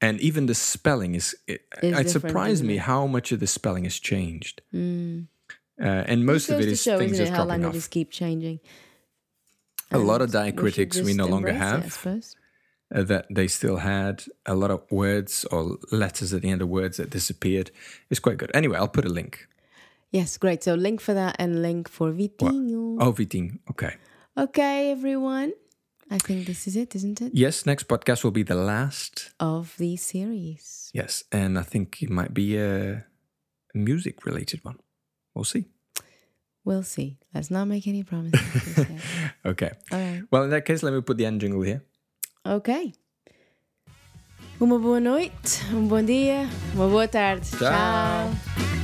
and 0.00 0.20
even 0.20 0.46
the 0.46 0.54
spelling 0.54 1.14
is. 1.14 1.34
It, 1.48 1.62
Is 1.82 1.98
it 1.98 2.10
surprised 2.10 2.62
me 2.64 2.74
it? 2.76 2.80
how 2.82 3.06
much 3.06 3.32
of 3.32 3.40
the 3.40 3.46
spelling 3.46 3.84
has 3.84 3.98
changed, 3.98 4.60
Mm. 4.74 5.26
uh, 5.82 5.84
and 6.06 6.26
most 6.26 6.48
of 6.50 6.60
it 6.60 6.68
is 6.68 6.82
show, 6.82 6.98
things 6.98 7.16
just 7.16 7.22
it, 7.32 7.34
how 7.34 7.44
dropping 7.44 7.62
languages 7.62 7.86
off. 7.86 7.90
keep 7.90 8.10
changing. 8.10 8.60
A 9.90 9.98
lot 9.98 10.20
of 10.20 10.32
And 10.34 10.44
we 10.44 10.52
diacritics 10.52 11.02
we 11.04 11.14
no 11.14 11.26
longer 11.26 11.52
have. 11.52 11.80
it, 11.80 11.86
I 11.86 11.88
suppose. 11.88 12.36
Uh, 12.94 13.02
that 13.04 13.26
they 13.30 13.46
still 13.48 13.76
had 13.78 14.24
a 14.46 14.54
lot 14.54 14.70
of 14.70 14.82
words 14.90 15.44
or 15.46 15.78
letters 15.90 16.32
at 16.34 16.42
the 16.42 16.50
end 16.50 16.62
of 16.62 16.68
words 16.68 16.96
that 16.96 17.10
disappeared. 17.10 17.70
It's 18.08 18.20
quite 18.20 18.38
good. 18.38 18.50
Anyway, 18.54 18.76
I'll 18.76 18.88
put 18.88 19.04
a 19.04 19.08
link. 19.08 19.46
Yes, 20.10 20.36
great. 20.38 20.64
So 20.64 20.74
link 20.74 21.00
for 21.00 21.14
that 21.14 21.36
and 21.38 21.62
link 21.62 21.88
for 21.88 22.10
Vitinho. 22.12 22.96
Oh, 23.00 23.12
Viting. 23.12 23.60
Okay. 23.70 23.94
Okay, 24.36 24.90
everyone. 24.90 25.52
I 26.10 26.18
think 26.18 26.46
this 26.46 26.66
is 26.66 26.74
it, 26.74 26.96
isn't 26.96 27.20
it? 27.22 27.30
Yes, 27.32 27.64
next 27.66 27.86
podcast 27.86 28.24
will 28.24 28.32
be 28.32 28.42
the 28.42 28.56
last. 28.56 29.30
Of 29.38 29.76
the 29.78 29.96
series. 29.96 30.90
Yes, 30.92 31.22
and 31.30 31.56
I 31.56 31.62
think 31.62 32.02
it 32.02 32.10
might 32.10 32.34
be 32.34 32.58
a 32.58 33.06
music 33.74 34.26
related 34.26 34.64
one. 34.64 34.78
We'll 35.34 35.44
see. 35.44 35.66
We'll 36.64 36.82
see. 36.82 37.18
Let's 37.32 37.50
not 37.50 37.66
make 37.66 37.86
any 37.86 38.02
promises. 38.02 38.86
Okay. 39.46 39.70
All 39.92 39.98
right. 39.98 40.22
Well, 40.30 40.42
in 40.44 40.50
that 40.50 40.64
case, 40.66 40.82
let 40.82 40.92
me 40.92 41.00
put 41.00 41.16
the 41.16 41.24
end 41.26 41.40
jingle 41.40 41.62
here. 41.62 41.82
Ok. 42.44 42.92
Uma 44.58 44.78
boa 44.78 45.00
noite, 45.00 45.64
um 45.72 45.86
bom 45.86 46.02
dia, 46.02 46.48
uma 46.74 46.86
boa 46.86 47.08
tarde. 47.08 47.48
Tchau. 47.50 47.58
Tchau. 47.58 48.79